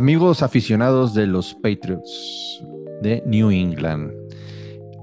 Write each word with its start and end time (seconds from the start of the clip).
Amigos 0.00 0.42
aficionados 0.42 1.12
de 1.12 1.26
los 1.26 1.54
Patriots 1.56 2.64
de 3.02 3.22
New 3.26 3.50
England, 3.50 4.10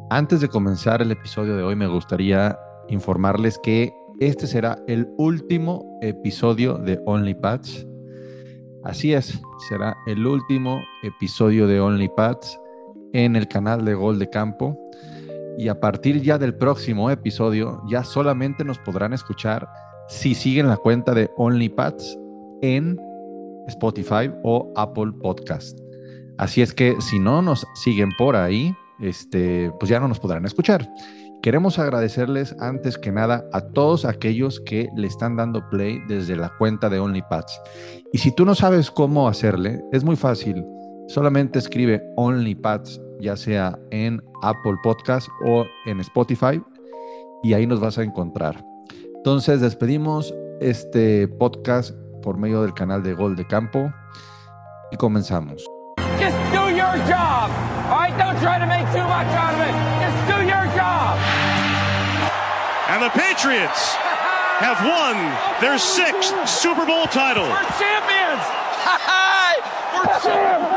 antes 0.10 0.42
de 0.42 0.48
comenzar 0.48 1.04
el 1.04 1.12
episodio 1.12 1.56
de 1.56 1.62
hoy 1.62 1.76
me 1.76 1.86
gustaría 1.86 2.58
informarles 2.90 3.60
que 3.62 3.94
este 4.20 4.48
será 4.48 4.80
el 4.88 5.08
último 5.20 6.00
episodio 6.02 6.80
de 6.80 7.00
Only 7.06 7.36
Pats. 7.36 7.86
Así 8.84 9.14
es, 9.14 9.40
será 9.70 9.96
el 10.08 10.26
último 10.26 10.82
episodio 11.04 11.68
de 11.68 11.80
Only 11.80 12.10
Pats 12.18 12.60
en 13.14 13.36
el 13.36 13.48
canal 13.48 13.86
de 13.86 13.94
Gol 13.94 14.18
de 14.18 14.32
Campo. 14.32 14.84
Y 15.60 15.68
a 15.68 15.80
partir 15.80 16.24
ya 16.24 16.40
del 16.40 16.56
próximo 16.56 17.12
episodio, 17.12 17.84
ya 17.88 18.04
solamente 18.04 18.66
nos 18.66 18.80
podrán 18.80 19.14
escuchar 19.14 19.70
si 20.10 20.34
siguen 20.34 20.68
la 20.68 20.78
cuenta 20.78 21.14
de 21.14 21.30
Only 21.38 21.70
Pats 21.70 22.18
en 22.64 22.98
Spotify 23.68 24.32
o 24.44 24.72
Apple 24.76 25.12
Podcast. 25.22 25.80
Así 26.38 26.62
es 26.62 26.74
que 26.74 26.96
si 27.02 27.20
no 27.20 27.42
nos 27.42 27.66
siguen 27.76 28.10
por 28.18 28.36
ahí, 28.36 28.74
este, 29.00 29.72
pues 29.80 29.90
ya 29.90 30.00
no 30.00 30.08
nos 30.08 30.20
podrán 30.20 30.46
escuchar. 30.46 30.90
Queremos 31.42 31.78
agradecerles 31.78 32.56
antes 32.60 32.98
que 32.98 33.12
nada 33.12 33.48
a 33.54 33.62
todos 33.62 34.06
aquellos 34.06 34.60
que 34.62 34.90
le 34.96 35.08
están 35.08 35.36
dando 35.36 35.68
play 35.70 36.00
desde 36.08 36.36
la 36.36 36.52
cuenta 36.58 36.90
de 36.90 37.00
OnlyPads. 37.00 37.62
Y 38.12 38.18
si 38.18 38.32
tú 38.32 38.44
no 38.44 38.56
sabes 38.56 38.90
cómo 38.90 39.28
hacerle, 39.28 39.82
es 39.92 40.04
muy 40.04 40.16
fácil. 40.16 40.66
Solamente 41.08 41.60
escribe 41.60 42.04
OnlyPads, 42.18 43.00
ya 43.20 43.38
sea 43.38 43.80
en 43.92 44.22
Apple 44.42 44.76
Podcast 44.84 45.28
o 45.46 45.66
en 45.86 46.00
Spotify, 46.00 46.62
y 47.44 47.54
ahí 47.54 47.68
nos 47.68 47.80
vas 47.80 47.98
a 47.98 48.04
encontrar. 48.04 48.64
Entonces 49.16 49.62
despedimos 49.62 50.34
este 50.60 51.28
podcast 51.28 51.96
por 52.28 52.36
medio 52.36 52.62
del 52.62 52.74
canal 52.74 53.02
de 53.02 53.14
Gol 53.14 53.38
de 53.38 53.48
Campo 53.48 53.90
y 54.92 54.98
comenzamos. 54.98 55.64
Just 56.20 56.36
do 56.52 56.68
your 56.76 56.98
job. 57.08 57.50
All 57.88 58.04
right, 58.04 58.12
don't 58.20 58.38
try 58.44 58.60
to 58.60 58.68
make 58.68 58.84
too 58.92 59.08
much 59.08 59.32
out 59.32 59.56
of 59.56 59.62
it. 59.64 59.72
Just 60.04 60.20
do 60.28 60.44
your 60.44 60.68
job. 60.76 61.16
And 62.90 63.02
the 63.02 63.12
Patriots 63.16 63.96
have 64.60 64.76
won 64.84 65.16
their 65.62 65.80
sixth 65.80 66.36
Super 66.46 66.86
Bowl 66.86 67.06
title. 67.06 67.48
We're 67.48 67.64
champions. 67.80 68.44
We're 69.96 70.20
champs, 70.20 70.77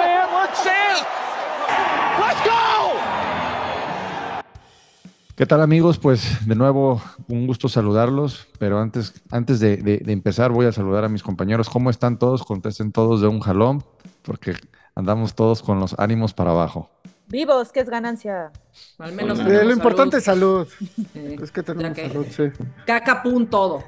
¿Qué 5.41 5.46
tal 5.46 5.62
amigos? 5.62 5.96
Pues 5.96 6.46
de 6.46 6.55
nuevo 6.55 7.00
un 7.28 7.46
gusto 7.46 7.70
saludarlos, 7.70 8.46
pero 8.58 8.78
antes, 8.78 9.14
antes 9.30 9.58
de, 9.58 9.78
de- 9.78 9.97
de 9.97 10.12
empezar 10.12 10.50
voy 10.52 10.66
a 10.66 10.72
saludar 10.72 11.02
a 11.05 11.08
mis 11.08 11.22
compañeros. 11.22 11.70
¿Cómo 11.70 11.88
están 11.88 12.19
todos? 12.19 12.44
Contesten 12.44 12.92
todos 12.92 13.22
de 13.22 13.27
un 13.28 13.41
jalón, 13.41 13.82
porque 14.20 14.52
andamos 14.94 15.34
todos 15.34 15.62
con 15.62 15.80
los 15.80 15.98
ánimos 15.98 16.34
para 16.34 16.50
abajo. 16.50 16.91
Vivos, 17.28 17.72
que 17.72 17.80
es 17.80 17.88
ganancia. 17.88 18.52
Al 18.98 19.14
menos 19.14 19.38
Eh, 19.41 19.44
tenemos 19.44 19.64
lo 19.64 19.72
importante 19.72 20.19
es 20.19 20.24
salud. 20.24 20.69
Sí. 20.78 21.36
Es 21.42 21.50
que 21.50 21.62
tenemos 21.62 21.97
que- 21.97 22.08
salud, 22.08 22.27
sí. 22.28 22.42
Caca 22.84 23.22
todo. 23.48 23.82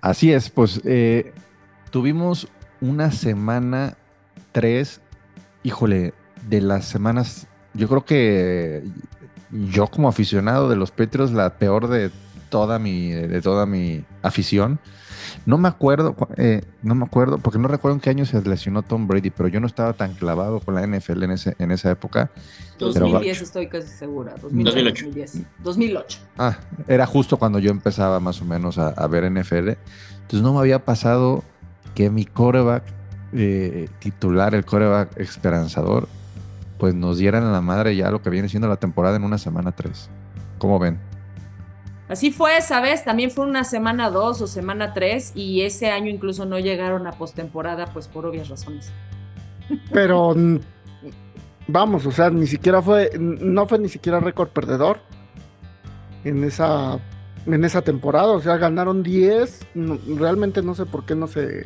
Así 0.00 0.32
es, 0.32 0.48
pues 0.48 0.80
eh, 0.86 1.34
tuvimos 1.90 2.48
una 2.80 3.12
semana 3.12 3.98
tres, 4.52 5.02
híjole, 5.64 6.14
de 6.48 6.62
las 6.62 6.86
semanas, 6.86 7.46
yo 7.74 7.88
creo 7.88 8.06
que 8.06 8.82
yo 9.52 9.86
como 9.86 10.08
aficionado 10.08 10.68
de 10.68 10.76
los 10.76 10.90
Patriots, 10.90 11.32
la 11.32 11.58
peor 11.58 11.88
de 11.88 12.10
toda 12.48 12.78
mi, 12.78 13.10
de 13.10 13.40
toda 13.40 13.66
mi 13.66 14.04
afición. 14.22 14.78
No 15.46 15.56
me 15.56 15.68
acuerdo, 15.68 16.14
cu- 16.14 16.28
eh, 16.36 16.62
no 16.82 16.94
me 16.94 17.04
acuerdo, 17.04 17.38
porque 17.38 17.58
no 17.58 17.66
recuerdo 17.68 17.94
en 17.96 18.00
qué 18.00 18.10
año 18.10 18.26
se 18.26 18.40
lesionó 18.42 18.82
Tom 18.82 19.06
Brady, 19.08 19.30
pero 19.30 19.48
yo 19.48 19.60
no 19.60 19.66
estaba 19.66 19.92
tan 19.94 20.14
clavado 20.14 20.60
con 20.60 20.74
la 20.74 20.82
NFL 20.86 21.22
en, 21.24 21.30
ese, 21.32 21.54
en 21.58 21.70
esa 21.70 21.90
época. 21.90 22.30
Pero- 22.78 22.90
2010 22.92 23.42
estoy 23.42 23.68
casi 23.68 23.88
segura. 23.88 24.34
2008. 24.42 25.06
2010. 25.06 25.38
2008. 25.62 26.18
Ah, 26.38 26.58
era 26.88 27.06
justo 27.06 27.38
cuando 27.38 27.58
yo 27.60 27.70
empezaba 27.70 28.20
más 28.20 28.42
o 28.42 28.44
menos 28.44 28.78
a, 28.78 28.88
a 28.88 29.06
ver 29.06 29.30
NFL. 29.30 29.70
Entonces 30.22 30.42
no 30.42 30.52
me 30.54 30.58
había 30.60 30.84
pasado 30.84 31.42
que 31.94 32.10
mi 32.10 32.24
coreback 32.24 32.82
eh, 33.32 33.88
titular, 34.00 34.54
el 34.54 34.64
coreback 34.64 35.18
esperanzador, 35.18 36.08
pues 36.82 36.96
nos 36.96 37.16
dieran 37.16 37.44
a 37.44 37.52
la 37.52 37.60
madre 37.60 37.94
ya 37.94 38.10
lo 38.10 38.22
que 38.22 38.28
viene 38.28 38.48
siendo 38.48 38.66
la 38.66 38.74
temporada 38.76 39.14
en 39.14 39.22
una 39.22 39.38
semana 39.38 39.70
3. 39.70 40.10
¿Cómo 40.58 40.80
ven? 40.80 40.98
Así 42.08 42.32
fue, 42.32 42.60
¿sabes? 42.60 43.04
También 43.04 43.30
fue 43.30 43.46
una 43.46 43.62
semana 43.62 44.10
2 44.10 44.42
o 44.42 44.46
semana 44.48 44.92
3 44.92 45.30
y 45.36 45.60
ese 45.60 45.92
año 45.92 46.10
incluso 46.10 46.44
no 46.44 46.58
llegaron 46.58 47.06
a 47.06 47.12
postemporada, 47.12 47.86
pues 47.92 48.08
por 48.08 48.26
obvias 48.26 48.48
razones. 48.48 48.90
Pero 49.92 50.34
vamos, 51.68 52.04
o 52.04 52.10
sea, 52.10 52.30
ni 52.30 52.48
siquiera 52.48 52.82
fue, 52.82 53.12
no 53.16 53.68
fue 53.68 53.78
ni 53.78 53.88
siquiera 53.88 54.18
récord 54.18 54.48
perdedor 54.48 54.98
en 56.24 56.42
esa, 56.42 56.98
en 57.46 57.64
esa 57.64 57.82
temporada. 57.82 58.32
O 58.32 58.40
sea, 58.40 58.56
ganaron 58.56 59.04
10. 59.04 59.68
no- 59.74 59.98
realmente 60.16 60.62
no 60.62 60.74
sé 60.74 60.84
por 60.84 61.06
qué 61.06 61.14
no 61.14 61.28
se, 61.28 61.64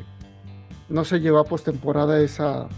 no 0.90 1.06
se 1.06 1.20
llevó 1.20 1.38
a 1.38 1.44
postemporada 1.44 2.20
esa, 2.20 2.68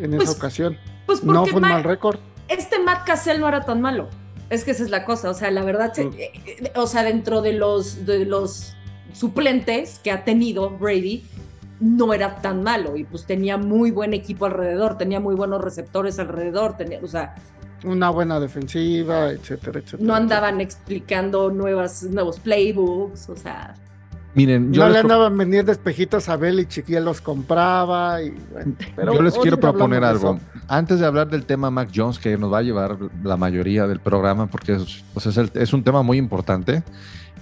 en 0.00 0.12
Pues, 0.12 0.28
esa 0.28 0.38
ocasión. 0.38 0.78
Pues 1.06 1.20
porque 1.20 1.32
No 1.32 1.46
fue 1.46 1.54
un 1.56 1.60
Ma- 1.62 1.68
mal 1.74 1.84
récord. 1.84 2.18
este 2.48 2.78
Matt 2.78 3.04
Cassell 3.06 3.40
no 3.40 3.48
era 3.48 3.62
tan 3.62 3.80
malo. 3.80 4.08
Es 4.50 4.64
que 4.64 4.72
esa 4.72 4.82
es 4.84 4.90
la 4.90 5.04
cosa. 5.04 5.30
O 5.30 5.34
sea, 5.34 5.50
la 5.50 5.62
verdad, 5.64 5.92
se- 5.94 6.04
Mm. 6.04 6.12
eh, 6.18 6.30
eh, 6.46 6.72
o 6.76 6.86
sea, 6.86 7.02
dentro 7.02 7.40
de 7.42 7.52
los, 7.54 8.04
de 8.06 8.24
los 8.26 8.74
suplentes 9.12 9.98
que 10.02 10.10
ha 10.10 10.24
tenido 10.24 10.70
Brady, 10.70 11.24
no 11.80 12.12
era 12.14 12.36
tan 12.42 12.62
malo. 12.62 12.96
Y 12.96 13.04
pues 13.04 13.26
tenía 13.26 13.56
muy 13.56 13.90
buen 13.90 14.14
equipo 14.14 14.46
alrededor, 14.46 14.98
tenía 14.98 15.20
muy 15.20 15.34
buenos 15.34 15.60
receptores 15.62 16.18
alrededor, 16.18 16.76
tenía, 16.76 17.00
o 17.02 17.06
sea, 17.08 17.34
Una 17.84 18.10
buena 18.10 18.38
defensiva, 18.38 19.30
etcétera, 19.30 19.80
etcétera. 19.80 20.04
no 20.06 20.14
andaban 20.14 20.60
explicando 20.60 21.50
nuevas, 21.50 22.04
nuevos 22.04 22.38
playbooks, 22.38 23.28
o 23.28 23.36
sea, 23.36 23.74
Miren, 24.34 24.72
yo 24.72 24.82
No 24.84 24.88
le 24.88 24.98
andaban 24.98 25.36
vendiendo 25.36 25.72
espejitos 25.72 26.28
a 26.30 26.36
Belichick 26.36 26.88
y 26.88 26.94
él 26.94 27.04
los 27.04 27.20
compraba. 27.20 28.22
Y, 28.22 28.34
pero 28.96 29.14
yo 29.14 29.22
les 29.22 29.36
quiero 29.38 29.60
proponer 29.60 30.02
algo. 30.04 30.38
Antes 30.68 31.00
de 31.00 31.06
hablar 31.06 31.28
del 31.28 31.44
tema 31.44 31.70
Mac 31.70 31.90
Jones, 31.94 32.18
que 32.18 32.38
nos 32.38 32.50
va 32.52 32.58
a 32.58 32.62
llevar 32.62 32.96
la 33.22 33.36
mayoría 33.36 33.86
del 33.86 34.00
programa, 34.00 34.46
porque 34.46 34.74
es, 34.74 35.04
pues 35.12 35.26
es, 35.26 35.36
el- 35.36 35.50
es 35.54 35.72
un 35.72 35.82
tema 35.84 36.02
muy 36.02 36.16
importante. 36.16 36.82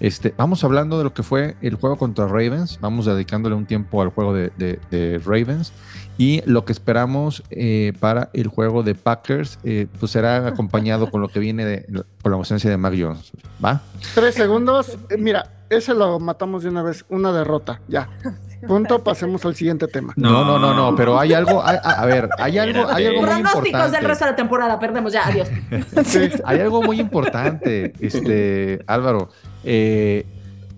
Este, 0.01 0.33
vamos 0.37 0.65
hablando 0.65 0.97
de 0.99 1.05
lo 1.05 1.13
que 1.15 1.23
fue 1.23 1.57
el 1.61 1.75
juego 1.77 1.97
contra 1.99 2.27
Ravens. 2.27 2.79
Vamos 2.81 3.07
dedicándole 3.07 3.55
un 3.55 3.67
tiempo 3.67 4.01
al 4.03 4.09
juego 4.09 4.35
de, 4.35 4.51
de- 4.57 4.81
de 4.91 5.19
Ravens. 5.25 5.73
Y 6.19 6.43
lo 6.45 6.65
que 6.65 6.73
esperamos 6.73 7.43
eh, 7.51 7.93
para 8.01 8.31
el 8.33 8.49
juego 8.49 8.83
de 8.83 8.95
Packers, 8.95 9.59
eh, 9.63 9.87
pues 10.01 10.13
será 10.13 10.47
acompañado 10.49 11.11
con 11.11 11.21
lo 11.21 11.29
que 11.29 11.39
viene 11.39 11.65
de, 11.65 11.87
con 12.23 12.33
la 12.33 12.37
ausencia 12.39 12.69
de 12.69 12.77
Mac 12.77 12.95
Jones. 12.99 13.31
¿Va? 13.65 13.81
Tres 14.15 14.35
segundos. 14.35 14.99
Eh, 15.09 15.17
Mira, 15.19 15.47
ese 15.71 15.95
lo 15.95 16.19
matamos 16.21 16.63
de 16.63 16.69
una 16.69 16.83
vez. 16.83 17.05
Una 17.09 17.33
derrota. 17.33 17.81
Ya. 17.89 18.09
Punto. 18.69 19.03
Pasemos 19.03 19.43
al 19.47 19.55
siguiente 19.55 19.87
tema. 19.89 20.13
No, 20.17 20.45
no, 20.45 20.59
no, 20.59 20.75
no, 20.75 20.95
pero 20.95 21.19
hay 21.19 21.33
algo, 21.33 21.65
hay- 21.65 21.79
a, 21.83 21.93
a 22.03 22.05
ver, 22.05 22.29
hay 22.39 22.59
algo, 22.59 22.87
hay 22.91 23.07
algo 23.07 23.21
muy 23.23 23.27
pronósticos 23.31 23.63
del 23.63 23.67
importante. 23.73 24.07
resto 24.07 24.25
de 24.27 24.31
la 24.33 24.37
temporada, 24.37 24.79
perdemos 24.79 25.13
ya, 25.15 25.27
adiós. 25.27 25.49
Sí. 26.05 26.29
Hay 26.45 26.61
algo 26.61 26.83
muy 26.83 27.01
importante, 27.01 27.95
este 28.01 28.85
Álvaro. 28.87 29.31
eh, 29.65 30.27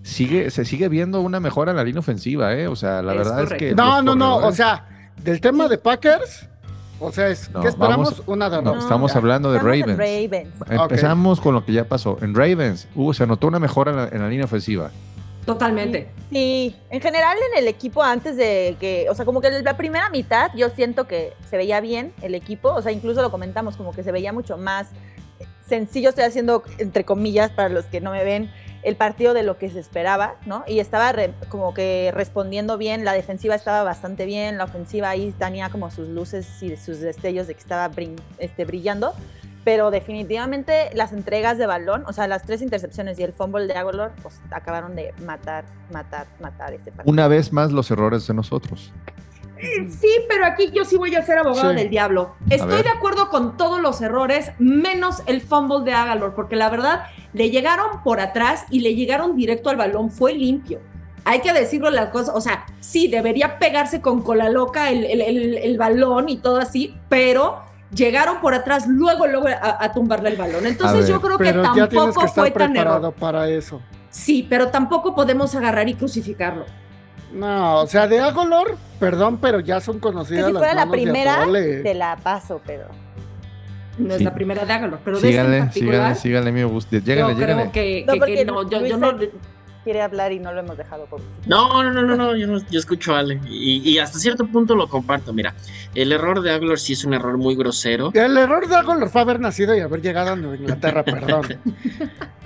sigue, 0.03 0.49
se 0.51 0.63
sigue 0.65 0.87
viendo 0.89 1.19
una 1.21 1.39
mejora 1.41 1.71
en 1.71 1.77
la 1.77 1.83
línea 1.83 1.99
ofensiva, 1.99 2.53
¿eh? 2.53 2.67
O 2.67 2.75
sea, 2.77 3.01
la 3.01 3.13
Es 3.13 3.17
verdad 3.17 3.43
es 3.43 3.53
que. 3.53 3.75
No, 3.75 4.01
no, 4.01 4.15
no. 4.15 4.37
O 4.37 4.51
sea, 4.53 4.85
del 5.21 5.41
tema 5.41 5.67
de 5.67 5.77
Packers. 5.77 6.47
O 7.03 7.11
sea, 7.11 7.27
es, 7.29 7.49
No, 7.51 7.61
¿qué 7.61 7.67
esperamos? 7.69 8.09
vamos- 8.11 8.23
una 8.27 8.49
no, 8.49 8.55
derrota. 8.57 8.79
estamos 8.79 9.11
Ya. 9.13 9.17
hablando 9.19 9.51
de 9.51 9.57
Estamos 9.57 9.75
en 9.77 9.97
Ravens. 9.97 10.49
Ravens. 10.59 10.81
Empezamos 10.81 11.41
con 11.41 11.53
lo 11.53 11.65
que 11.65 11.73
ya 11.73 11.83
pasó. 11.85 12.17
En 12.21 12.33
Ravens, 12.33 12.87
uh, 12.95 13.13
se 13.13 13.27
notó 13.27 13.47
una 13.47 13.59
mejora 13.59 13.91
en 13.91 13.97
la, 13.97 14.07
en 14.09 14.21
la 14.21 14.29
línea 14.29 14.45
ofensiva. 14.45 14.91
Totalmente. 15.45 16.09
Sí, 16.31 16.75
en 16.89 17.01
general 17.01 17.37
en 17.51 17.59
el 17.59 17.67
equipo 17.67 18.01
antes 18.01 18.37
de 18.37 18.77
que, 18.79 19.07
o 19.09 19.15
sea, 19.15 19.25
como 19.25 19.41
que 19.41 19.51
la 19.51 19.75
primera 19.75 20.09
mitad 20.09 20.51
yo 20.55 20.69
siento 20.69 21.05
que 21.05 21.33
se 21.49 21.57
veía 21.57 21.81
bien 21.81 22.13
el 22.21 22.33
equipo, 22.33 22.69
o 22.73 22.81
sea, 22.81 22.93
incluso 22.93 23.21
lo 23.21 23.29
comentamos 23.29 23.75
como 23.75 23.91
que 23.91 24.03
se 24.03 24.11
veía 24.13 24.31
mucho 24.31 24.57
más 24.57 24.87
sencillo, 25.67 26.09
estoy 26.09 26.23
haciendo 26.25 26.63
entre 26.77 27.03
comillas 27.03 27.51
para 27.51 27.69
los 27.69 27.85
que 27.85 27.99
no 27.99 28.11
me 28.11 28.23
ven 28.23 28.49
el 28.83 28.95
partido 28.95 29.33
de 29.33 29.43
lo 29.43 29.57
que 29.57 29.69
se 29.69 29.79
esperaba, 29.79 30.35
¿no? 30.45 30.63
Y 30.67 30.79
estaba 30.79 31.13
como 31.49 31.73
que 31.73 32.11
respondiendo 32.13 32.77
bien, 32.77 33.05
la 33.05 33.13
defensiva 33.13 33.55
estaba 33.55 33.83
bastante 33.83 34.25
bien, 34.25 34.57
la 34.57 34.65
ofensiva 34.65 35.09
ahí 35.09 35.33
tenía 35.37 35.69
como 35.69 35.89
sus 35.91 36.07
luces 36.07 36.61
y 36.61 36.75
sus 36.77 36.99
destellos 36.99 37.47
de 37.47 37.53
que 37.53 37.59
estaba 37.59 37.89
este, 38.37 38.65
brillando, 38.65 39.13
pero 39.63 39.91
definitivamente 39.91 40.89
las 40.93 41.13
entregas 41.13 41.57
de 41.57 41.65
balón, 41.65 42.03
o 42.07 42.13
sea, 42.13 42.27
las 42.27 42.43
tres 42.43 42.61
intercepciones 42.61 43.17
y 43.19 43.23
el 43.23 43.33
fumble 43.33 43.67
de 43.67 43.73
Aguilar, 43.73 44.11
pues 44.21 44.41
acabaron 44.51 44.95
de 44.95 45.13
matar, 45.25 45.65
matar, 45.91 46.27
matar 46.41 46.73
ese 46.73 46.91
partido. 46.91 47.11
Una 47.11 47.27
vez 47.27 47.53
más 47.53 47.71
los 47.71 47.89
errores 47.89 48.27
de 48.27 48.33
nosotros. 48.33 48.91
Sí, 49.89 50.09
pero 50.27 50.45
aquí 50.45 50.71
yo 50.73 50.85
sí 50.85 50.97
voy 50.97 51.15
a 51.15 51.21
ser 51.25 51.37
abogado 51.39 51.71
Sí. 51.71 51.75
del 51.77 51.89
diablo. 51.89 52.35
Estoy 52.49 52.83
de 52.83 52.89
acuerdo 52.89 53.29
con 53.29 53.57
todos 53.57 53.81
los 53.81 54.01
errores, 54.01 54.51
menos 54.59 55.23
el 55.25 55.41
fumble 55.41 55.83
de 55.85 55.93
Agalor, 55.93 56.33
porque 56.35 56.55
la 56.55 56.69
verdad 56.69 57.03
le 57.33 57.49
llegaron 57.49 58.03
por 58.03 58.19
atrás 58.19 58.65
y 58.69 58.79
le 58.81 58.95
llegaron 58.95 59.35
directo 59.35 59.69
al 59.69 59.77
balón, 59.77 60.09
fue 60.11 60.33
limpio. 60.33 60.79
hay 61.25 61.39
que 61.39 61.53
decirlo 61.53 61.89
las 61.89 62.09
cosas, 62.09 62.35
o 62.35 62.41
sea, 62.41 62.65
sí, 62.81 63.07
debería 63.07 63.57
pegarse 63.57 64.01
con 64.01 64.21
cola 64.23 64.49
loca 64.49 64.89
el, 64.89 65.05
el- 65.05 65.21
el- 65.21 65.57
el 65.57 65.77
balón 65.77 66.27
y 66.27 66.35
todo 66.35 66.57
así, 66.57 66.95
pero 67.07 67.61
llegaron 67.95 68.41
por 68.41 68.53
atrás 68.53 68.87
luego, 68.89 69.25
luego 69.27 69.47
a, 69.47 69.77
a 69.81 69.93
tumbarle 69.93 70.31
el 70.31 70.35
balón. 70.35 70.65
Entonces 70.67 70.99
ver, 70.99 71.07
yo 71.07 71.21
creo 71.21 71.37
que 71.37 71.45
ya 71.45 71.61
tampoco 71.87 72.25
estar 72.25 72.29
fue 72.29 72.51
tan 72.51 72.75
error. 72.75 73.13
para 73.17 73.47
eso. 73.47 73.79
Sí, 74.09 74.45
pero 74.49 74.67
tampoco 74.67 75.15
podemos 75.15 75.55
agarrar 75.55 75.87
y 75.87 75.93
crucificarlo. 75.93 76.65
No, 77.33 77.81
o 77.81 77.87
sea, 77.87 78.07
de 78.07 78.19
Agolor, 78.19 78.77
perdón, 78.99 79.37
pero 79.41 79.59
ya 79.59 79.79
son 79.81 79.95
Que 79.95 80.01
conocidas 80.01 80.45
si 80.47 80.53
las 80.53 80.59
fuera 80.59 80.73
la 80.75 80.85
de 80.85 80.91
primera, 80.91 81.45
te 81.83 81.93
la 81.93 82.15
paso, 82.17 82.61
pero. 82.65 82.85
No 83.97 84.11
es 84.13 84.17
Sí. 84.19 84.23
la 84.23 84.33
primera 84.33 84.65
de 84.65 84.73
Ágalo, 84.73 84.99
pero 85.05 85.19
de 85.19 85.29
este 85.29 85.39
en 85.39 85.45
Síganle, 85.45 85.59
particular, 85.65 86.15
síganle, 86.15 86.15
síganle, 86.15 86.51
mi 86.51 86.63
yo 87.29 87.35
creo 87.35 87.47
lléganle. 87.47 87.71
que, 87.71 88.03
No, 88.07 88.13
que- 88.13 88.19
porque 88.19 88.35
que 88.35 88.45
no, 88.45 88.69
yo, 88.69 88.85
yo 88.85 88.97
no, 88.97 89.11
Quiere 89.83 90.01
hablar 90.01 90.31
y 90.31 90.39
no 90.39 90.53
lo 90.53 90.61
hemos 90.61 90.77
dejado 90.77 91.05
por 91.07 91.19
No, 91.45 91.83
no, 91.83 91.91
no, 91.91 92.01
no, 92.03 92.15
no, 92.15 92.35
yo, 92.37 92.47
no- 92.47 92.61
yo 92.69 92.79
escucho 92.79 93.13
a 93.15 93.19
Ale. 93.19 93.41
Y, 93.49 93.81
y 93.89 93.97
hasta 93.99 94.17
cierto 94.17 94.45
punto 94.47 94.75
lo 94.75 94.87
comparto. 94.87 95.33
Mira, 95.33 95.53
el 95.93 96.11
error 96.11 96.41
de 96.41 96.51
Aglor 96.51 96.79
sí 96.79 96.93
es 96.93 97.03
un 97.03 97.13
error 97.13 97.37
muy 97.37 97.55
grosero. 97.55 98.11
El 98.13 98.37
error 98.37 98.67
de 98.67 98.75
Agolor 98.77 99.09
fue 99.09 99.21
haber 99.21 99.39
nacido 99.41 99.75
y 99.75 99.81
haber 99.81 100.01
llegado 100.01 100.31
a 100.31 100.35
Nueva 100.37 100.55
Inglaterra, 100.55 101.03
perdón. 101.05 101.47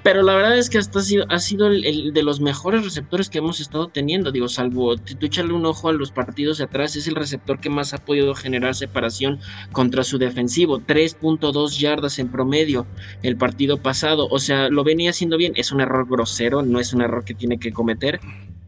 Pero 0.03 0.21
la 0.23 0.35
verdad 0.35 0.57
es 0.57 0.69
que 0.69 0.77
hasta 0.77 0.99
ha 0.99 1.01
sido, 1.01 1.25
ha 1.29 1.39
sido 1.39 1.67
el, 1.67 1.83
el 1.85 2.13
de 2.13 2.23
los 2.23 2.39
mejores 2.39 2.83
receptores 2.85 3.29
que 3.29 3.39
hemos 3.39 3.59
estado 3.59 3.89
teniendo. 3.89 4.31
Digo, 4.31 4.47
salvo, 4.47 4.95
tú 4.95 5.15
tú 5.15 5.25
échale 5.25 5.51
un 5.51 5.65
ojo 5.65 5.89
a 5.89 5.93
los 5.93 6.11
partidos 6.11 6.59
de 6.59 6.63
atrás, 6.63 6.95
es 6.95 7.07
el 7.07 7.15
receptor 7.15 7.59
que 7.59 7.69
más 7.69 7.93
ha 7.93 7.97
podido 7.97 8.33
generar 8.33 8.73
separación 8.73 9.39
contra 9.73 10.03
su 10.05 10.17
defensivo. 10.17 10.79
3.2 10.79 11.77
yardas 11.77 12.19
en 12.19 12.29
promedio 12.31 12.87
el 13.21 13.35
partido 13.35 13.77
pasado. 13.77 14.27
O 14.31 14.39
sea, 14.39 14.69
lo 14.69 14.85
venía 14.85 15.09
haciendo 15.09 15.35
bien. 15.37 15.51
Es 15.57 15.73
un 15.73 15.81
error 15.81 16.07
grosero, 16.09 16.61
no 16.61 16.79
es 16.79 16.93
un 16.93 17.01
error 17.01 17.25
que 17.27 17.35
tiene 17.35 17.59
que 17.59 17.71
cometer. 17.71 18.19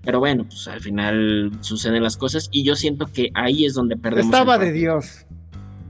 Pero 0.04 0.20
bueno, 0.20 0.44
pues 0.46 0.68
al 0.68 0.82
final 0.82 1.52
suceden 1.62 2.04
las 2.04 2.18
cosas 2.18 2.50
y 2.52 2.64
yo 2.64 2.76
siento 2.76 3.08
que 3.08 3.32
ahí 3.34 3.66
es 3.66 3.74
donde 3.74 3.98
perdemos. 3.98 4.26
Estaba 4.34 4.58
de. 4.58 4.72
Dios. 4.72 5.26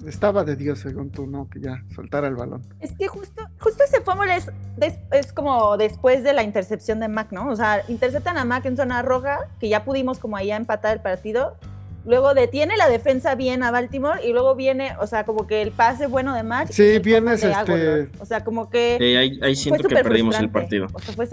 Estaba 0.08 0.46
de 0.46 0.56
Dios, 0.56 0.80
según 0.80 1.10
tú, 1.10 1.28
¿no? 1.28 1.50
Que 1.50 1.60
ya 1.60 1.84
soltara 1.94 2.28
el 2.28 2.36
balón. 2.36 2.62
Es 2.80 2.94
que 2.98 3.08
justo, 3.10 3.44
justo 3.60 3.84
ese 3.84 4.00
fumble 4.02 4.34
es, 4.34 4.50
des- 4.78 4.98
es 5.12 5.34
como 5.34 5.76
después 5.76 6.24
de 6.24 6.32
la 6.34 6.42
intercepción 6.44 7.02
de 7.02 7.10
Mac, 7.10 7.34
¿no? 7.34 7.50
O 7.50 7.56
sea, 7.58 7.84
interceptan 7.90 8.38
a 8.38 8.46
Mac 8.46 8.66
en 8.66 8.78
zona 8.78 9.02
roja, 9.02 9.40
que 9.60 9.68
ya 9.68 9.84
pudimos 9.84 10.18
como 10.18 10.38
ahí 10.38 10.52
empatar 10.52 10.96
el 10.96 11.02
partido. 11.02 11.58
Luego 12.06 12.34
detiene 12.34 12.78
la 12.78 12.90
defensa 12.90 13.36
bien 13.36 13.64
a 13.64 13.72
Baltimore 13.72 14.26
y 14.26 14.32
luego 14.32 14.56
viene, 14.56 14.94
o 15.02 15.08
sea, 15.08 15.26
como 15.26 15.48
que 15.48 15.62
el 15.62 15.72
pase 15.72 16.08
bueno 16.08 16.34
de 16.34 16.44
Mac. 16.44 16.70
Sí, 16.72 17.00
vienes, 17.00 17.44
este-. 17.44 18.10
O 18.20 18.26
sea, 18.26 18.44
como 18.44 18.70
que 18.70 18.98
Sí, 19.00 19.16
ahí, 19.16 19.40
ahí 19.42 19.56
siento 19.56 19.88
que 19.88 19.96
perdimos 19.96 20.40
el 20.40 20.50
partido. 20.50 20.88
O 20.94 21.00
sea, 21.00 21.14
fue 21.14 21.28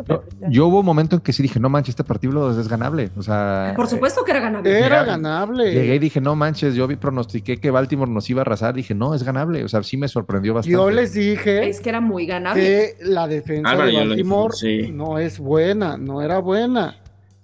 Yo, 0.49 0.67
hubo 0.67 0.81
un 0.81 0.87
momento 0.87 1.17
en 1.17 1.23
que 1.23 1.33
sí 1.33 1.43
dije, 1.43 1.61
no 1.61 1.69
manches, 1.69 1.91
este 1.91 2.05
partido 2.05 2.59
es 2.59 2.69
ganable. 2.69 3.11
O 3.17 3.23
sea, 3.23 3.73
por 3.77 3.89
supuesto 3.89 4.25
que 4.25 4.31
era 4.33 4.41
ganable. 4.41 4.71
Era 4.71 4.87
Mira, 4.87 5.05
ganable. 5.05 5.73
Llegué 5.73 5.95
y 5.95 5.99
dije, 5.99 6.21
no 6.21 6.35
manches, 6.35 6.75
yo 6.75 6.87
vi, 6.87 6.97
pronostiqué 6.97 7.59
que 7.59 7.71
Baltimore 7.71 8.11
nos 8.11 8.29
iba 8.29 8.41
a 8.41 8.43
arrasar. 8.43 8.75
Dije, 8.75 8.95
no, 8.95 9.15
es 9.15 9.23
ganable. 9.23 9.65
O 9.65 9.69
sea, 9.69 9.83
sí 9.83 9.97
me 9.97 10.09
sorprendió 10.09 10.55
bastante. 10.55 10.73
Yo 10.73 10.91
les 10.91 11.13
dije 11.15 11.69
Es 11.69 11.81
que 11.81 11.89
era 11.89 12.01
muy 12.01 12.27
ganable. 12.27 12.63
que 12.63 12.97
la 13.01 13.29
defensa 13.29 13.71
Álvaro, 13.71 13.87
de 13.87 13.93
dije, 13.93 14.09
Baltimore 14.09 14.55
sí. 14.55 14.91
no 14.93 15.19
es 15.19 15.39
buena, 15.39 15.97
no 15.97 16.23
era 16.23 16.39
buena. 16.39 16.97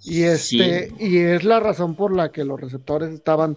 Y 0.05 0.23
este, 0.25 0.89
Sí. 0.89 0.95
y 0.99 1.19
es 1.19 1.45
la 1.45 1.61
razón 1.61 1.95
por 1.95 2.15
la 2.15 2.33
que 2.33 2.45
los 2.45 2.61
receptores 2.61 3.11
estaban 3.13 3.57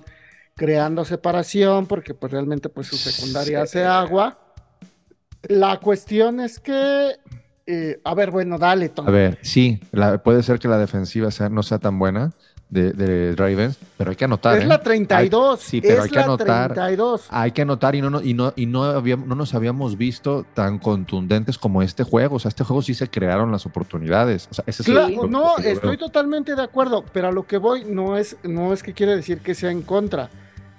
creando 0.55 1.03
separación, 1.05 1.85
porque 1.87 2.13
pues 2.13 2.31
realmente 2.31 2.69
pues 2.69 2.87
su 2.87 2.95
secundaria 2.97 3.61
hace 3.63 3.83
agua. 3.83 4.39
La 5.47 5.79
cuestión 5.79 6.39
es 6.39 6.59
que, 6.59 7.15
eh, 7.67 7.99
a 8.03 8.13
ver, 8.15 8.31
bueno, 8.31 8.57
dale, 8.57 8.89
Tom. 8.89 9.07
A 9.07 9.11
ver, 9.11 9.37
sí, 9.41 9.79
la- 9.91 10.21
puede 10.23 10.41
ser 10.43 10.59
que 10.59 10.67
la 10.67 10.77
defensiva 10.77 11.29
sea, 11.31 11.49
no 11.49 11.61
sea 11.63 11.79
tan 11.79 11.99
buena 11.99 12.31
de, 12.75 12.91
de 12.93 13.35
Ravens, 13.35 13.77
pero 13.97 14.11
hay 14.11 14.15
que 14.15 14.25
anotar. 14.25 14.57
es 14.57 14.63
¿eh? 14.65 14.67
la 14.67 14.81
32, 14.83 15.59
sí, 15.59 15.81
pero 15.81 15.95
es 15.95 16.03
hay 16.03 16.09
que 16.09 16.15
la 16.17 16.23
anotar. 16.25 16.73
32. 16.73 17.27
Hay 17.31 17.51
que 17.51 17.61
anotar 17.63 17.95
y 17.95 18.01
no, 18.01 18.09
no- 18.11 18.21
y 18.21 18.33
no, 18.35 18.53
y 18.55 18.65
no, 18.67 18.83
habíamos- 18.83 19.27
no 19.27 19.33
nos 19.35 19.53
habíamos 19.55 19.97
visto 19.97 20.45
tan 20.53 20.77
contundentes 20.77 21.57
como 21.57 21.81
este 21.81 22.03
juego. 22.03 22.35
O 22.35 22.39
sea, 22.39 22.49
este 22.49 22.63
juego 22.63 22.81
sí 22.83 22.93
se 22.93 23.09
crearon 23.09 23.51
las 23.51 23.65
oportunidades. 23.65 24.47
O 24.51 24.53
sea, 24.53 24.63
ese 24.67 24.83
es 24.83 24.87
Claro, 24.87 25.09
lo- 25.09 25.23
lo- 25.23 25.27
no, 25.27 25.57
estoy 25.57 25.97
totalmente 25.97 26.55
de 26.55 26.61
acuerdo, 26.61 27.03
pero 27.13 27.29
a 27.29 27.31
lo 27.31 27.47
que 27.47 27.57
voy 27.57 27.85
no 27.85 28.17
es, 28.17 28.37
no 28.43 28.73
es 28.73 28.83
que 28.83 28.93
quiere 28.93 29.15
decir 29.15 29.39
que 29.39 29.55
sea 29.55 29.71
en 29.71 29.81
contra, 29.81 30.29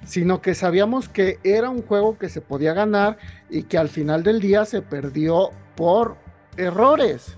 sino 0.05 0.41
que 0.41 0.55
sabíamos 0.55 1.09
que 1.09 1.39
era 1.43 1.69
un 1.71 1.83
juego 1.83 2.17
que 2.19 2.29
se 2.29 2.41
podía 2.41 2.75
ganar 2.75 3.19
y 3.51 3.65
que 3.65 3.79
al 3.79 3.89
final 3.89 4.23
del 4.23 4.41
día 4.41 4.65
se 4.65 4.83
perdió 4.83 5.51
por 5.75 6.17
errores. 6.57 7.37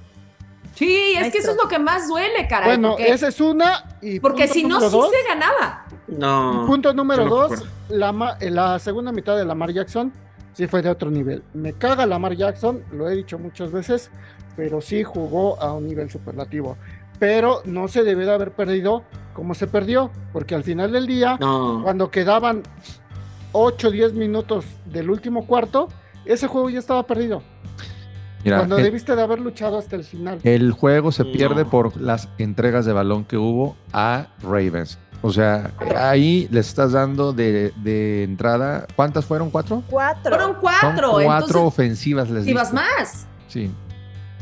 Sí, 0.79 1.15
es 1.19 1.33
que 1.33 1.39
eso 1.39 1.51
es 1.53 1.57
lo 1.57 1.69
que 1.69 1.79
más 1.79 2.07
duele, 2.09 2.47
caray. 2.49 2.69
bueno, 2.69 2.91
porque 2.91 3.11
esa 3.11 3.29
es 3.29 3.41
una 3.41 3.85
y 4.01 4.21
porque 4.21 4.47
si 4.47 4.63
no, 4.65 4.81
sí 4.81 4.89
dos, 4.91 5.11
se 5.11 5.29
ganaba. 5.29 5.87
No. 6.07 6.65
punto 6.67 6.93
número 6.95 7.25
no 7.27 7.31
dos, 7.49 7.65
la, 7.89 8.13
ma- 8.13 8.37
la 8.41 8.79
segunda 8.79 9.11
mitad 9.13 9.37
de 9.37 9.45
Lamar 9.45 9.73
Jackson 9.73 10.13
sí 10.53 10.67
fue 10.67 10.81
de 10.83 10.89
otro 10.91 11.11
nivel. 11.11 11.43
Me 11.53 11.73
caga 11.73 12.07
Lamar 12.07 12.35
Jackson, 12.37 12.83
lo 12.93 13.09
he 13.11 13.17
dicho 13.17 13.39
muchas 13.39 13.73
veces, 13.73 14.11
pero 14.57 14.81
sí 14.81 15.03
jugó 15.03 15.61
a 15.61 15.73
un 15.73 15.87
nivel 15.87 16.11
superlativo. 16.11 16.77
Pero 17.19 17.63
no 17.65 17.89
se 17.89 18.05
debe 18.05 18.25
de 18.25 18.33
haber 18.33 18.53
perdido 18.53 19.03
como 19.35 19.55
se 19.55 19.67
perdió, 19.67 20.11
porque 20.33 20.55
al 20.55 20.63
final 20.63 20.93
del 20.93 21.07
día, 21.09 21.37
No. 21.41 21.81
cuando 21.83 22.11
quedaban 22.11 22.63
8 23.53 23.89
o 23.89 23.91
10 23.91 24.13
minutos 24.15 24.65
del 24.85 25.11
último 25.11 25.47
cuarto, 25.47 25.89
ese 26.25 26.47
juego 26.47 26.71
ya 26.71 26.79
estaba 26.79 27.03
perdido. 27.05 27.43
Mira, 28.45 28.59
cuando 28.59 28.77
el, 28.79 28.85
debiste 28.85 29.15
de 29.17 29.23
haber 29.23 29.41
luchado 29.41 29.79
hasta 29.79 29.97
el 29.97 30.05
final. 30.05 30.39
el 30.45 30.73
juego 30.73 31.11
se 31.13 31.25
No. 31.25 31.33
pierde 31.33 31.65
por 31.65 32.01
las 32.01 32.29
entregas 32.39 32.85
de 32.87 32.93
balón 32.93 33.25
que 33.25 33.37
hubo 33.37 33.77
a 33.93 34.29
Ravens. 34.43 34.99
O 35.21 35.33
sea, 35.33 35.73
ahí 35.97 36.47
le 36.53 36.61
estás 36.61 36.93
dando 36.93 37.33
de, 37.33 37.73
de 37.83 38.23
entrada. 38.23 38.87
¿Cuántas 38.95 39.25
fueron? 39.25 39.51
¿Cuatro? 39.51 39.83
Cuatro. 39.91 40.31
Fueron 40.31 40.53
Son 40.53 40.61
cuatro. 40.61 41.11
cuatro 41.13 41.23
entonces, 41.33 41.57
ofensivas 41.57 42.31
les 42.31 42.47
ibas 42.47 42.71
diste. 42.71 42.87
más. 42.87 43.27
Sí. 43.49 43.71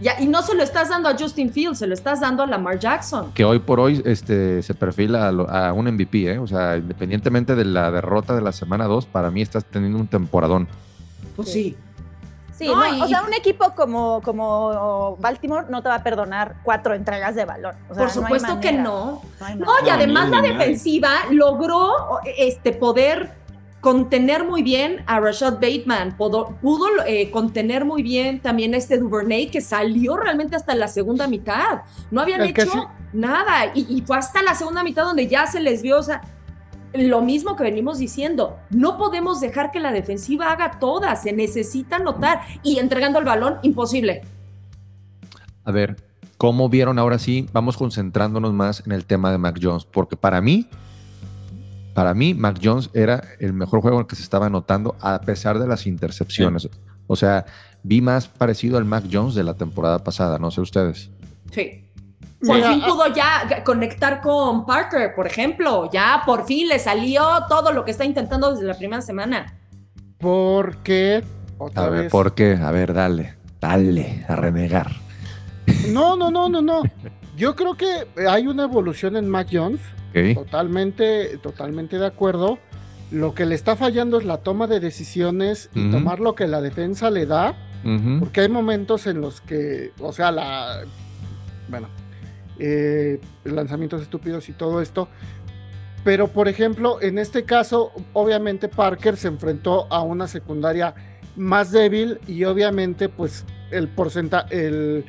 Ya, 0.03 0.21
y 0.21 0.27
no 0.27 0.43
se 0.43 0.55
lo 0.55 0.63
estás 0.63 0.91
dando 0.91 1.09
a 1.09 1.17
Justin 1.19 1.51
Fields, 1.51 1.79
se 1.79 1.87
lo 1.87 1.95
estás 1.95 2.21
dando 2.21 2.43
a 2.43 2.47
Lamar 2.47 2.79
Jackson. 2.79 3.33
que 3.33 3.47
hoy 3.47 3.61
por 3.61 3.81
hoy 3.81 4.03
este, 4.05 4.63
se 4.63 4.75
perfila 4.75 5.27
a, 5.29 5.33
lo- 5.33 5.49
a 5.49 5.73
un 5.73 5.87
MVP, 5.91 6.31
¿eh? 6.35 6.39
O 6.39 6.47
sea, 6.47 6.77
independientemente 6.77 7.55
de 7.55 7.65
la 7.65 7.91
derrota 7.91 8.35
de 8.35 8.43
la 8.43 8.53
semana 8.53 8.85
2, 8.85 9.07
para 9.07 9.31
mí 9.31 9.41
estás 9.41 9.65
teniendo 9.65 9.99
un 9.99 10.07
temporadón. 10.07 10.69
Pues 11.35 11.51
Sí. 11.51 11.75
Sí. 12.57 12.67
No, 12.67 12.77
no, 12.77 12.95
y- 12.95 13.03
o 13.03 13.07
sea, 13.09 13.23
un 13.23 13.33
equipo 13.35 13.71
como, 13.75 14.21
como 14.23 15.17
Baltimore 15.19 15.67
no 15.69 15.83
te 15.83 15.89
va 15.89 15.97
a 15.97 16.03
perdonar 16.03 16.57
cuatro 16.63 16.95
entregas 16.95 17.35
de 17.35 17.45
balón. 17.45 17.75
O 17.91 17.95
sea, 17.95 18.07
Por 18.07 18.17
no 18.17 18.23
supuesto 18.23 18.61
que 18.61 18.73
no. 18.73 19.23
No, 19.59 19.73
y 19.85 19.89
además 19.91 20.31
la 20.31 20.41
defensiva 20.41 21.11
logró 21.31 22.21
este, 22.37 22.73
poder 22.73 23.31
contener 23.81 24.43
muy 24.45 24.63
bien 24.65 25.05
a 25.07 25.21
Rashad 25.21 25.55
Bateman, 25.61 26.17
pudo, 26.17 26.57
pudo, 26.61 26.87
eh, 27.07 27.31
contener 27.31 27.85
muy 27.85 28.03
bien 28.03 28.41
también 28.41 28.75
a 28.75 28.79
este 28.79 28.99
Duvernay 28.99 29.49
que 29.49 29.61
salió 29.61 30.17
realmente 30.17 30.57
hasta 30.57 30.75
la 30.75 30.89
segunda 30.89 31.29
mitad. 31.29 31.83
No 32.11 32.21
habían 32.21 32.41
El 32.41 32.49
hecho 32.49 32.65
sí- 32.73 32.81
nada 33.13 33.67
y, 33.75 33.87
y 33.97 34.01
fue 34.03 34.17
hasta 34.17 34.43
la 34.43 34.55
segunda 34.57 34.83
mitad 34.83 35.05
donde 35.05 35.29
ya 35.29 35.47
se 35.47 35.61
les 35.61 35.83
vio, 35.83 35.99
o 35.99 36.03
sea, 36.03 36.21
lo 36.97 37.23
mismo 37.23 37.57
que 37.57 37.63
venimos 37.63 37.99
diciendo, 37.99 38.59
no 38.71 38.99
podemos 38.99 39.41
dejar 39.41 39.71
que 39.71 39.81
la 39.81 39.93
defensiva 39.93 40.53
haga 40.53 40.79
todas, 40.79 41.23
se 41.23 41.33
necesita 41.33 41.97
anotar 41.97 42.41
y 42.63 42.79
entregando 42.79 43.19
el 43.19 43.25
balón, 43.25 43.57
imposible. 43.63 44.23
A 45.65 45.73
ver, 45.73 45.97
¿cómo 46.37 46.69
vieron 46.69 46.99
ahora 46.99 47.19
sí? 47.19 47.49
Vamos 47.53 47.77
concentrándonos 47.77 48.53
más 48.53 48.83
en 48.87 48.93
el 48.93 49.05
tema 49.05 49.31
de 49.31 49.39
Mac 49.39 49.59
Jones, 49.61 49.85
porque 49.85 50.17
para 50.17 50.41
mí, 50.41 50.69
para 51.95 52.15
mí, 52.15 52.35
Mac 52.35 52.61
Jones 52.63 52.91
era 52.93 53.23
el 53.41 53.53
mejor 53.53 53.81
juego 53.81 53.97
en 53.97 54.03
el 54.03 54.07
que 54.07 54.17
se 54.17 54.23
estaba 54.23 54.47
anotando 54.47 54.97
a 55.01 55.21
pesar 55.21 55.59
de 55.59 55.67
las 55.67 55.87
intercepciones. 55.87 56.69
O 57.07 57.17
sea, 57.17 57.47
vi 57.83 58.01
más 58.01 58.29
parecido 58.29 58.79
al 58.79 58.85
Mac 58.85 59.05
Jones 59.11 59.35
de 59.35 59.45
la 59.45 59.55
temporada 59.55 60.05
pasada, 60.05 60.39
no 60.39 60.51
sé 60.51 60.61
ustedes. 60.61 61.11
Sí. 61.51 61.86
Por 62.41 62.57
Mira, 62.57 62.71
fin 62.71 62.81
pudo 62.83 63.07
ya 63.15 63.65
conectar 63.65 64.21
con 64.21 64.67
Parker, 64.67 65.15
por 65.15 65.27
ejemplo. 65.27 65.91
Ya 65.91 66.23
por 66.27 66.45
fin 66.45 66.69
le 66.69 66.79
salió 66.79 67.25
todo 67.49 67.73
lo 67.73 67.85
que 67.85 67.93
está 67.93 68.05
intentando 68.05 68.53
desde 68.53 68.67
la 68.67 68.75
primera 68.75 69.01
semana. 69.01 69.55
Porque, 70.19 71.25
otra 71.59 71.85
A 71.85 71.89
ver, 71.89 72.03
vez, 72.03 72.13
¿por 72.13 72.35
qué? 72.35 72.59
A 72.61 72.71
ver, 72.71 72.93
dale, 72.93 73.37
dale, 73.61 74.25
a 74.29 74.37
renegar. 74.37 74.93
No, 75.89 76.17
no, 76.17 76.31
no, 76.31 76.49
no, 76.49 76.61
no. 76.61 76.83
Yo 77.37 77.55
creo 77.57 77.75
que 77.75 78.07
hay 78.29 78.47
una 78.47 78.65
evolución 78.65 79.17
en 79.17 79.29
Mac 79.29 79.49
Jones, 79.51 79.81
¿ok? 80.11 80.35
totalmente, 80.35 81.39
totalmente 81.39 81.99
de 81.99 82.07
acuerdo. 82.07 82.59
Lo 83.11 83.35
que 83.35 83.47
le 83.47 83.55
está 83.55 83.77
fallando 83.77 84.19
es 84.19 84.25
la 84.25 84.39
toma 84.39 84.67
de 84.67 84.81
decisiones 84.81 85.71
y 85.75 85.91
tomar 85.91 86.19
lo 86.19 86.35
que 86.35 86.47
la 86.47 86.61
defensa 86.61 87.11
le 87.11 87.25
da, 87.27 87.55
porque 88.19 88.41
hay 88.41 88.49
momentos 88.49 89.07
en 89.07 89.21
los 89.21 89.41
que, 89.41 89.93
o 90.01 90.13
sea, 90.13 90.33
la, 90.33 90.81
bueno, 91.69 91.89
eh, 92.59 93.21
lanzamientos 93.45 94.03
estúpidos 94.03 94.49
y 94.49 94.53
todo 94.53 94.81
esto. 94.81 95.09
Pero, 96.05 96.29
por 96.29 96.47
ejemplo, 96.47 97.03
en 97.03 97.19
este 97.19 97.45
caso, 97.45 97.91
obviamente 98.13 98.69
Parker 98.69 99.17
se 99.17 99.29
enfrentó 99.29 99.93
a 99.93 100.03
una 100.03 100.29
secundaria 100.29 100.95
más 101.35 101.73
débil 101.73 102.21
y 102.29 102.45
obviamente, 102.45 103.09
pues, 103.09 103.45
el 103.71 103.89
porcentaje, 103.89 104.67
el, 104.67 105.05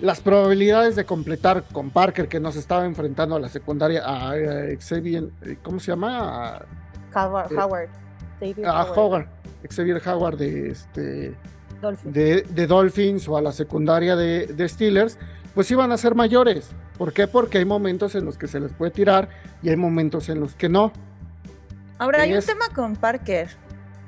las 0.00 0.20
probabilidades 0.20 0.96
de 0.96 1.04
completar 1.04 1.64
con 1.72 1.90
Parker, 1.90 2.28
que 2.28 2.40
nos 2.40 2.56
estaba 2.56 2.84
enfrentando 2.84 3.36
a 3.36 3.40
la 3.40 3.48
secundaria, 3.48 4.02
a, 4.04 4.34
Xavier, 4.78 5.30
¿cómo 5.62 5.80
se 5.80 5.92
llama? 5.92 6.56
A, 6.56 6.66
Howard. 7.14 7.52
Eh, 7.52 7.56
Howard. 7.56 7.88
Xavier 8.38 8.66
a 8.66 8.82
Howard. 8.84 8.98
Howard, 8.98 9.28
Xavier 9.70 10.02
Howard 10.06 10.36
de, 10.38 10.70
este, 10.70 11.34
Dolphins. 11.80 12.14
de, 12.14 12.42
de 12.42 12.66
Dolphins 12.66 13.28
o 13.28 13.36
a 13.36 13.42
la 13.42 13.52
secundaria 13.52 14.14
de, 14.14 14.46
de 14.46 14.68
Steelers, 14.68 15.18
pues 15.58 15.68
iban 15.72 15.90
a 15.90 15.96
ser 15.98 16.14
mayores. 16.14 16.70
¿Por 16.96 17.12
qué? 17.12 17.26
Porque 17.26 17.58
hay 17.58 17.64
momentos 17.64 18.14
en 18.14 18.24
los 18.24 18.38
que 18.38 18.46
se 18.46 18.60
les 18.60 18.72
puede 18.72 18.92
tirar 18.92 19.28
y 19.60 19.70
hay 19.70 19.74
momentos 19.74 20.28
en 20.28 20.38
los 20.38 20.54
que 20.54 20.68
no. 20.68 20.92
Ahora, 21.98 22.22
hay 22.22 22.32
un 22.32 22.40
tema 22.44 22.66
con 22.72 22.94
Parker. 22.94 23.48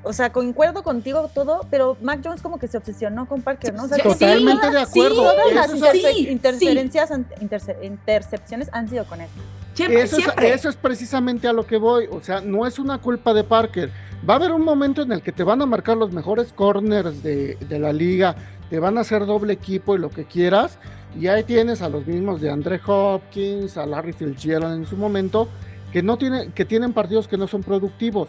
O 0.04 0.12
sea, 0.12 0.30
concuerdo 0.30 0.84
contigo 0.84 1.28
todo, 1.34 1.66
pero 1.68 1.96
Mac 2.02 2.20
Jones 2.22 2.40
como 2.40 2.60
que 2.60 2.68
se 2.68 2.76
obsesionó 2.76 3.26
con 3.26 3.42
Parker, 3.42 3.74
¿no? 3.74 3.82
O 3.82 3.88
sea, 3.88 3.98
Totalmente 3.98 4.64
sí, 4.68 4.72
de 4.74 4.78
acuerdo. 4.80 5.14
Sí, 5.16 5.38
todas 5.56 5.72
las 5.80 5.90
sí, 5.92 6.28
interferencias, 6.28 7.10
interce- 7.40 7.76
intercepciones 7.82 8.68
han 8.70 8.88
sido 8.88 9.04
con 9.06 9.20
él. 9.20 9.28
Siempre, 9.74 10.02
Eso 10.02 10.18
es, 10.18 10.22
siempre. 10.22 10.52
eso 10.54 10.68
es 10.68 10.76
precisamente 10.76 11.48
a 11.48 11.52
lo 11.52 11.66
que 11.66 11.78
voy. 11.78 12.06
O 12.12 12.20
sea, 12.20 12.40
no 12.42 12.64
es 12.64 12.78
una 12.78 12.98
culpa 12.98 13.34
de 13.34 13.42
Parker. 13.42 13.90
Va 14.28 14.34
a 14.34 14.36
haber 14.36 14.52
un 14.52 14.62
momento 14.62 15.02
en 15.02 15.10
el 15.10 15.20
que 15.20 15.32
te 15.32 15.42
van 15.42 15.60
a 15.62 15.66
marcar 15.66 15.96
los 15.96 16.12
mejores 16.12 16.52
corners 16.52 17.24
de, 17.24 17.56
de 17.68 17.78
la 17.80 17.92
liga, 17.92 18.36
te 18.70 18.78
van 18.78 18.98
a 18.98 19.00
hacer 19.00 19.26
doble 19.26 19.52
equipo 19.52 19.96
y 19.96 19.98
lo 19.98 20.10
que 20.10 20.26
quieras. 20.26 20.78
Y 21.18 21.26
ahí 21.26 21.42
tienes 21.44 21.82
a 21.82 21.88
los 21.88 22.06
mismos 22.06 22.40
de 22.40 22.50
Andre 22.50 22.80
Hopkins, 22.86 23.76
a 23.76 23.86
Larry 23.86 24.12
Fitzgerald 24.12 24.74
en 24.74 24.86
su 24.86 24.96
momento, 24.96 25.48
que 25.92 26.02
no 26.02 26.16
tienen, 26.16 26.52
que 26.52 26.64
tienen 26.64 26.92
partidos 26.92 27.26
que 27.26 27.36
no 27.36 27.46
son 27.48 27.62
productivos. 27.62 28.28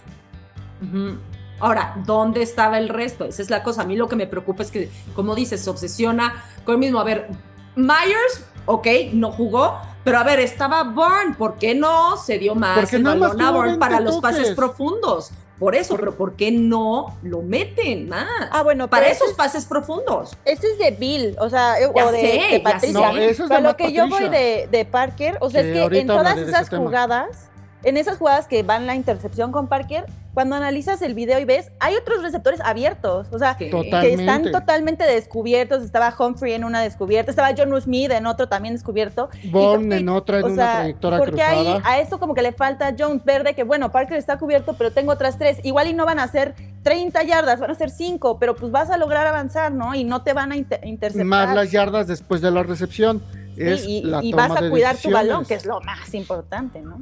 Ahora, 1.59 1.95
¿dónde 2.05 2.41
estaba 2.41 2.79
el 2.79 2.89
resto? 2.89 3.25
Esa 3.25 3.41
es 3.41 3.51
la 3.51 3.61
cosa. 3.61 3.83
A 3.83 3.85
mí 3.85 3.95
lo 3.95 4.07
que 4.07 4.15
me 4.15 4.25
preocupa 4.25 4.63
es 4.63 4.71
que, 4.71 4.89
como 5.15 5.35
dices, 5.35 5.61
se 5.61 5.69
obsesiona 5.69 6.43
con 6.65 6.73
el 6.73 6.79
mismo. 6.79 6.99
A 6.99 7.03
ver, 7.03 7.29
Myers, 7.75 8.45
ok, 8.65 8.87
no 9.13 9.31
jugó, 9.31 9.77
pero 10.03 10.17
a 10.17 10.23
ver, 10.23 10.39
estaba 10.39 10.83
Bourne. 10.83 11.35
¿Por 11.37 11.57
qué 11.57 11.75
no 11.75 12.17
se 12.17 12.39
dio 12.39 12.55
más 12.55 12.79
Porque 12.79 12.95
el 12.95 13.03
nada 13.03 13.15
más 13.15 13.29
balón 13.35 13.45
a 13.45 13.51
Bourne 13.51 13.69
20 13.73 13.79
para 13.79 13.99
los 13.99 14.17
pases 14.17 14.55
profundos? 14.55 15.31
Por 15.61 15.75
eso, 15.75 15.89
Por- 15.93 15.99
pero 15.99 16.17
¿por 16.17 16.35
qué 16.35 16.49
no 16.51 17.15
lo 17.21 17.43
meten 17.43 18.09
más? 18.09 18.25
Ah, 18.51 18.63
bueno, 18.63 18.89
para 18.89 19.07
esos 19.09 19.29
es- 19.29 19.35
pases 19.35 19.65
profundos. 19.65 20.35
Ese 20.43 20.71
es 20.71 20.79
de 20.79 20.89
Bill, 20.89 21.35
o 21.39 21.49
sea, 21.51 21.79
eh, 21.79 21.87
Ya 21.95 22.05
o 22.07 22.11
de, 22.11 22.19
sé, 22.19 22.41
de 22.53 22.59
Patricia. 22.61 22.87
sé. 22.99 23.13
No, 23.13 23.17
eso 23.17 23.43
es 23.43 23.49
de 23.49 23.61
lo 23.61 23.77
que 23.77 23.93
yo 23.93 24.07
voy 24.09 24.27
de, 24.27 24.67
de 24.71 24.85
Parker, 24.85 25.37
o 25.39 25.51
sea, 25.51 25.61
Que 25.61 25.83
es 25.83 25.89
que 25.89 25.99
en 25.99 26.07
todas 26.07 26.35
esas 26.39 26.67
tema. 26.69 26.81
jugadas, 26.81 27.49
en 27.83 27.97
esas 27.97 28.17
jugadas 28.17 28.47
que 28.47 28.63
van 28.63 28.87
la 28.87 28.95
intercepción 28.95 29.51
con 29.51 29.67
Parker, 29.67 30.05
cuando 30.33 30.55
analizas 30.55 31.01
el 31.01 31.13
video 31.13 31.39
y 31.39 31.45
ves, 31.45 31.71
hay 31.79 31.95
otros 31.95 32.21
receptores 32.23 32.61
abiertos, 32.61 33.27
o 33.31 33.37
sea, 33.37 33.57
Que- 33.57 33.65
están 34.13 34.49
Totalmente. 34.51 35.03
descubiertos. 35.05 35.83
Estaba 35.83 36.15
Humphrey 36.17 36.53
en 36.53 36.63
una 36.63 36.81
descubierta, 36.81 37.31
estaba 37.31 37.49
John 37.57 37.79
Smith 37.81 38.11
en 38.11 38.25
otro 38.25 38.47
también 38.47 38.73
descubierto. 38.73 39.29
Bourne 39.51 39.97
en 39.97 40.07
otra, 40.09 40.39
en 40.39 40.43
o 40.43 40.47
una 40.47 40.55
sea, 40.55 40.73
trayectoria 40.77 41.19
porque 41.19 41.41
ahí 41.41 41.65
cruzada. 41.65 41.81
a 41.91 41.99
esto 41.99 42.19
como 42.19 42.33
que 42.33 42.41
le 42.41 42.53
falta 42.53 42.95
Jones 42.97 43.23
verde 43.25 43.53
que 43.55 43.63
bueno, 43.63 43.91
Parker 43.91 44.17
está 44.17 44.37
cubierto, 44.37 44.73
pero 44.77 44.91
tengo 44.91 45.11
otras 45.11 45.37
tres. 45.37 45.59
Igual 45.63 45.87
y 45.87 45.93
no 45.93 46.05
van 46.05 46.19
a 46.19 46.27
ser 46.27 46.55
30 46.83 47.23
yardas, 47.23 47.59
van 47.59 47.71
a 47.71 47.75
ser 47.75 47.89
5, 47.89 48.39
pero 48.39 48.55
pues 48.55 48.71
vas 48.71 48.89
a 48.89 48.97
lograr 48.97 49.27
avanzar, 49.27 49.71
¿no? 49.73 49.93
Y 49.95 50.03
no 50.05 50.23
te 50.23 50.33
van 50.33 50.51
a 50.53 50.55
inter- 50.55 50.79
interceptar. 50.85 51.25
Más 51.25 51.53
las 51.53 51.71
yardas 51.71 52.07
después 52.07 52.39
de 52.41 52.51
la 52.51 52.63
recepción. 52.63 53.21
Sí, 53.55 53.63
es 53.63 53.85
y, 53.85 54.01
la 54.03 54.23
y 54.23 54.31
toma 54.31 54.47
vas 54.47 54.57
a 54.57 54.63
de 54.63 54.69
cuidar 54.69 54.95
tu 54.95 55.11
balón, 55.11 55.45
que 55.45 55.55
es 55.55 55.65
lo 55.65 55.81
más 55.81 56.13
importante, 56.13 56.81
¿no? 56.81 57.01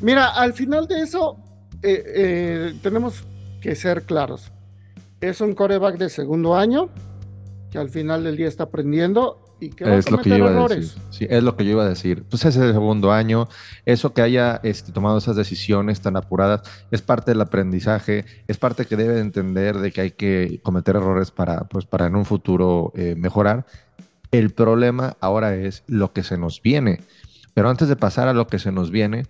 Mira, 0.00 0.28
al 0.28 0.52
final 0.52 0.86
de 0.86 1.02
eso, 1.02 1.36
eh, 1.82 2.02
eh, 2.06 2.74
tenemos 2.82 3.24
que 3.60 3.74
ser 3.74 4.02
claros. 4.02 4.52
Es 5.20 5.40
un 5.40 5.54
coreback 5.54 5.98
de 5.98 6.08
segundo 6.08 6.56
año 6.56 6.88
que 7.70 7.78
al 7.78 7.88
final 7.88 8.24
del 8.24 8.36
día 8.36 8.48
está 8.48 8.64
aprendiendo 8.64 9.44
y 9.60 9.70
que 9.70 9.84
va 9.84 9.92
a 9.92 10.10
lo 10.10 10.18
que 10.18 10.30
yo 10.30 10.36
iba 10.36 10.48
a 10.48 10.52
errores. 10.52 10.94
decir. 10.94 11.02
Sí, 11.10 11.26
es 11.28 11.42
lo 11.42 11.56
que 11.56 11.64
yo 11.64 11.72
iba 11.72 11.84
a 11.84 11.88
decir. 11.88 12.24
Pues 12.28 12.44
es 12.44 12.56
el 12.56 12.72
segundo 12.72 13.12
año. 13.12 13.48
Eso 13.84 14.12
que 14.12 14.22
haya 14.22 14.60
este, 14.62 14.92
tomado 14.92 15.18
esas 15.18 15.36
decisiones 15.36 16.00
tan 16.00 16.16
apuradas 16.16 16.62
es 16.90 17.02
parte 17.02 17.32
del 17.32 17.40
aprendizaje, 17.40 18.24
es 18.48 18.56
parte 18.56 18.86
que 18.86 18.96
debe 18.96 19.14
de 19.14 19.20
entender 19.20 19.78
de 19.78 19.92
que 19.92 20.00
hay 20.00 20.10
que 20.12 20.60
cometer 20.62 20.96
errores 20.96 21.30
para, 21.30 21.64
pues, 21.64 21.84
para 21.84 22.06
en 22.06 22.16
un 22.16 22.24
futuro 22.24 22.92
eh, 22.96 23.14
mejorar. 23.16 23.66
El 24.30 24.50
problema 24.50 25.16
ahora 25.20 25.54
es 25.54 25.84
lo 25.86 26.12
que 26.12 26.22
se 26.22 26.38
nos 26.38 26.62
viene. 26.62 27.00
Pero 27.52 27.68
antes 27.68 27.88
de 27.88 27.96
pasar 27.96 28.28
a 28.28 28.32
lo 28.32 28.46
que 28.46 28.58
se 28.58 28.72
nos 28.72 28.90
viene, 28.90 29.26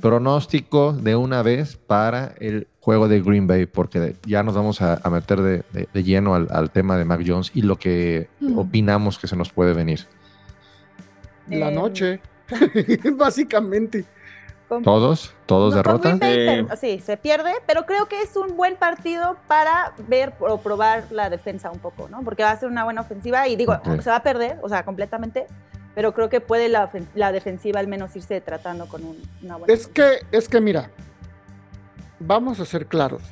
pronóstico 0.00 0.92
de 0.92 1.16
una 1.16 1.42
vez 1.42 1.76
para 1.76 2.34
el 2.40 2.66
juego 2.80 3.08
de 3.08 3.20
Green 3.20 3.46
Bay, 3.46 3.66
porque 3.66 4.16
ya 4.26 4.42
nos 4.42 4.54
vamos 4.54 4.80
a, 4.82 5.00
a 5.02 5.10
meter 5.10 5.40
de, 5.40 5.62
de- 5.72 5.88
de 5.92 6.02
lleno 6.02 6.34
al, 6.34 6.48
al 6.50 6.70
tema 6.70 6.96
de 6.96 7.04
Mac 7.04 7.22
Jones 7.26 7.50
y 7.54 7.62
lo 7.62 7.76
que 7.76 8.28
Mm. 8.40 8.58
opinamos 8.58 9.18
que 9.18 9.26
se 9.26 9.36
nos 9.36 9.50
puede 9.52 9.72
venir. 9.74 10.06
La 11.48 11.68
Em, 11.68 11.74
noche, 11.74 12.20
básicamente. 13.16 14.04
¿Todos? 14.84 15.34
¿Todos 15.46 15.74
no, 15.74 15.82
con 15.82 16.00
derrota? 16.00 16.08
Green 16.10 16.18
Bay, 16.20 16.38
Eh. 16.60 16.64
pero- 16.68 16.76
sí, 16.80 17.00
se 17.00 17.16
pierde, 17.16 17.52
pero 17.66 17.86
creo 17.86 18.06
que 18.06 18.22
es 18.22 18.36
un 18.36 18.56
buen 18.56 18.76
partido 18.76 19.36
para 19.48 19.92
ver 20.06 20.32
o 20.38 20.58
probar 20.60 21.04
la 21.10 21.28
defensa 21.28 21.70
un 21.72 21.80
poco, 21.80 22.08
¿no? 22.08 22.22
Porque 22.22 22.44
va 22.44 22.52
a 22.52 22.56
ser 22.56 22.68
una 22.68 22.84
buena 22.84 23.00
ofensiva 23.00 23.48
y 23.48 23.56
digo, 23.56 23.72
Ok. 23.72 24.00
se 24.00 24.10
va 24.10 24.16
a 24.16 24.22
perder, 24.22 24.58
o 24.62 24.68
sea, 24.68 24.84
completamente, 24.84 25.46
pero 25.94 26.14
creo 26.14 26.28
que 26.28 26.40
puede 26.40 26.68
la, 26.68 26.90
la 27.14 27.32
defensiva 27.32 27.80
al 27.80 27.86
menos 27.88 28.14
irse 28.16 28.40
tratando 28.40 28.86
con 28.86 29.04
un- 29.04 29.18
una 29.42 29.56
buena 29.56 29.72
Es 29.74 29.86
que, 29.88 30.20
es 30.32 30.48
que 30.48 30.60
mira, 30.60 30.90
vamos 32.18 32.60
a 32.60 32.64
ser 32.64 32.86
claros. 32.86 33.22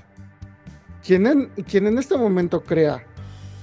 Quien 1.04 1.26
en, 1.26 1.46
quien 1.68 1.86
en 1.86 1.98
este 1.98 2.16
momento 2.16 2.62
crea 2.62 3.04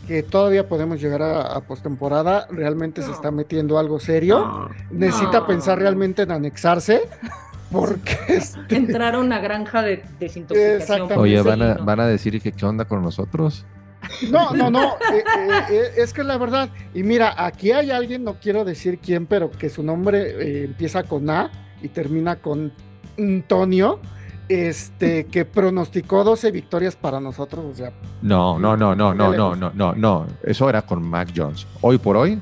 que 0.08 0.24
todavía 0.24 0.68
podemos 0.70 1.02
llegar 1.02 1.22
a, 1.22 1.42
a 1.56 1.62
postemporada, 1.62 2.48
realmente 2.52 3.02
se 3.02 3.08
No. 3.10 3.14
está 3.14 3.32
metiendo 3.32 3.78
algo 3.80 4.00
serio. 4.00 4.40
No. 4.40 4.70
Necesita 4.92 5.40
No. 5.42 5.48
pensar 5.48 5.80
realmente 5.80 6.22
en 6.24 6.32
anexarse, 6.32 7.10
porque 7.72 8.18
este, 8.28 8.76
Entrar 8.76 9.16
a 9.16 9.20
una 9.20 9.40
granja 9.40 9.82
de 9.82 10.04
desintoxicación. 10.20 10.82
Exactamente. 10.82 11.18
Oye, 11.20 11.42
van 11.42 11.62
a, 11.62 11.74
van 11.76 12.00
a 12.00 12.08
decir 12.08 12.40
que 12.42 12.52
qué 12.52 12.66
onda 12.66 12.86
con 12.86 13.02
nosotros. 13.02 13.66
No, 14.30 14.52
no, 14.52 14.70
no. 14.72 14.84
eh, 15.14 15.24
eh, 15.40 15.62
eh, 15.70 15.82
es 15.98 16.14
que 16.14 16.24
la 16.24 16.38
verdad. 16.38 16.70
Y 16.94 17.04
mira, 17.04 17.34
aquí 17.38 17.72
hay 17.72 17.92
alguien, 17.92 18.24
no 18.24 18.36
quiero 18.36 18.64
decir 18.66 19.00
quién, 19.00 19.26
pero 19.26 19.52
que 19.52 19.70
su 19.70 19.84
nombre 19.84 20.22
eh, 20.62 20.66
empieza 20.66 21.04
con 21.04 21.30
A 21.30 21.52
y 21.82 21.88
termina 21.90 22.38
con 22.38 22.72
Antonio. 23.18 24.00
Este, 24.48 25.26
que 25.26 25.44
pronosticó 25.44 26.24
12 26.24 26.52
victorias 26.52 26.96
para 26.96 27.20
nosotros. 27.20 27.66
O 27.66 27.74
sea, 27.74 27.92
No, 28.22 28.60
no, 28.60 28.78
no, 28.78 28.94
no, 28.96 29.12
no, 29.16 29.34
no, 29.34 29.56
no, 29.56 29.72
no, 29.74 29.96
no. 29.96 30.28
Eso 30.44 30.70
era 30.70 30.84
con 30.84 31.02
Mac 31.02 31.30
Jones. 31.36 31.66
Hoy 31.82 31.98
por 31.98 32.16
hoy, 32.16 32.40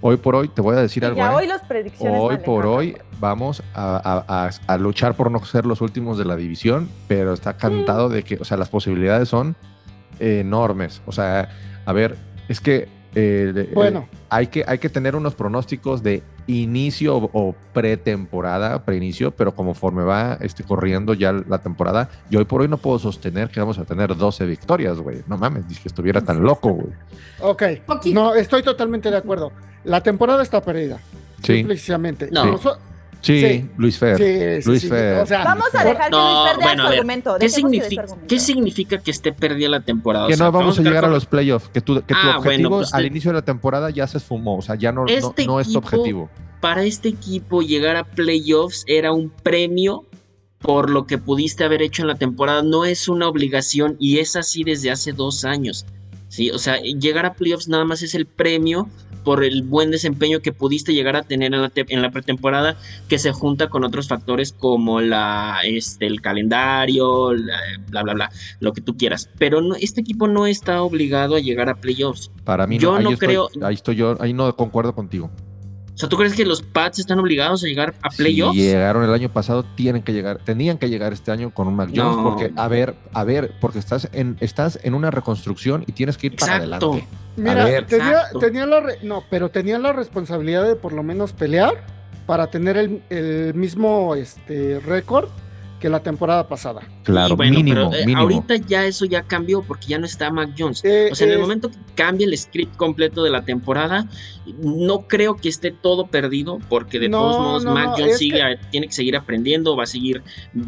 hoy 0.00 0.16
por 0.16 0.34
hoy, 0.34 0.48
te 0.48 0.60
voy 0.60 0.76
a 0.76 0.80
decir 0.80 1.04
Y 1.04 1.06
algo. 1.06 1.18
ya 1.18 1.30
¿eh? 1.30 1.34
hoy 1.36 1.46
las 1.46 1.62
predicciones 1.62 2.18
Hoy 2.20 2.38
por 2.38 2.66
hoy 2.66 2.92
¿no? 2.98 3.04
vamos 3.20 3.62
a, 3.72 4.24
a- 4.26 4.46
a- 4.46 4.50
a 4.66 4.78
luchar 4.78 5.14
por 5.14 5.30
no 5.30 5.44
ser 5.44 5.64
los 5.64 5.80
últimos 5.80 6.18
de 6.18 6.24
la 6.24 6.34
división, 6.34 6.88
pero 7.06 7.32
está 7.32 7.56
cantado 7.56 8.08
de 8.08 8.24
que, 8.24 8.34
o 8.34 8.44
sea, 8.44 8.56
las 8.56 8.68
posibilidades 8.68 9.28
son 9.28 9.54
enormes. 10.40 11.02
O 11.06 11.12
sea, 11.12 11.48
a 11.84 11.92
ver, 11.92 12.16
es 12.48 12.60
que 12.60 12.88
eh, 13.14 13.52
de- 13.54 13.70
bueno, 13.74 14.08
eh, 14.12 14.16
hay, 14.28 14.46
que 14.48 14.64
hay 14.66 14.78
que 14.78 14.88
tener 14.88 15.14
unos 15.14 15.34
pronósticos 15.34 16.02
de 16.02 16.22
inicio 16.48 17.16
o, 17.16 17.30
o 17.32 17.54
pretemporada, 17.72 18.84
preinicio, 18.84 19.30
pero 19.30 19.54
conforme 19.54 20.02
va 20.02 20.36
este, 20.40 20.64
corriendo 20.64 21.14
ya 21.14 21.32
la 21.32 21.58
temporada, 21.58 22.10
yo 22.28 22.40
hoy 22.40 22.44
por 22.44 22.60
hoy 22.60 22.68
no 22.68 22.76
puedo 22.76 22.98
sostener 22.98 23.48
que 23.50 23.60
vamos 23.60 23.78
a 23.78 23.84
tener 23.84 24.16
12 24.16 24.44
victorias, 24.46 24.98
güey. 24.98 25.22
No 25.26 25.38
mames, 25.38 25.68
dije 25.68 25.82
que 25.82 25.88
estuviera 25.88 26.20
tan 26.20 26.42
loco, 26.42 26.70
güey. 26.70 26.88
ok. 27.40 27.62
Poquito. 27.86 28.20
No, 28.20 28.34
estoy 28.34 28.62
totalmente 28.62 29.10
de 29.10 29.16
acuerdo. 29.16 29.52
La 29.84 30.00
temporada 30.02 30.42
está 30.42 30.60
perdida. 30.60 30.98
Sí. 31.42 31.56
Simple 31.58 31.74
y 31.74 31.76
sencillamente. 31.78 32.28
No. 32.32 32.58
Sí, 33.24 33.40
Sí. 33.40 33.66
Luis 33.78 33.98
Fer. 33.98 34.16
sí, 34.18 34.62
sí, 34.62 34.68
Luis 34.68 34.82
sí. 34.82 34.88
Fer. 34.88 35.18
O 35.22 35.26
sea, 35.26 35.44
Vamos 35.44 35.74
a 35.74 35.84
dejar 35.84 36.04
que 36.04 36.10
No, 36.10 36.30
Luis 36.42 36.48
Fer 36.50 36.56
dé 36.58 36.62
bueno, 36.64 36.82
su 36.82 36.88
argumento. 36.92 37.36
¿Qué 37.40 37.48
significa, 37.48 38.02
argumento. 38.02 38.26
¿Qué 38.28 38.38
significa 38.38 38.98
que 38.98 39.10
esté 39.10 39.32
perdida 39.32 39.68
la 39.70 39.80
temporada? 39.80 40.26
O 40.26 40.28
que 40.28 40.36
sea, 40.36 40.46
no 40.46 40.52
vamos 40.52 40.78
a 40.78 40.82
llegar 40.82 41.04
a 41.04 41.08
los 41.08 41.26
playoffs, 41.26 41.68
que 41.70 41.80
tu, 41.80 41.94
que 41.96 42.14
tu 42.14 42.14
Ah, 42.16 42.36
objetivo 42.38 42.68
bueno, 42.70 42.82
pues 42.82 42.94
al 42.94 43.06
inicio 43.06 43.30
de 43.30 43.34
la 43.36 43.42
temporada 43.44 43.90
ya 43.90 44.06
se 44.06 44.18
esfumó, 44.18 44.58
o 44.58 44.62
sea, 44.62 44.74
ya 44.74 44.92
no, 44.92 45.02
no- 45.04 45.08
Este 45.10 45.46
no, 45.46 45.58
es 45.60 45.72
tu 45.72 45.78
objetivo. 45.78 46.28
Para 46.60 46.84
este 46.84 47.08
equipo 47.08 47.62
llegar 47.62 47.96
a 47.96 48.04
playoffs 48.04 48.84
era 48.86 49.12
un 49.12 49.30
premio 49.30 50.04
por 50.58 50.88
lo 50.88 51.06
que 51.06 51.18
pudiste 51.18 51.62
haber 51.64 51.82
hecho 51.82 52.02
en 52.02 52.08
la 52.08 52.14
temporada. 52.14 52.62
No 52.62 52.84
es 52.84 53.08
una 53.08 53.28
obligación 53.28 53.96
y 53.98 54.18
es 54.18 54.34
así 54.36 54.64
desde 54.64 54.90
hace 54.90 55.12
dos 55.12 55.44
años. 55.44 55.84
¿Sí? 56.34 56.50
O 56.50 56.58
sea, 56.58 56.80
llegar 56.80 57.26
a 57.26 57.34
playoffs 57.34 57.68
nada 57.68 57.84
más 57.84 58.02
es 58.02 58.14
el 58.16 58.26
premio 58.26 58.88
por 59.24 59.44
el 59.44 59.62
buen 59.62 59.90
desempeño 59.92 60.40
que 60.40 60.52
pudiste 60.52 60.92
llegar 60.92 61.14
a 61.16 61.22
tener 61.22 61.54
en 61.54 61.62
la, 61.62 61.68
te- 61.70 61.86
en 61.88 62.02
la 62.02 62.10
pretemporada 62.10 62.76
que 63.08 63.18
se 63.18 63.32
junta 63.32 63.68
con 63.68 63.84
otros 63.84 64.08
factores 64.08 64.52
como 64.52 65.00
la, 65.00 65.60
este, 65.64 66.06
el 66.06 66.20
calendario, 66.20 67.32
la- 67.32 67.56
bla, 67.88 68.02
bla, 68.02 68.14
bla, 68.14 68.30
lo 68.60 68.72
que 68.72 68.80
tú 68.80 68.96
quieras. 68.96 69.30
Pero 69.38 69.60
no, 69.62 69.76
este 69.76 70.00
equipo 70.00 70.26
no 70.28 70.46
está 70.46 70.82
obligado 70.82 71.36
a 71.36 71.40
llegar 71.40 71.68
a 71.68 71.76
playoffs. 71.76 72.30
Para 72.44 72.66
mí 72.66 72.78
Yo 72.78 72.90
no, 72.90 72.96
ahí 72.98 73.04
no 73.04 73.10
estoy, 73.10 73.28
creo- 73.28 73.48
ahí 73.62 73.74
estoy 73.74 73.94
yo, 73.96 74.16
ahí 74.20 74.32
no 74.32 74.54
concuerdo 74.56 74.94
contigo. 74.94 75.30
O 75.94 75.96
sea, 75.96 76.08
¿tú 76.08 76.16
crees 76.16 76.34
que 76.34 76.44
los 76.44 76.60
Pats 76.60 76.98
están 76.98 77.20
obligados 77.20 77.62
a 77.62 77.66
llegar 77.68 77.94
a 78.02 78.08
playoffs? 78.10 78.56
Si 78.56 78.62
llegaron 78.64 79.04
el 79.04 79.12
año 79.12 79.28
pasado, 79.32 79.64
tienen 79.76 80.02
que 80.02 80.12
llegar, 80.12 80.38
tenían 80.44 80.76
que 80.76 80.88
llegar 80.88 81.12
este 81.12 81.30
año 81.30 81.50
con 81.54 81.68
un 81.68 81.76
Mac 81.76 81.90
Jones, 81.94 82.16
No. 82.16 82.24
porque, 82.24 82.52
a 82.56 82.66
ver, 82.66 82.96
a 83.12 83.22
ver, 83.22 83.52
porque 83.60 83.78
estás 83.78 84.08
en, 84.12 84.36
estás 84.40 84.80
en 84.82 84.94
una 84.94 85.12
reconstrucción 85.12 85.84
y 85.86 85.92
tienes 85.92 86.18
que 86.18 86.26
ir 86.28 86.36
para 86.36 86.56
Exacto. 86.56 86.86
adelante. 86.92 87.08
Mira, 87.36 87.64
ver. 87.64 87.86
tenía, 87.86 88.10
Exacto. 88.10 88.38
tenía 88.40 88.66
la 88.66 88.80
re- 88.80 88.98
no, 89.02 89.22
pero 89.30 89.50
tenía 89.50 89.78
la 89.78 89.92
responsabilidad 89.92 90.64
de 90.66 90.74
por 90.74 90.92
lo 90.92 91.04
menos 91.04 91.32
pelear 91.32 91.84
para 92.26 92.48
tener 92.48 92.76
el, 92.76 93.02
el 93.10 93.54
mismo 93.54 94.16
este 94.16 94.80
récord 94.80 95.28
que 95.80 95.88
la 95.90 96.00
temporada 96.00 96.48
pasada. 96.48 96.80
Claro, 97.02 97.34
Y 97.34 97.36
bueno, 97.36 97.56
mínimo, 97.56 97.90
pero, 97.90 98.02
eh, 98.02 98.06
mínimo. 98.06 98.22
ahorita 98.22 98.56
ya 98.56 98.86
eso 98.86 99.04
ya 99.04 99.22
cambió 99.22 99.62
porque 99.62 99.88
ya 99.88 99.98
no 99.98 100.06
está 100.06 100.30
Mac 100.30 100.50
Jones. 100.58 100.82
Eh, 100.84 101.10
O 101.12 101.14
sea, 101.14 101.26
en 101.26 101.34
el 101.34 101.38
momento 101.38 101.70
que 101.70 101.76
cambie 101.94 102.26
el 102.26 102.36
script 102.38 102.74
completo 102.76 103.22
de 103.22 103.30
la 103.30 103.44
temporada, 103.44 104.06
no 104.62 105.06
creo 105.08 105.36
que 105.36 105.48
esté 105.50 105.72
todo 105.72 106.06
perdido, 106.06 106.58
porque 106.70 106.98
de 106.98 107.08
No, 107.10 107.18
todos 107.20 107.38
modos 107.38 107.64
no, 107.64 107.74
Mac 107.74 107.86
no, 107.88 107.96
Jones 107.96 108.12
es 108.12 108.18
sigue, 108.18 108.38
que- 108.38 108.58
tiene 108.70 108.86
que 108.86 108.92
seguir 108.94 109.16
aprendiendo, 109.16 109.76
va 109.76 109.82
a 109.82 109.86
seguir, 109.86 110.22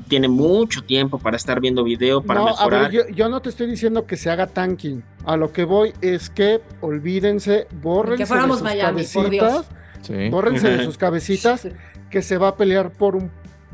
tiene 0.08 0.28
mucho 0.28 0.82
tiempo 0.82 1.18
para 1.18 1.36
estar 1.38 1.60
viendo 1.60 1.82
video, 1.82 2.20
para 2.22 2.40
no, 2.40 2.48
a 2.48 2.50
mejorar. 2.50 2.82
ver, 2.82 3.08
yo, 3.08 3.14
yo 3.14 3.28
no 3.30 3.40
te 3.40 3.48
estoy 3.48 3.68
diciendo 3.68 4.06
que 4.06 4.16
se 4.18 4.30
haga 4.30 4.46
tanking. 4.48 5.02
A 5.25 5.36
lo 5.38 5.50
que 5.52 5.64
voy 5.64 5.92
es 6.02 6.28
que 6.30 6.60
olvídense, 6.82 7.68
bórrense 7.80 8.22
de 8.25 8.26
fuéramos 8.26 8.58
sus 8.58 8.64
Miami, 8.64 9.02
por 9.14 9.30
Dios. 9.30 9.44
cabecitas, 9.44 9.76
Sí. 10.02 10.28
bórrense 10.30 10.68
de 10.70 10.84
sus 10.84 10.98
cabecitas 10.98 11.68
que 12.10 12.22
se 12.22 12.38
va 12.38 12.48
a 12.48 12.56
pelear 12.56 12.92
por 12.92 13.16
un 13.16 13.30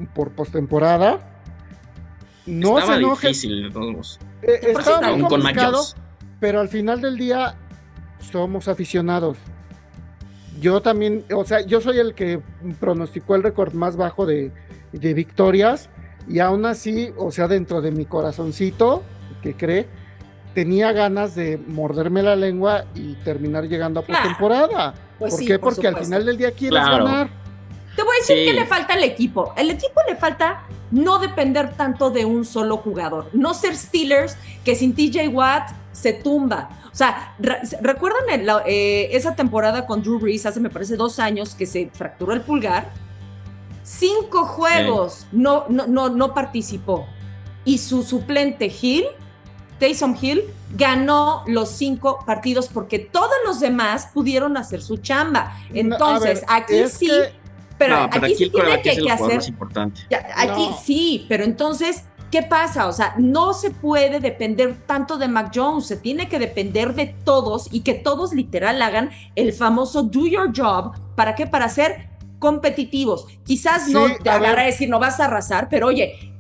por 0.07 0.33
postemporada. 0.33 1.19
No 2.47 2.79
Estaba 2.79 2.95
se 2.97 3.01
enoje, 3.01 3.29
difícil, 3.29 3.63
de 3.65 3.71
todos 3.71 4.19
eh, 4.43 4.61
estaba 4.77 5.07
aún 5.09 5.23
con 5.23 5.43
pero 6.41 6.61
al 6.61 6.69
final 6.69 7.01
del 7.01 7.17
día 7.17 7.55
somos 8.33 8.67
aficionados. 8.67 9.39
Yo 10.61 10.83
también, 10.83 11.25
o 11.35 11.45
sea, 11.45 11.61
yo 11.61 11.81
soy 11.81 11.99
el 11.99 12.15
que 12.15 12.41
pronosticó 12.81 13.37
el 13.37 13.43
récord 13.45 13.75
más 13.75 13.97
bajo 13.97 14.27
de, 14.27 14.53
de 14.93 15.15
victorias 15.15 15.89
y 16.29 16.41
aún 16.41 16.67
así, 16.67 17.13
o 17.17 17.31
sea, 17.31 17.47
dentro 17.49 17.81
de 17.81 17.93
mi 17.93 18.05
corazoncito, 18.07 19.03
que 19.41 19.55
cree, 19.55 19.87
tenía 20.55 20.93
ganas 20.93 21.35
de 21.35 21.59
morderme 21.59 22.23
la 22.23 22.37
lengua 22.37 22.85
y 22.95 23.15
terminar 23.25 23.69
llegando 23.69 24.01
a 24.01 24.05
Claro. 24.05 24.23
postemporada. 24.23 24.95
Pues 25.19 25.33
¿Por 25.35 25.41
sí, 25.41 25.47
qué? 25.47 25.59
por 25.59 25.75
Porque 25.75 25.89
al 25.89 25.97
final 25.97 26.27
del 26.27 26.37
día 26.37 26.51
quieres 26.53 26.81
Claro. 26.81 27.05
ganar. 27.05 27.42
Te 27.97 28.03
voy 28.03 28.17
a 28.17 28.21
decir 28.21 28.37
Sí. 28.39 28.45
que 28.47 28.53
le 28.53 28.67
falta 28.67 28.95
al 28.95 29.03
equipo. 29.05 29.53
El 29.57 29.71
equipo 29.71 30.01
le 30.09 30.17
falta 30.17 30.65
no 30.91 31.19
depender 31.19 31.75
tanto 31.77 32.11
de 32.11 32.25
un 32.25 32.45
solo 32.45 32.77
jugador. 32.79 33.29
No 33.33 33.55
ser 33.55 33.77
Steelers 33.77 34.37
que 34.65 34.75
sin 34.75 34.95
TJ 34.95 35.29
Watt 35.29 35.71
se 35.93 36.13
tumba. 36.13 36.69
O 36.93 36.95
sea, 36.95 37.35
re- 37.39 37.61
¿recuerdan 37.81 38.23
el- 38.31 38.47
la- 38.47 38.63
eh, 38.67 39.09
esa 39.13 39.35
temporada 39.35 39.87
con 39.87 40.03
Drew 40.03 40.19
Brees 40.19 40.45
hace, 40.47 40.61
me 40.61 40.71
parece, 40.71 40.97
dos 40.97 41.19
años 41.19 41.55
que 41.55 41.67
se 41.67 41.91
fracturó 41.93 42.33
el 42.33 42.43
pulgar? 42.43 42.91
Cinco 43.83 44.45
juegos 44.47 45.27
no, 45.33 45.65
no, 45.69 45.87
no, 45.87 46.09
no 46.09 46.35
participó. 46.35 47.07
Y 47.65 47.79
su 47.79 48.03
suplente 48.03 48.73
Hill, 48.81 49.07
Taysom 49.81 50.17
Hill, 50.21 50.43
ganó 50.77 51.43
los 51.47 51.71
cinco 51.71 52.21
partidos 52.25 52.69
porque 52.69 52.99
todos 53.01 53.31
los 53.45 53.59
demás 53.61 54.09
pudieron 54.15 54.57
hacer 54.57 54.83
su 54.83 54.99
chamba. 54.99 55.57
No, 55.71 55.77
Entonces, 55.81 56.41
ver, 56.43 56.45
aquí 56.49 56.75
sí, 56.89 57.07
que- 57.09 57.33
pero 57.87 58.01
no, 58.01 58.11
pero 58.11 58.25
aquí, 58.25 58.35
aquí 58.35 58.45
sí 58.45 58.51
tiene 58.51 58.83
que, 58.83 58.91
es 58.91 58.99
el 58.99 59.05
que 59.05 59.11
jugador 59.11 59.27
hacer. 59.27 59.37
más 59.37 59.49
importante. 59.49 60.01
ya, 60.11 60.27
aquí 60.37 60.67
No. 60.71 60.77
sí, 60.77 61.27
pero 61.29 61.45
entonces, 61.45 62.05
¿qué 62.31 62.43
pasa? 62.43 62.87
O 62.87 62.93
sea, 62.93 63.15
no 63.19 63.53
se 63.53 63.71
puede 63.71 64.21
depender 64.21 64.75
tanto 64.87 65.19
de 65.19 65.29
Mac 65.29 65.53
Jones, 65.55 65.87
se 65.87 65.97
tiene 65.97 66.29
que 66.29 66.39
depender 66.39 66.95
de 66.95 67.07
todos 67.25 67.69
y 67.73 67.81
que 67.81 67.95
todos 67.95 68.33
literal 68.33 68.81
hagan 68.83 69.11
el 69.35 69.53
famoso 69.53 70.03
do 70.03 70.27
your 70.27 70.51
job. 70.57 70.93
¿Para 71.17 71.35
qué? 71.35 71.47
Para 71.47 71.69
ser 71.69 72.09
competitivos. 72.39 73.27
Quizás 73.45 73.89
no 73.89 74.07
te 74.23 74.29
a 74.31 74.35
agarra 74.35 74.63
a 74.63 74.67
decir 74.67 74.89
no 74.89 74.99
vas 74.99 75.21
a 75.21 75.27
arrasar, 75.27 75.69
pero 75.69 75.87
oye, 75.89 76.33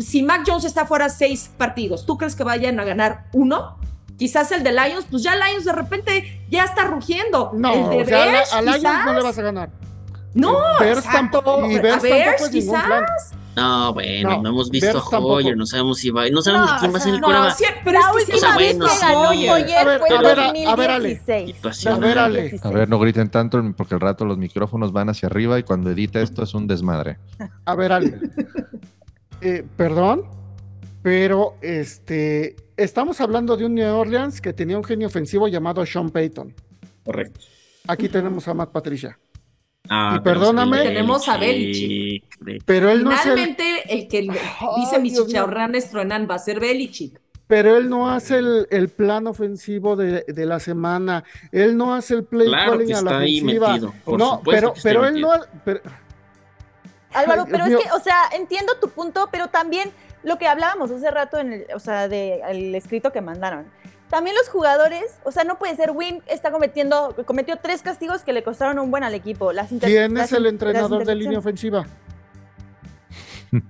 si 0.00 0.22
Mac 0.22 0.42
Jones 0.46 0.64
está 0.64 0.84
fuera 0.86 1.08
seis 1.08 1.50
partidos, 1.56 2.04
¿tú 2.06 2.16
crees 2.18 2.34
que 2.34 2.42
vayan 2.42 2.80
a 2.80 2.84
ganar 2.84 3.26
uno? 3.32 3.76
Quizás 4.18 4.50
el 4.52 4.62
de 4.62 4.72
Lions, 4.72 5.06
pues 5.10 5.22
ya 5.22 5.34
Lions 5.36 5.64
de 5.64 5.72
repente 5.72 6.44
ya 6.48 6.64
está 6.64 6.84
rugiendo. 6.84 7.50
No, 7.54 7.72
el 7.72 7.90
de 7.90 8.02
o 8.02 8.06
sea, 8.06 8.22
a 8.22 8.26
la- 8.26 8.32
Bears, 8.32 8.52
a 8.52 8.62
Lions 8.62 8.76
quizás. 8.78 9.04
no 9.06 9.12
le 9.12 9.22
vas 9.22 9.38
a 9.38 9.42
ganar. 9.42 9.70
No, 10.34 10.58
Bears 10.80 10.98
exacto. 10.98 11.18
tampoco, 11.40 11.70
y 11.70 11.80
tampoco 11.80 12.06
es 12.06 12.48
quizás. 12.50 12.84
plan. 12.84 13.04
No, 13.56 13.94
bueno, 13.94 14.30
no, 14.30 14.42
No, 14.42 14.48
hemos 14.50 14.68
visto 14.68 14.86
Bears 14.88 15.06
a 15.06 15.10
tampoco. 15.10 15.34
Hoyer, 15.34 15.56
no 15.56 15.64
sabemos 15.64 15.98
si 15.98 16.10
va, 16.10 16.28
no 16.28 16.42
sabemos 16.42 16.66
No, 16.66 16.72
ni 16.74 16.80
quién 16.80 16.92
va 16.92 16.96
a 16.96 17.00
ser 17.00 17.14
el 17.14 17.20
no, 17.20 17.26
coreback. 17.28 17.54
sí, 17.54 17.64
pero 17.84 18.00
la 18.00 18.06
es 18.06 18.06
que 18.16 18.24
sí 18.24 18.32
última 18.32 18.36
o 18.36 18.40
sea, 18.40 18.56
vez 18.58 18.76
bueno, 18.76 18.92
que 18.92 18.98
ganó 19.00 19.28
Hoyer. 19.28 19.50
Hoyer 19.52 19.78
A 19.78 19.84
ver, 19.84 19.98
fue 20.00 20.08
a 20.10 20.14
en 20.16 20.22
ver, 20.22 20.40
a- 20.40 20.72
a 20.72 20.76
ver, 20.76 20.90
Ale. 20.90 21.08
2016. 21.14 21.56
Situación. 21.56 21.94
A 21.94 21.98
ver, 21.98 22.18
Ale. 22.18 22.34
2016. 22.42 22.64
A 22.64 22.70
ver, 22.78 22.88
no 22.88 22.98
griten 22.98 23.28
tanto 23.30 23.62
porque 23.76 23.94
al 23.94 24.00
rato 24.00 24.24
los 24.24 24.38
micrófonos 24.38 24.92
van 24.92 25.08
hacia 25.08 25.28
arriba 25.28 25.56
y 25.58 25.62
cuando 25.62 25.90
edita 25.90 26.20
esto 26.20 26.42
es 26.42 26.52
un 26.54 26.66
desmadre. 26.66 27.18
A 27.64 27.74
ver, 27.76 27.92
Ale. 27.92 28.18
Eh, 29.40 29.64
perdón, 29.76 30.24
pero 31.02 31.54
este 31.60 32.56
estamos 32.76 33.20
hablando 33.20 33.56
de 33.56 33.66
un 33.66 33.74
New 33.74 33.94
Orleans 33.94 34.40
que 34.40 34.52
tenía 34.52 34.76
un 34.76 34.84
genio 34.84 35.06
ofensivo 35.06 35.46
llamado 35.46 35.84
Sean 35.86 36.10
Payton. 36.10 36.52
Correcto. 37.04 37.40
Aquí 37.86 38.08
tenemos 38.08 38.48
a 38.48 38.54
Matt 38.54 38.70
Patricia. 38.72 39.16
Ah, 39.88 40.14
Y 40.16 40.20
pero 40.20 40.40
perdóname. 40.40 40.82
Tenemos 40.82 41.28
a 41.28 41.36
Belichick. 41.36 42.24
Pero 42.64 42.90
él 42.90 43.04
no 43.04 43.12
es 43.12 43.18
el, 43.26 43.32
Finalmente, 43.32 43.82
el, 43.94 44.08
que 44.08 44.22
dice 44.76 44.98
mío. 44.98 45.24
chicharrones 45.26 45.90
truenan 45.90 46.26
va 46.30 46.36
a 46.36 46.38
ser 46.38 46.58
Belichick. 46.60 47.20
pero 47.46 47.76
él 47.76 47.90
no 47.90 48.10
hace 48.10 48.38
el, 48.38 48.66
el 48.70 48.88
plan 48.88 49.26
ofensivo 49.26 49.94
de, 49.96 50.24
de 50.26 50.46
la 50.46 50.58
semana. 50.60 51.22
Él 51.52 51.76
no 51.76 51.94
hace 51.94 52.14
el 52.14 52.24
play 52.24 52.46
Claro 52.48 52.72
calling 52.72 52.86
que 52.86 52.94
a 52.94 53.02
la 53.02 53.10
está 53.10 53.18
ahí 53.18 53.40
ofensiva. 53.40 53.68
metido. 53.72 53.94
Por 54.04 54.18
no, 54.18 54.40
pero, 54.44 54.72
que 54.72 54.78
está 54.78 54.88
pero 54.88 55.04
él 55.06 55.12
metido. 55.14 55.36
no. 55.36 55.44
pero- 55.64 55.80
Álvaro, 57.12 57.42
Ay, 57.42 57.48
pero 57.52 57.64
es 57.66 57.76
que, 57.84 57.92
o 57.92 58.00
sea, 58.00 58.22
entiendo 58.34 58.72
tu 58.80 58.88
punto, 58.88 59.28
pero 59.30 59.46
también 59.48 59.90
lo 60.24 60.36
que 60.38 60.48
hablábamos 60.48 60.90
hace 60.90 61.10
rato 61.10 61.38
en 61.38 61.52
el, 61.52 61.66
o 61.74 61.78
sea, 61.78 62.08
de 62.08 62.40
el 62.48 62.74
escrito 62.74 63.12
que 63.12 63.20
mandaron. 63.20 63.66
También 64.14 64.36
los 64.36 64.48
jugadores, 64.48 65.18
o 65.24 65.32
sea, 65.32 65.42
no 65.42 65.58
puede 65.58 65.74
ser 65.74 65.90
Win 65.90 66.22
está 66.28 66.52
cometiendo, 66.52 67.16
cometió 67.26 67.56
tres 67.56 67.82
castigos 67.82 68.22
que 68.22 68.32
le 68.32 68.44
costaron 68.44 68.78
un 68.78 68.88
buen 68.92 69.02
al 69.02 69.12
equipo. 69.12 69.52
Las 69.52 69.70
¿Quién 69.80 70.16
es 70.16 70.30
el 70.30 70.46
entrenador 70.46 71.04
de 71.04 71.16
línea 71.16 71.40
ofensiva? 71.40 71.84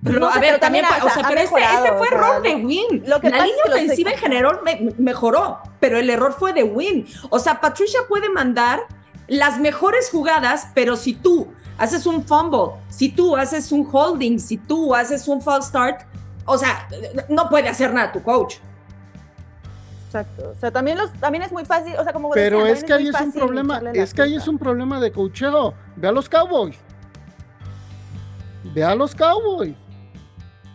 Pero, 0.03 0.19
No 0.21 0.27
a 0.29 0.35
ver, 0.35 0.41
pero 0.51 0.61
también, 0.61 0.85
o 0.85 1.09
sea, 1.09 1.27
pero 1.27 1.41
este, 1.41 1.55
mejorado, 1.55 1.85
este 1.87 1.97
fue 1.97 2.07
o 2.09 2.11
sea, 2.11 2.19
error 2.19 2.43
de 2.43 2.57
Win. 2.57 3.05
lo 3.07 3.21
que 3.23 3.31
la 3.31 3.39
pasa 3.39 3.47
línea 3.47 3.63
es 3.65 3.73
que 3.73 3.85
ofensiva 3.85 4.11
en 4.11 4.19
general 4.19 4.61
me- 4.63 4.93
mejoró, 4.99 5.61
pero 5.81 5.97
el 5.99 6.11
error 6.11 6.35
fue 6.39 6.53
de 6.53 6.63
Win. 6.63 7.07
O 7.31 7.39
sea, 7.39 7.59
Patricia 7.63 8.01
puede 8.07 8.29
mandar 8.29 8.81
las 9.27 9.59
mejores 9.59 10.11
jugadas, 10.11 10.67
pero 10.75 10.97
si 10.97 11.15
tú 11.15 11.49
haces 11.79 12.05
un 12.05 12.23
fumble, 12.27 12.79
si 12.91 13.09
tú 13.09 13.35
haces 13.35 13.73
un 13.73 13.89
holding, 13.91 14.39
si 14.39 14.59
tú 14.59 14.95
haces 14.95 15.27
un 15.27 15.41
false 15.41 15.69
start, 15.71 16.03
o 16.45 16.59
sea, 16.59 16.87
no 17.31 17.49
puede 17.49 17.67
hacer 17.71 17.95
nada 17.95 18.13
tu 18.13 18.23
coach. 18.23 18.57
Exacto. 20.15 20.53
O 20.57 20.61
sea, 20.61 20.71
también, 20.71 20.97
los, 20.97 21.13
también 21.15 21.43
es 21.43 21.51
muy 21.51 21.65
fácil, 21.65 21.95
o 21.99 22.05
sea, 22.05 22.13
como 22.13 22.31
Pero 22.31 22.65
es 22.67 22.85
que 22.85 22.93
ahí 22.93 23.09
es 23.09 23.21
un 23.21 23.33
problema, 23.33 23.83
es 23.93 24.15
que 24.15 24.23
ahí 24.23 24.37
es 24.37 24.47
un 24.47 24.59
problema 24.59 25.01
de 25.01 25.11
cocheo. 25.11 25.75
Ve 25.97 26.07
a 26.09 26.13
los 26.13 26.29
Cowboys. 26.29 26.77
Ve 28.75 28.85
a 28.85 28.95
los 28.95 29.15
Cowboys. 29.15 29.75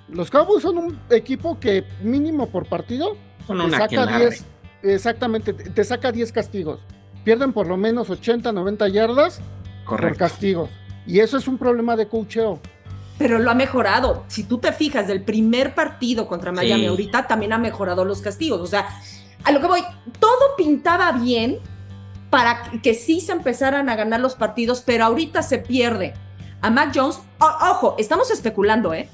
Los 0.09 0.29
Cowboys 0.29 0.63
son 0.63 0.77
un 0.77 0.99
equipo 1.09 1.59
que 1.59 1.85
mínimo 2.01 2.49
por 2.49 2.67
partido 2.67 3.15
Son 3.47 3.59
te 3.63 3.71
saca 3.71 3.83
aquelarre. 3.85 4.29
10, 4.29 4.45
exactamente, 4.83 5.53
te 5.53 5.83
saca 5.83 6.11
10 6.11 6.31
castigos. 6.31 6.79
Pierden 7.23 7.53
por 7.53 7.67
lo 7.67 7.77
menos 7.77 8.09
80, 8.09 8.51
90 8.51 8.87
yardas 8.89 9.39
por 9.85 9.97
Correcto. 9.97 10.19
castigos. 10.19 10.69
Y 11.05 11.19
eso 11.19 11.37
es 11.37 11.47
un 11.47 11.57
problema 11.57 11.95
de 11.95 12.07
cocheo. 12.07 12.59
Pero 13.17 13.37
lo 13.37 13.51
ha 13.51 13.55
mejorado. 13.55 14.23
Si 14.27 14.43
tú 14.43 14.59
te 14.59 14.71
fijas 14.71 15.07
del 15.07 15.23
primer 15.23 15.75
partido 15.75 16.27
contra 16.27 16.51
Miami 16.51 16.83
Sí. 16.83 16.87
ahorita, 16.87 17.27
también 17.27 17.51
ha 17.53 17.57
mejorado 17.57 18.05
los 18.05 18.21
castigos. 18.21 18.61
O 18.61 18.67
sea, 18.67 18.87
a 19.43 19.51
lo 19.51 19.59
que 19.61 19.67
voy, 19.67 19.81
todo 20.19 20.55
pintaba 20.57 21.11
bien 21.13 21.59
para 22.29 22.63
que 22.83 22.93
sí 22.93 23.21
se 23.21 23.31
empezaran 23.31 23.89
a 23.89 23.95
ganar 23.95 24.19
los 24.19 24.35
partidos, 24.35 24.81
pero 24.85 25.05
ahorita 25.05 25.41
se 25.41 25.57
pierde. 25.57 26.13
A 26.61 26.69
Mac 26.69 26.91
Jones, 26.93 27.19
o- 27.39 27.69
ojo, 27.71 27.95
estamos 27.97 28.29
especulando, 28.31 28.93
¿eh? 28.93 29.09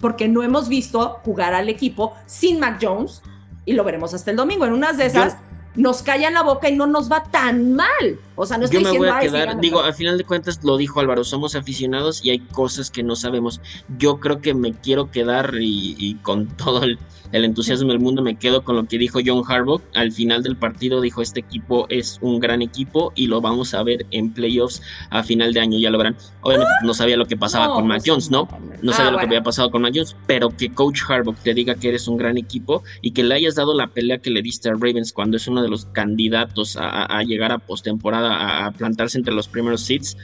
Porque 0.00 0.28
no 0.28 0.42
hemos 0.42 0.68
visto 0.68 1.20
jugar 1.24 1.54
al 1.54 1.68
equipo 1.68 2.14
sin 2.26 2.60
Mac 2.60 2.78
Jones 2.80 3.22
y 3.64 3.72
lo 3.72 3.84
veremos 3.84 4.14
hasta 4.14 4.30
el 4.30 4.36
domingo. 4.36 4.64
En 4.64 4.72
unas 4.72 4.96
de 4.96 5.06
esas 5.06 5.36
nos 5.74 6.02
callan 6.02 6.34
la 6.34 6.42
boca 6.42 6.68
y 6.68 6.76
no 6.76 6.86
nos 6.86 7.10
va 7.10 7.24
tan 7.24 7.72
mal. 7.74 8.20
O 8.36 8.46
sea, 8.46 8.58
no 8.58 8.64
estoy 8.64 8.82
Yo 8.82 8.92
me 8.92 8.98
voy 8.98 9.08
a 9.08 9.16
"Ay, 9.18 9.26
sí, 9.28 9.32
quedar, 9.32 9.48
gana", 9.48 9.60
digo, 9.60 9.82
al 9.82 9.94
final 9.94 10.18
de 10.18 10.24
cuentas 10.24 10.60
lo 10.64 10.76
dijo 10.76 11.00
Álvaro, 11.00 11.22
somos 11.24 11.54
aficionados 11.54 12.24
y 12.24 12.30
hay 12.30 12.40
cosas 12.40 12.90
que 12.90 13.02
no 13.02 13.14
sabemos. 13.16 13.60
Yo 13.98 14.18
creo 14.18 14.40
que 14.40 14.54
me 14.54 14.72
quiero 14.72 15.10
quedar 15.10 15.54
y, 15.60 15.94
y 15.98 16.14
con 16.16 16.48
todo 16.56 16.82
el, 16.82 16.98
el 17.32 17.44
entusiasmo 17.44 17.88
del 17.90 18.00
mundo 18.00 18.22
me 18.22 18.36
quedo 18.36 18.62
con 18.64 18.76
lo 18.76 18.84
que 18.86 18.98
dijo 18.98 19.20
John 19.24 19.42
Harbaugh. 19.46 19.80
Al 19.94 20.10
final 20.12 20.42
del 20.42 20.56
partido 20.56 21.00
dijo, 21.00 21.22
este 21.22 21.40
equipo 21.40 21.86
es 21.88 22.18
un 22.22 22.40
gran 22.40 22.62
equipo 22.62 23.12
y 23.14 23.26
lo 23.28 23.40
vamos 23.40 23.74
a 23.74 23.82
ver 23.82 24.06
en 24.10 24.32
playoffs 24.32 24.82
a 25.10 25.22
final 25.22 25.52
de 25.52 25.60
año, 25.60 25.78
ya 25.78 25.90
lo 25.90 25.98
verán. 25.98 26.16
Obviamente 26.42 26.70
no 26.84 26.94
sabía 26.94 27.16
lo 27.16 27.26
que 27.26 27.36
pasaba 27.36 27.66
No, 27.68 27.74
con 27.74 27.86
Mac 27.86 27.98
pues, 27.98 28.08
Jones, 28.10 28.30
¿no? 28.30 28.48
No 28.82 28.92
Ah, 28.92 28.94
sabía 28.94 29.10
lo 29.12 29.18
que 29.18 29.26
había 29.26 29.42
pasado 29.42 29.70
con 29.70 29.82
Mac 29.82 29.92
Jones, 29.94 30.16
pero 30.26 30.50
que 30.50 30.72
Coach 30.72 31.00
Harbaugh 31.08 31.36
te 31.42 31.54
diga 31.54 31.74
que 31.74 31.88
eres 31.88 32.06
un 32.08 32.16
gran 32.16 32.36
equipo 32.38 32.82
y 33.00 33.12
que 33.12 33.22
le 33.24 33.34
hayas 33.34 33.54
dado 33.54 33.74
la 33.74 33.88
pelea 33.88 34.18
que 34.18 34.30
le 34.30 34.42
diste 34.42 34.68
a 34.68 34.72
Ravens 34.72 35.12
cuando 35.12 35.36
es 35.36 35.46
uno 35.48 35.62
de 35.62 35.68
los 35.68 35.86
candidatos 35.86 36.76
a 36.80 37.22
llegar 37.22 37.50
a 37.52 37.58
postemporada, 37.58 38.23
a 38.24 38.70
plantarse 38.72 39.18
entre 39.18 39.34
los 39.34 39.48
primeros 39.48 39.82
seeds. 39.82 40.16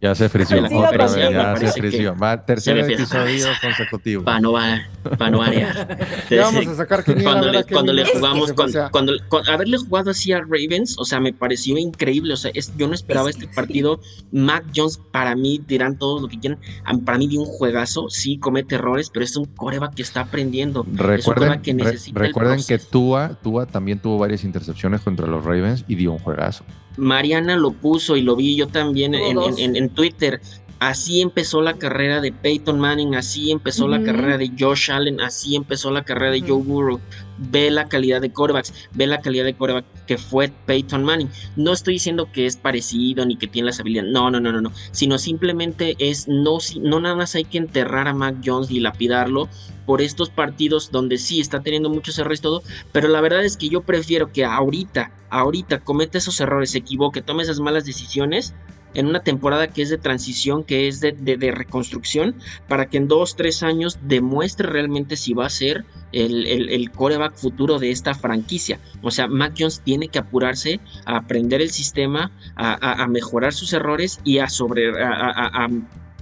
Ya 0.00 0.14
se 0.14 0.28
frició, 0.28 0.64
otra 0.64 1.06
vez, 1.06 1.14
ya 1.14 1.56
se 1.56 1.72
frició. 1.80 2.16
Va 2.16 2.44
tercer 2.44 2.78
episodio 2.78 3.46
consecutivo. 3.62 4.24
Va, 4.24 4.40
no 4.40 4.52
va, 4.52 4.80
pa' 5.16 5.30
no 5.30 5.38
variar. 5.38 5.96
Ya 6.30 6.42
vamos 6.42 6.66
a 6.66 6.74
sacar 6.74 7.04
quiniela, 7.04 7.30
cuando 7.32 7.50
le, 7.50 7.64
cuando 7.64 7.92
le 7.92 8.04
jugamos, 8.04 8.52
cuando, 8.52 9.12
haberle 9.50 9.78
jugado 9.78 10.10
así 10.10 10.32
a 10.32 10.40
Ravens, 10.40 10.96
o 10.98 11.04
sea, 11.04 11.20
me 11.20 11.32
pareció 11.32 11.78
increíble. 11.78 12.34
O 12.34 12.36
sea, 12.36 12.50
es- 12.54 12.72
yo 12.76 12.86
no 12.88 12.94
esperaba 12.94 13.30
este 13.30 13.48
partido. 13.48 14.00
Mac 14.32 14.64
Jones, 14.74 15.00
para 15.10 15.34
mí, 15.34 15.60
dirán 15.66 15.96
todos 15.98 16.20
lo 16.22 16.28
que 16.28 16.38
quieran. 16.38 16.58
Para 17.04 17.18
mí, 17.18 17.28
dio 17.28 17.40
un 17.40 17.46
juegazo. 17.46 18.08
Sí, 18.10 18.38
comete 18.38 18.74
errores, 18.74 19.10
pero 19.10 19.24
es 19.24 19.36
un 19.36 19.46
coreback 19.46 19.94
que 19.94 20.02
está 20.02 20.20
aprendiendo. 20.22 20.82
es 20.82 20.88
un 20.88 20.98
Recuerden, 20.98 21.62
que 21.62 21.74
necesita 21.74 22.18
recuerden. 22.20 22.60
Tua, 22.90 23.38
Tua 23.42 23.66
también 23.66 23.98
tuvo 24.00 24.18
varias 24.18 24.44
intercepciones 24.44 25.00
contra 25.00 25.26
los 25.26 25.44
Ravens 25.44 25.84
y 25.88 25.94
dio 25.94 26.12
un 26.12 26.18
juegazo. 26.18 26.64
Mariana 26.96 27.56
lo 27.56 27.72
puso 27.72 28.16
y 28.16 28.22
lo 28.22 28.34
vi 28.36 28.56
yo 28.56 28.66
también 28.68 29.12
Tuvo 29.12 29.26
en, 29.28 29.34
dos. 29.34 29.58
en- 29.58 29.76
en- 29.76 29.76
en 29.84 29.88
Twitter. 29.90 30.40
Así 30.80 31.20
empezó 31.20 31.60
la 31.60 31.76
carrera 31.76 32.20
de 32.20 32.30
Peyton 32.30 32.78
Manning, 32.78 33.16
así 33.16 33.50
empezó 33.50 33.88
la 33.88 34.00
carrera 34.00 34.38
de 34.38 34.52
Josh 34.56 34.92
Allen, 34.92 35.20
así 35.20 35.56
empezó 35.56 35.90
la 35.90 36.04
carrera 36.04 36.30
de 36.30 36.40
Joe 36.40 36.62
Burrow. 36.62 37.00
Ve 37.36 37.68
la 37.72 37.88
calidad 37.88 38.20
de 38.20 38.32
quarterbacks, 38.32 38.72
ve 38.94 39.08
la 39.08 39.20
calidad 39.20 39.44
de 39.44 39.54
quarterback 39.54 39.84
que 40.06 40.18
fue 40.18 40.52
Peyton 40.66 41.02
Manning. 41.02 41.28
No 41.56 41.72
estoy 41.72 41.94
diciendo 41.94 42.30
que 42.32 42.46
es 42.46 42.56
parecido 42.56 43.26
ni 43.26 43.36
que 43.36 43.48
tiene 43.48 43.66
las 43.66 43.80
habilidades, 43.80 44.12
no, 44.12 44.30
no, 44.30 44.38
no, 44.38 44.52
no, 44.52 44.60
no, 44.60 44.72
sino 44.92 45.18
simplemente 45.18 45.96
es 45.98 46.28
no, 46.28 46.60
si- 46.60 46.78
no 46.78 47.00
nada 47.00 47.16
más 47.16 47.34
hay 47.34 47.44
que 47.44 47.58
enterrar 47.58 48.06
a 48.06 48.14
Mac 48.14 48.36
Jones 48.44 48.70
y 48.70 48.78
lapidarlo 48.78 49.48
por 49.84 50.00
estos 50.00 50.30
partidos 50.30 50.92
donde 50.92 51.18
sí 51.18 51.40
está 51.40 51.60
teniendo 51.60 51.90
muchos 51.90 52.18
errores 52.20 52.38
y 52.38 52.42
todo, 52.42 52.62
pero 52.92 53.08
la 53.08 53.20
verdad 53.20 53.44
es 53.44 53.56
que 53.56 53.68
yo 53.68 53.80
prefiero 53.82 54.30
que 54.32 54.44
ahorita, 54.44 55.10
ahorita 55.30 55.80
cometa 55.80 56.18
esos 56.18 56.38
errores, 56.40 56.70
se 56.70 56.78
equivoque, 56.78 57.22
tome 57.22 57.42
esas 57.42 57.58
malas 57.58 57.84
decisiones 57.84 58.54
en 58.98 59.06
una 59.06 59.20
temporada 59.20 59.68
que 59.68 59.82
es 59.82 59.90
de 59.90 59.96
transición, 59.98 60.64
que 60.64 60.88
es 60.88 61.00
de, 61.00 61.14
reconstrucción, 61.52 62.34
para 62.66 62.86
que 62.86 62.96
en 62.96 63.06
dos, 63.06 63.36
tres 63.36 63.62
años 63.62 63.96
demuestre 64.02 64.68
realmente 64.68 65.16
si 65.16 65.34
va 65.34 65.46
a 65.46 65.50
ser 65.50 65.84
el, 66.10 66.46
el, 66.48 66.68
el 66.68 66.90
coreback 66.90 67.36
futuro 67.36 67.78
de 67.78 67.92
esta 67.92 68.14
franquicia. 68.14 68.80
O 69.00 69.12
sea, 69.12 69.28
Mac 69.28 69.54
Jones 69.56 69.82
tiene 69.84 70.08
que 70.08 70.18
apurarse 70.18 70.80
a 71.06 71.18
aprender 71.18 71.62
el 71.62 71.70
sistema, 71.70 72.32
a 72.56 73.06
mejorar 73.06 73.52
sus 73.52 73.72
errores 73.72 74.18
y 74.24 74.38
a 74.38 74.48
sobre 74.48 74.90
a- 75.00 75.68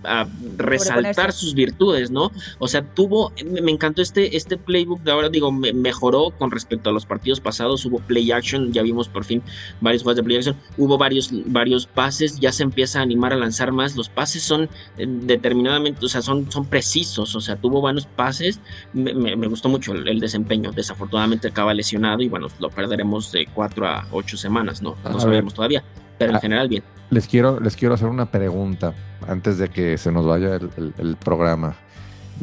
a- 0.06 0.26
resaltar 0.56 1.32
sus 1.32 1.54
virtudes, 1.54 2.10
¿no? 2.10 2.30
O 2.58 2.68
sea, 2.68 2.82
tuvo, 2.82 3.32
me 3.62 3.70
encantó 3.70 4.02
este, 4.02 4.36
este 4.36 4.56
playbook 4.56 5.00
de 5.02 5.10
ahora, 5.12 5.28
digo, 5.28 5.52
me- 5.52 5.72
mejoró 5.72 6.30
con 6.30 6.50
respecto 6.50 6.90
a 6.90 6.92
los 6.92 7.06
partidos 7.06 7.40
pasados, 7.40 7.84
hubo 7.84 7.98
play 7.98 8.30
action, 8.32 8.72
ya 8.72 8.82
vimos 8.82 9.08
por 9.08 9.24
fin 9.24 9.42
varios 9.80 10.02
juegos 10.02 10.16
de 10.16 10.22
play 10.22 10.36
action, 10.38 10.56
hubo 10.76 10.96
varios, 10.98 11.30
varios 11.46 11.86
pases, 11.86 12.38
ya 12.40 12.52
se 12.52 12.62
empieza 12.62 13.00
a 13.00 13.02
animar 13.02 13.32
a 13.32 13.36
lanzar 13.36 13.72
más, 13.72 13.96
los 13.96 14.08
pases 14.08 14.42
son 14.42 14.68
eh, 14.98 15.06
determinadamente, 15.06 16.04
o 16.04 16.08
sea, 16.08 16.22
son, 16.22 16.50
son 16.50 16.66
precisos, 16.66 17.34
o 17.34 17.40
sea, 17.40 17.56
tuvo 17.56 17.80
buenos 17.80 18.06
pases, 18.06 18.60
me, 18.92 19.12
me- 19.14 19.36
me 19.36 19.46
gustó 19.46 19.68
mucho 19.68 19.92
el, 19.92 20.08
el 20.08 20.20
desempeño, 20.20 20.72
desafortunadamente 20.72 21.48
acaba 21.48 21.74
lesionado 21.74 22.22
y 22.22 22.28
bueno, 22.28 22.48
lo 22.58 22.70
perderemos 22.70 23.32
de 23.32 23.46
cuatro 23.52 23.86
a 23.86 24.06
ocho 24.12 24.36
semanas, 24.36 24.82
¿no? 24.82 24.96
A 25.04 25.08
No 25.08 25.14
ver. 25.14 25.22
sabemos 25.22 25.54
todavía, 25.54 25.82
pero 26.18 26.30
en 26.30 26.36
Ah. 26.36 26.40
general 26.40 26.68
bien. 26.68 26.82
Les 27.10 27.26
quiero, 27.28 27.60
les 27.60 27.76
quiero 27.76 27.94
hacer 27.94 28.08
una 28.08 28.26
pregunta 28.30 28.92
antes 29.28 29.58
de 29.58 29.68
que 29.68 29.96
se 29.98 30.10
nos 30.10 30.26
vaya 30.26 30.56
el, 30.56 30.70
el- 30.76 30.94
el 30.98 31.16
programa, 31.16 31.74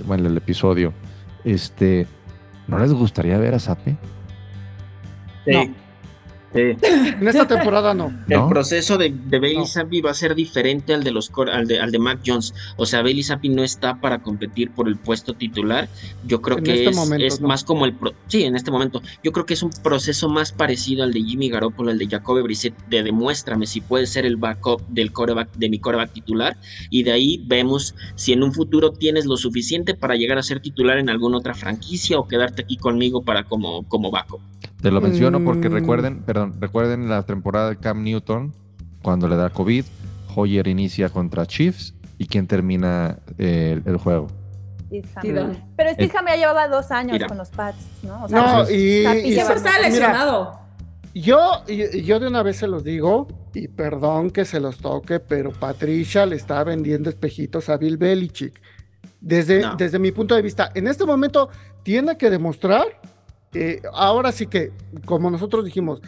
bueno, 0.06 0.28
el 0.28 0.38
episodio. 0.38 0.94
Este, 1.44 2.08
¿no 2.68 2.80
les 2.80 2.94
gustaría 2.94 3.38
ver 3.38 3.56
a 3.56 3.60
Sape? 3.60 3.98
No. 5.48 5.83
Sí. 6.54 6.78
En 7.20 7.28
esta 7.28 7.48
temporada 7.48 7.94
no. 7.94 8.14
El 8.30 8.38
¿No? 8.38 8.50
proceso 8.50 8.98
de, 8.98 9.10
de 9.10 9.40
Bailey 9.40 9.58
No. 9.58 9.66
Zappi 9.66 10.02
va 10.02 10.12
a 10.12 10.14
ser 10.14 10.36
diferente 10.36 10.94
al 10.94 11.04
de 11.04 11.12
los 11.12 11.30
cor- 11.30 11.50
al 11.50 11.68
de, 11.68 11.80
al 11.80 11.92
de 11.92 11.98
Mac 12.00 12.20
Jones. 12.26 12.54
O 12.78 12.86
sea, 12.86 13.02
Bailey 13.02 13.24
Zappi 13.24 13.50
no 13.50 13.64
está 13.64 14.00
para 14.00 14.20
competir 14.22 14.70
por 14.72 14.88
el 14.88 14.98
puesto 14.98 15.34
titular. 15.34 15.90
Yo 16.28 16.42
creo 16.42 16.60
En 16.60 16.64
que 16.64 16.74
este 16.76 16.90
es, 16.92 16.96
momento, 16.96 17.26
es 17.26 17.42
no. 17.42 17.48
más 17.48 17.64
como 17.64 17.86
el 17.86 17.94
pro- 17.94 18.14
sí, 18.28 18.44
en 18.44 18.56
este 18.56 18.70
momento. 18.72 19.02
Yo 19.24 19.32
creo 19.32 19.46
que 19.46 19.56
es 19.56 19.64
un 19.64 19.72
proceso 19.84 20.30
más 20.30 20.52
parecido 20.52 21.04
al 21.04 21.12
de 21.12 21.24
Jimmy 21.24 21.50
Garoppolo, 21.50 21.90
al 21.90 21.98
de 21.98 22.08
Jacoby 22.08 22.42
Brissett, 22.44 22.76
de 22.88 23.02
demuéstrame 23.04 23.66
si 23.66 23.82
puede 23.82 24.06
ser 24.06 24.26
el 24.26 24.36
backup 24.38 24.82
del 24.90 25.12
coreback, 25.12 25.54
de 25.56 25.70
mi 25.70 25.80
coreback 25.80 26.12
titular. 26.14 26.58
Y 26.92 27.02
de 27.04 27.14
ahí 27.14 27.44
vemos 27.48 27.96
si 28.16 28.32
en 28.34 28.44
un 28.44 28.54
futuro 28.54 28.92
tienes 28.92 29.26
lo 29.26 29.38
suficiente 29.38 29.96
para 29.96 30.16
llegar 30.16 30.38
a 30.38 30.44
ser 30.44 30.60
titular 30.60 31.00
en 31.00 31.10
alguna 31.10 31.38
otra 31.38 31.54
franquicia 31.56 32.20
o 32.20 32.28
quedarte 32.28 32.62
aquí 32.62 32.78
conmigo 32.78 33.24
para 33.24 33.44
como, 33.46 33.84
como 33.88 34.12
backup. 34.12 34.42
Te 34.82 34.92
lo 34.92 35.00
menciono 35.00 35.42
porque 35.46 35.70
Mm. 35.70 35.74
recuerden, 35.74 36.24
perdón, 36.24 36.43
recuerden 36.60 37.10
la 37.10 37.24
temporada 37.24 37.70
de 37.70 37.78
Cam 37.78 38.04
Newton, 38.04 38.54
cuando 39.02 39.28
le 39.28 39.36
da 39.36 39.50
COVID, 39.50 39.86
Hoyer 40.36 40.68
inicia 40.68 41.10
contra 41.10 41.46
Chiefs 41.46 41.94
y 42.18 42.26
quién 42.28 42.48
termina 42.48 43.18
eh, 43.38 43.80
el, 43.84 43.92
el 43.92 43.98
juego. 43.98 44.28
Pero 45.76 45.92
Stidham 45.94 46.26
ya 46.28 46.36
llevaba 46.36 46.68
dos 46.68 46.92
años 46.92 47.14
Mira. 47.14 47.28
con 47.28 47.38
los 47.38 47.50
Pats, 47.50 47.78
¿no? 48.04 48.26
O 48.26 48.28
No, 48.30 48.70
y, 48.70 49.06
y- 49.08 49.34
Siempre 49.34 49.56
estaba 49.56 49.78
mira, 49.78 49.90
lesionado. 49.90 50.60
yo, 51.16 51.64
yo 51.68 52.20
de 52.20 52.28
una 52.28 52.44
vez 52.44 52.58
se 52.58 52.68
los 52.68 52.84
digo, 52.84 53.28
y 53.56 53.68
perdón 53.68 54.30
que 54.32 54.46
se 54.46 54.60
los 54.60 54.78
toque, 54.78 55.20
pero 55.20 55.52
Patricia 55.52 56.26
le 56.28 56.36
está 56.36 56.64
vendiendo 56.64 57.10
espejitos 57.10 57.70
a 57.70 57.78
Bill 57.78 57.98
Belichick. 57.98 58.62
Desde, 59.20 59.62
No. 59.62 59.76
desde 59.76 59.98
mi 60.00 60.12
punto 60.12 60.36
de 60.36 60.42
vista, 60.42 60.72
en 60.76 60.88
este 60.88 61.06
momento 61.06 61.50
tiene 61.82 62.18
que 62.18 62.30
demostrar, 62.30 62.86
eh, 63.54 63.82
ahora 63.94 64.32
sí 64.32 64.48
que, 64.48 64.72
como 65.06 65.32
nosotros 65.32 65.64
dijimos, 65.66 66.02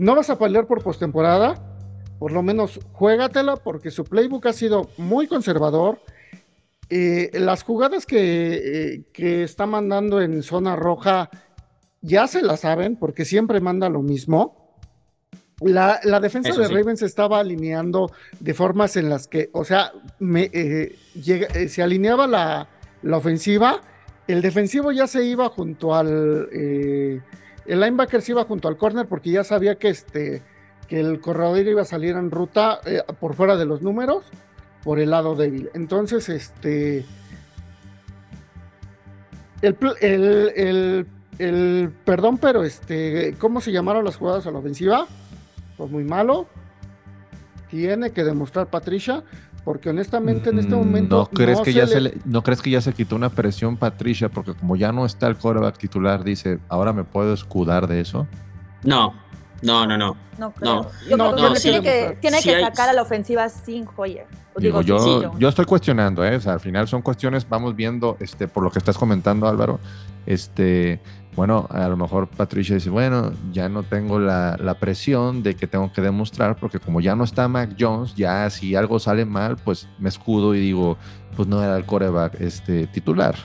no 0.00 0.14
vas 0.14 0.30
a 0.30 0.38
pelear 0.38 0.66
por 0.66 0.82
postemporada, 0.82 1.54
por 2.18 2.32
lo 2.32 2.42
menos 2.42 2.80
juégatela, 2.92 3.56
porque 3.56 3.90
su 3.90 4.04
playbook 4.04 4.46
ha 4.46 4.52
sido 4.54 4.88
muy 4.96 5.26
conservador. 5.26 5.98
Eh, 6.88 7.30
las 7.34 7.62
jugadas 7.62 8.06
que, 8.06 8.54
eh, 8.94 9.02
que 9.12 9.42
está 9.42 9.66
mandando 9.66 10.22
en 10.22 10.42
zona 10.42 10.74
roja 10.74 11.28
ya 12.00 12.26
se 12.26 12.40
la 12.40 12.56
saben, 12.56 12.96
porque 12.96 13.26
siempre 13.26 13.60
manda 13.60 13.90
lo 13.90 14.00
mismo. 14.00 14.74
La, 15.60 16.00
la 16.04 16.18
defensa 16.18 16.48
Eso 16.48 16.62
de 16.62 16.68
sí. 16.68 16.74
Ravens 16.74 17.02
estaba 17.02 17.38
alineando 17.38 18.10
de 18.38 18.54
formas 18.54 18.96
en 18.96 19.10
las 19.10 19.26
que, 19.28 19.50
o 19.52 19.66
sea, 19.66 19.92
me, 20.18 20.50
eh, 20.54 20.96
llega- 21.14 21.48
eh, 21.54 21.68
se 21.68 21.82
alineaba 21.82 22.26
la, 22.26 22.68
la 23.02 23.16
ofensiva, 23.18 23.82
el 24.26 24.40
defensivo 24.40 24.92
ya 24.92 25.06
se 25.06 25.22
iba 25.24 25.50
junto 25.50 25.94
al, 25.94 26.48
el 27.66 27.80
linebacker 27.80 28.22
se 28.22 28.32
iba 28.32 28.44
junto 28.44 28.68
al 28.68 28.76
corner 28.76 29.06
porque 29.06 29.30
ya 29.30 29.44
sabía 29.44 29.74
que, 29.76 29.88
este, 29.88 30.42
que 30.88 31.00
el 31.00 31.20
corredor 31.20 31.58
iba 31.58 31.82
a 31.82 31.84
salir 31.84 32.16
en 32.16 32.30
ruta 32.30 32.80
eh, 32.84 33.02
por 33.18 33.34
fuera 33.34 33.56
de 33.56 33.64
los 33.66 33.82
números, 33.82 34.24
por 34.82 34.98
el 34.98 35.10
lado 35.10 35.34
débil. 35.36 35.70
Entonces, 35.74 36.28
este, 36.28 37.04
el, 39.62 39.76
el, 40.00 40.52
el- 40.56 41.06
el- 41.38 41.92
perdón, 42.04 42.38
pero 42.38 42.64
este, 42.64 43.34
¿cómo 43.38 43.60
se 43.60 43.72
llamaron 43.72 44.04
las 44.04 44.16
jugadas 44.16 44.46
a 44.46 44.50
la 44.50 44.58
ofensiva? 44.58 45.06
Pues 45.76 45.90
muy 45.90 46.04
malo. 46.04 46.46
Tiene 47.70 48.10
que 48.10 48.24
demostrar 48.24 48.66
Patricia, 48.66 49.22
porque 49.64 49.90
honestamente 49.90 50.50
en 50.50 50.58
este 50.58 50.74
Mm, 50.74 50.78
momento 50.78 51.16
¿No 51.18 51.26
crees, 51.26 51.58
no 51.58 51.64
que 51.64 51.72
se 51.72 51.78
ya 51.78 51.84
le- 51.86 51.92
se 51.92 52.00
le- 52.00 52.14
¿No 52.24 52.42
crees 52.42 52.62
que 52.62 52.70
ya 52.70 52.80
se 52.80 52.92
quitó 52.92 53.16
una 53.16 53.28
presión 53.30 53.76
Patricia? 53.76 54.28
Porque 54.28 54.54
como 54.54 54.76
ya 54.76 54.92
no 54.92 55.04
está 55.06 55.26
el 55.28 55.36
quarterback 55.36 55.78
titular, 55.78 56.24
dice, 56.24 56.58
ahora 56.68 56.92
me 56.92 57.04
puedo 57.04 57.32
escudar 57.34 57.86
de 57.86 58.00
eso. 58.00 58.26
No, 58.84 59.12
no, 59.62 59.86
no, 59.86 59.96
no. 59.98 60.16
No, 60.38 60.50
creo. 60.52 60.74
No. 60.82 60.90
Yo 61.08 61.16
No, 61.16 61.32
creo 61.34 61.48
no, 61.48 61.54
que 61.54 61.60
sí. 61.60 61.68
tiene 61.70 61.82
que, 61.82 62.18
tiene 62.20 62.38
Sí 62.38 62.48
que 62.48 62.56
hay- 62.56 62.62
sacar 62.64 62.88
a 62.88 62.92
la 62.92 63.02
ofensiva 63.02 63.48
sin 63.48 63.86
Hoyer. 63.96 64.26
Digo, 64.56 64.82
Digo, 64.82 64.98
yo, 65.22 65.38
yo 65.38 65.48
estoy 65.48 65.64
cuestionando, 65.64 66.24
¿eh? 66.24 66.36
O 66.36 66.40
sea, 66.40 66.54
al 66.54 66.60
final 66.60 66.88
son 66.88 67.02
cuestiones, 67.02 67.48
vamos 67.48 67.76
viendo, 67.76 68.16
este, 68.20 68.48
por 68.48 68.62
lo 68.64 68.70
que 68.70 68.78
estás 68.80 68.98
comentando, 68.98 69.46
Álvaro, 69.46 69.78
este, 70.26 71.00
bueno, 71.36 71.66
a 71.70 71.88
lo 71.88 71.96
mejor 71.96 72.28
Patricia 72.28 72.74
dice, 72.74 72.90
bueno, 72.90 73.32
ya 73.52 73.68
no 73.68 73.84
tengo 73.84 74.18
la, 74.18 74.56
la 74.60 74.74
presión 74.74 75.42
de 75.42 75.54
que 75.54 75.66
tengo 75.66 75.92
que 75.92 76.00
demostrar, 76.02 76.56
porque 76.56 76.80
como 76.80 77.00
ya 77.00 77.14
no 77.14 77.24
está 77.24 77.46
Mac 77.48 77.76
Jones, 77.78 78.14
ya 78.16 78.50
si 78.50 78.74
algo 78.74 78.98
sale 78.98 79.24
mal, 79.24 79.56
pues 79.56 79.88
me 79.98 80.08
escudo 80.08 80.54
y 80.54 80.60
digo, 80.60 80.98
pues 81.36 81.46
no 81.48 81.62
era 81.62 81.76
el 81.76 81.84
coreback 81.86 82.40
este, 82.40 82.86
titular. 82.88 83.36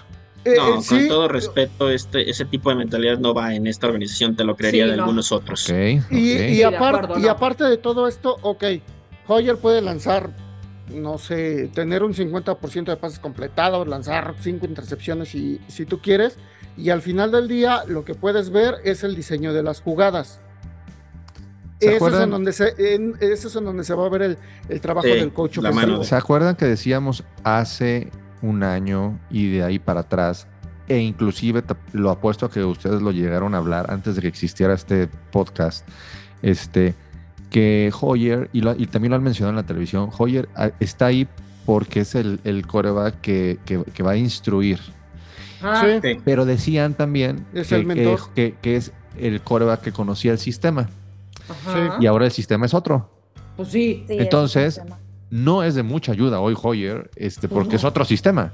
Eh, 0.46 0.54
No, 0.58 0.68
eh, 0.68 0.72
con 0.76 0.84
sí, 0.84 1.08
todo 1.08 1.28
respeto, 1.28 1.90
este, 1.90 2.30
ese 2.30 2.46
tipo 2.46 2.70
de 2.70 2.76
mentalidad 2.76 3.18
no 3.18 3.34
va 3.34 3.56
en 3.56 3.66
esta 3.68 3.88
organización, 3.88 4.36
te 4.36 4.44
lo 4.44 4.56
creería 4.56 4.86
Sí, 4.86 4.92
de 4.92 4.98
no. 4.98 5.04
algunos 5.04 5.32
otros. 5.32 5.68
Y, 5.70 5.98
ok. 6.00 6.12
y 6.12 6.34
de 6.58 6.66
apar- 6.68 6.96
acuerdo, 6.98 7.20
y 7.20 7.24
no. 7.24 7.32
aparte 7.32 7.64
de 7.64 7.78
todo 7.78 8.08
esto, 8.08 8.38
ok, 8.44 8.64
Hoyer 9.28 9.58
puede 9.58 9.82
lanzar, 9.82 10.30
no 10.94 11.18
sé, 11.18 11.70
tener 11.74 12.04
un 12.04 12.14
50% 12.14 12.86
de 12.92 12.98
pases 12.98 13.18
completados, 13.18 13.88
lanzar 13.88 14.36
cinco 14.40 14.68
intercepciones 14.68 15.30
si, 15.30 15.60
si 15.68 15.86
tú 15.88 16.00
quieres, 16.00 16.38
y 16.78 16.92
al 16.92 17.02
final 17.02 17.32
del 17.32 17.48
día 17.48 17.84
lo 17.88 18.06
que 18.06 18.14
puedes 18.14 18.52
ver 18.52 18.76
es 18.84 19.04
el 19.04 19.16
diseño 19.16 19.52
de 19.52 19.64
las 19.64 19.82
jugadas. 19.82 20.42
¿Se 21.80 21.96
Eso 21.96 22.08
es, 22.08 22.20
en 22.22 22.30
donde 22.30 22.54
se, 22.54 22.74
en- 22.96 23.16
eso 23.20 23.48
es 23.50 23.56
en 23.56 23.66
donde 23.66 23.84
se 23.84 23.94
va 23.94 24.06
a 24.06 24.10
ver 24.10 24.22
el, 24.22 24.38
el 24.70 24.80
trabajo 24.80 25.08
Sí, 25.08 25.14
del 25.14 25.34
coach 25.34 25.60
¿Se 26.04 26.16
acuerdan 26.16 26.56
que 26.56 26.66
decíamos 26.66 27.24
hace 27.44 28.12
un 28.42 28.64
año 28.64 29.20
y 29.30 29.50
de 29.52 29.64
ahí 29.64 29.80
para 29.80 30.02
atrás, 30.02 30.48
e 30.88 31.00
inclusive 31.00 31.64
lo 31.94 32.12
apuesto 32.12 32.46
a 32.46 32.52
que 32.52 32.64
ustedes 32.64 33.02
lo 33.02 33.12
llegaron 33.12 33.56
a 33.56 33.58
hablar 33.58 33.88
antes 33.92 34.16
de 34.16 34.22
que 34.22 34.28
existiera 34.28 34.74
este 34.74 35.08
podcast, 35.32 35.88
este, 36.42 36.94
que 37.50 37.92
Hoyer, 38.02 38.50
y, 38.54 38.62
lo- 38.62 38.76
y 38.78 38.88
también 38.88 39.12
lo 39.12 39.16
han 39.18 39.24
mencionado 39.24 39.52
en 39.52 39.56
la 39.58 39.66
televisión, 39.66 40.10
Hoyer 40.18 40.48
ah, 40.56 40.72
está 40.80 41.08
ahí 41.08 41.28
porque 41.66 42.02
es 42.02 42.14
el, 42.16 42.40
el 42.44 42.68
coreback 42.68 43.20
que, 43.22 43.58
que- 43.66 43.84
que 43.84 44.04
va 44.04 44.12
a 44.12 44.18
instruir. 44.18 44.80
Ah, 45.64 45.84
Sí. 46.02 46.20
Pero 46.24 46.46
decían 46.46 46.94
también 46.94 47.46
Es 47.54 47.70
que, 47.70 47.76
el 47.76 47.86
mentor. 47.86 48.20
que- 48.36 48.52
que- 48.52 48.58
que 48.62 48.76
es 48.76 48.92
el 49.18 49.42
coreback 49.42 49.82
que 49.82 49.92
conocía 49.92 50.32
el 50.34 50.38
sistema. 50.38 50.88
ajá. 51.50 51.98
Y 52.00 52.06
ahora 52.06 52.26
el 52.26 52.32
sistema 52.32 52.66
es 52.68 52.74
otro. 52.76 53.10
Pues 53.56 53.70
sí. 53.70 54.04
Sí, 54.08 54.18
Entonces. 54.20 54.82
No 55.30 55.64
es 55.64 55.76
de 55.76 55.84
mucha 55.84 56.12
ayuda 56.12 56.40
hoy 56.40 56.56
Hoyer, 56.62 57.10
este, 57.16 57.48
porque 57.48 57.72
no. 57.72 57.76
es 57.78 57.84
otro 57.84 58.06
sistema. 58.06 58.52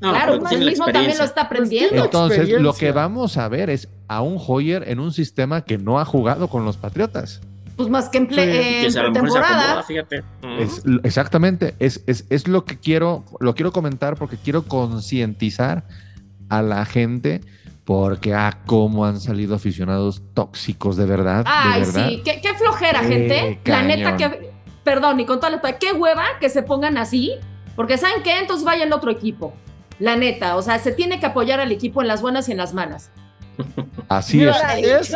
No, 0.00 0.10
claro, 0.10 0.38
pues 0.38 0.52
la 0.58 0.66
mismo 0.66 0.84
también 0.86 1.16
lo 1.16 1.24
está 1.24 1.42
aprendiendo. 1.42 2.04
Entonces, 2.04 2.48
lo 2.60 2.74
que 2.74 2.92
vamos 2.92 3.36
a 3.38 3.48
ver 3.48 3.70
es 3.70 3.88
a 4.08 4.20
un 4.20 4.36
Hoyer 4.44 4.84
en 4.88 5.00
un 5.00 5.12
sistema 5.12 5.62
que 5.62 5.78
no 5.78 5.98
ha 5.98 6.04
jugado 6.04 6.48
con 6.48 6.64
los 6.64 6.76
Patriotas. 6.76 7.40
Pues 7.76 7.88
más 7.88 8.08
que 8.08 8.18
en, 8.18 8.28
ple- 8.28 8.34
Sí. 8.44 8.50
Que 8.52 8.84
en 8.84 8.92
se- 8.92 9.00
a 9.00 9.02
lo 9.04 9.10
mejor 9.12 9.32
se 9.32 9.38
acomoda, 9.38 9.82
pretemporada. 9.86 10.22
fíjate. 10.42 10.62
Es, 10.62 10.82
exactamente, 11.04 11.74
es, 11.80 12.02
es, 12.06 12.24
es 12.30 12.46
lo 12.46 12.64
que 12.64 12.78
quiero, 12.78 13.24
lo 13.40 13.54
quiero 13.54 13.72
comentar 13.72 14.14
porque 14.16 14.36
quiero 14.36 14.62
concientizar 14.64 15.84
a 16.50 16.62
la 16.62 16.84
gente 16.84 17.40
porque 17.84 18.32
ah, 18.34 18.60
cómo 18.66 19.04
han 19.06 19.20
salido 19.20 19.54
aficionados 19.54 20.22
tóxicos 20.34 20.96
de 20.96 21.04
verdad. 21.06 21.44
de 21.44 21.50
Ay, 21.52 21.80
verdad. 21.80 22.08
sí, 22.08 22.22
qué, 22.24 22.40
qué 22.40 22.54
flojera, 22.54 23.00
Qué 23.00 23.06
gente. 23.08 23.60
La 23.64 23.80
cañón. 23.80 23.88
neta 23.88 24.16
que. 24.16 24.53
Perdón, 24.84 25.18
y 25.20 25.26
con 25.26 25.40
toda 25.40 25.50
la. 25.50 25.60
Qué 25.78 25.92
hueva 25.92 26.24
que 26.40 26.48
se 26.50 26.62
pongan 26.62 26.98
así. 26.98 27.32
Porque 27.74 27.98
¿saben 27.98 28.22
qué? 28.22 28.38
Entonces 28.38 28.64
vayan 28.64 28.92
a 28.92 28.96
otro 28.96 29.10
equipo. 29.10 29.54
La 29.98 30.16
neta, 30.16 30.56
o 30.56 30.62
sea, 30.62 30.78
se 30.78 30.92
tiene 30.92 31.18
que 31.20 31.26
apoyar 31.26 31.60
al 31.60 31.72
equipo 31.72 32.02
en 32.02 32.08
las 32.08 32.20
buenas 32.22 32.48
y 32.48 32.52
en 32.52 32.58
las 32.58 32.74
malas. 32.74 33.10
Así 34.08 34.42
es. 34.44 34.54
es, 34.56 35.10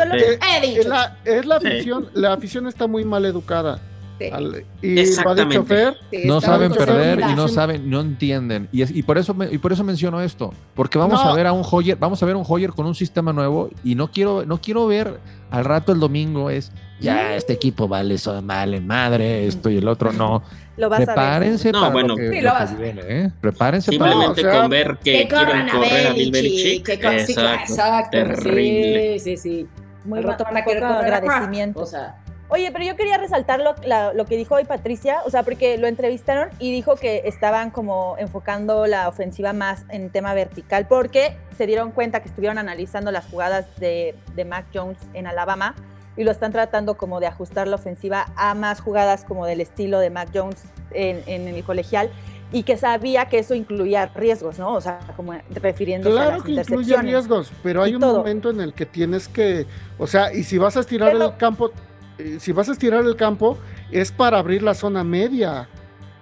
la, 0.87 1.17
es 1.25 1.45
la 1.45 1.59
Sí. 1.59 1.67
afición, 1.67 2.09
la 2.13 2.33
afición 2.33 2.67
está 2.67 2.87
muy 2.87 3.03
mal 3.05 3.25
educada. 3.25 3.79
Sí. 4.19 4.25
Al- 4.31 4.43
y 4.43 4.47
va 4.49 4.93
de 4.95 5.01
Exactamente. 5.01 5.55
chofer. 5.55 5.97
Sí, 6.11 6.21
No 6.25 6.41
saben 6.41 6.71
perder 6.73 7.19
y 7.21 7.35
no 7.35 7.47
saben, 7.47 7.89
no 7.89 8.01
entienden. 8.01 8.67
Y, 8.71 8.81
es- 8.81 8.91
y 8.91 9.01
por 9.03 9.17
eso 9.17 9.33
me- 9.33 9.49
y 9.51 9.57
por 9.57 9.71
eso 9.71 9.83
menciono 9.83 10.21
esto, 10.21 10.53
porque 10.75 10.97
vamos 10.97 11.23
No. 11.23 11.29
a 11.31 11.35
ver 11.35 11.47
a 11.47 11.53
un 11.53 11.63
Hoyer, 11.69 11.95
vamos 11.97 12.21
a 12.21 12.25
ver 12.25 12.35
un 12.35 12.43
Hoyer 12.47 12.71
con 12.71 12.85
un 12.85 12.95
sistema 12.95 13.31
nuevo 13.33 13.69
y 13.83 13.95
no 13.95 14.11
quiero, 14.11 14.45
no 14.45 14.59
quiero 14.61 14.85
ver 14.87 15.19
al 15.51 15.65
rato 15.65 15.91
el 15.93 15.99
domingo 15.99 16.49
es 16.49 16.71
ya 16.99 17.33
este 17.35 17.53
equipo 17.53 17.87
vale 17.87 18.17
so 18.17 18.39
vale 18.43 18.81
madre 18.81 19.47
esto 19.47 19.69
y 19.69 19.77
el 19.77 19.87
otro 19.87 20.11
no. 20.11 20.43
Lo 20.77 20.89
vas 20.89 20.99
a 20.99 21.05
ver. 21.05 21.07
Prepárense 21.07 21.71
No, 21.71 21.79
para 21.81 21.91
bueno. 21.93 22.15
que, 22.15 22.29
Sí, 22.29 22.41
lo 22.41 22.51
vas- 22.51 22.77
viene, 22.79 23.01
¿eh? 23.07 23.31
Prepárense 23.41 23.97
para 23.97 24.11
Simplemente 24.11 24.43
No, 24.43 24.49
o 24.49 24.51
sea, 24.51 24.61
con 24.61 24.69
ver 24.69 24.97
que 25.03 25.11
Que 25.11 25.27
quieren 25.27 25.45
corran 25.47 25.69
a 25.69 25.71
correr 25.71 26.07
a 26.07 26.13
Bill 26.13 26.31
Belichick. 26.31 26.89
Exacto. 26.89 27.31
exacto. 27.73 28.11
Terrible. 28.11 29.19
Sí, 29.19 29.37
sí, 29.37 29.37
sí. 29.37 29.67
Muy 30.05 30.21
rato 30.21 30.45
van 30.45 30.55
a 30.57 30.63
querer 30.63 30.79
Kraft. 30.79 31.03
agradecimiento. 31.03 31.81
O 31.81 31.85
sea, 31.85 32.18
Oye, 32.51 32.71
pero 32.71 32.83
yo 32.83 32.95
quería 32.95 33.17
resaltar 33.17 33.59
lo, 33.59 33.75
la- 33.83 34.11
lo 34.13 34.25
que 34.25 34.35
dijo 34.35 34.55
hoy 34.55 34.65
Patricia, 34.65 35.17
o 35.23 35.29
sea, 35.29 35.43
porque 35.43 35.77
lo 35.77 35.85
entrevistaron 35.87 36.49
y 36.57 36.71
dijo 36.71 36.95
que 36.95 37.21
estaban 37.25 37.69
como 37.69 38.15
enfocando 38.17 38.87
la 38.87 39.07
ofensiva 39.07 39.53
más 39.53 39.85
en 39.89 40.09
tema 40.09 40.33
vertical, 40.33 40.87
porque 40.87 41.37
se 41.57 41.67
dieron 41.67 41.91
cuenta 41.91 42.21
que 42.21 42.27
estuvieron 42.29 42.57
analizando 42.57 43.11
las 43.11 43.25
jugadas 43.27 43.67
de, 43.79 44.15
de 44.35 44.45
Mac 44.45 44.65
Jones 44.73 44.97
en 45.13 45.27
Alabama 45.27 45.75
y 46.17 46.23
lo 46.23 46.31
están 46.31 46.51
tratando 46.51 46.97
como 46.97 47.19
de 47.19 47.27
ajustar 47.27 47.67
la 47.67 47.75
ofensiva 47.75 48.25
a 48.35 48.55
más 48.55 48.81
jugadas 48.81 49.23
como 49.25 49.45
del 49.45 49.61
estilo 49.61 49.99
de 49.99 50.09
Mac 50.09 50.29
Jones 50.33 50.63
en, 50.91 51.21
en 51.27 51.47
el 51.47 51.63
colegial 51.63 52.09
y 52.51 52.63
que 52.63 52.77
sabía 52.77 53.25
que 53.27 53.37
eso 53.37 53.53
incluía 53.53 54.07
riesgos, 54.07 54.57
¿no? 54.57 54.73
O 54.73 54.81
sea, 54.81 54.97
como 55.15 55.33
refiriéndose 55.53 56.17
a 56.17 56.21
Claro 56.23 56.37
las 56.37 56.43
que 56.43 56.51
incluye 56.53 56.61
intercepciones. 56.71 57.05
riesgos, 57.11 57.51
pero 57.61 57.83
hay 57.83 57.93
un 57.93 58.01
todo. 58.01 58.17
momento 58.17 58.49
en 58.49 58.59
el 58.59 58.73
que 58.73 58.87
tienes 58.87 59.27
que, 59.27 59.67
o 59.99 60.07
sea, 60.07 60.33
y 60.33 60.43
si 60.43 60.57
vas 60.57 60.75
a 60.75 60.79
estirar 60.79 61.11
Pero- 61.11 61.25
el 61.25 61.37
campo, 61.37 61.69
eh, 62.19 62.37
si 62.39 62.51
vas 62.51 62.69
a 62.69 62.73
estirar 62.73 63.03
el 63.03 63.15
campo, 63.15 63.57
es 63.91 64.11
para 64.11 64.37
abrir 64.37 64.61
la 64.61 64.73
zona 64.73 65.03
media, 65.03 65.67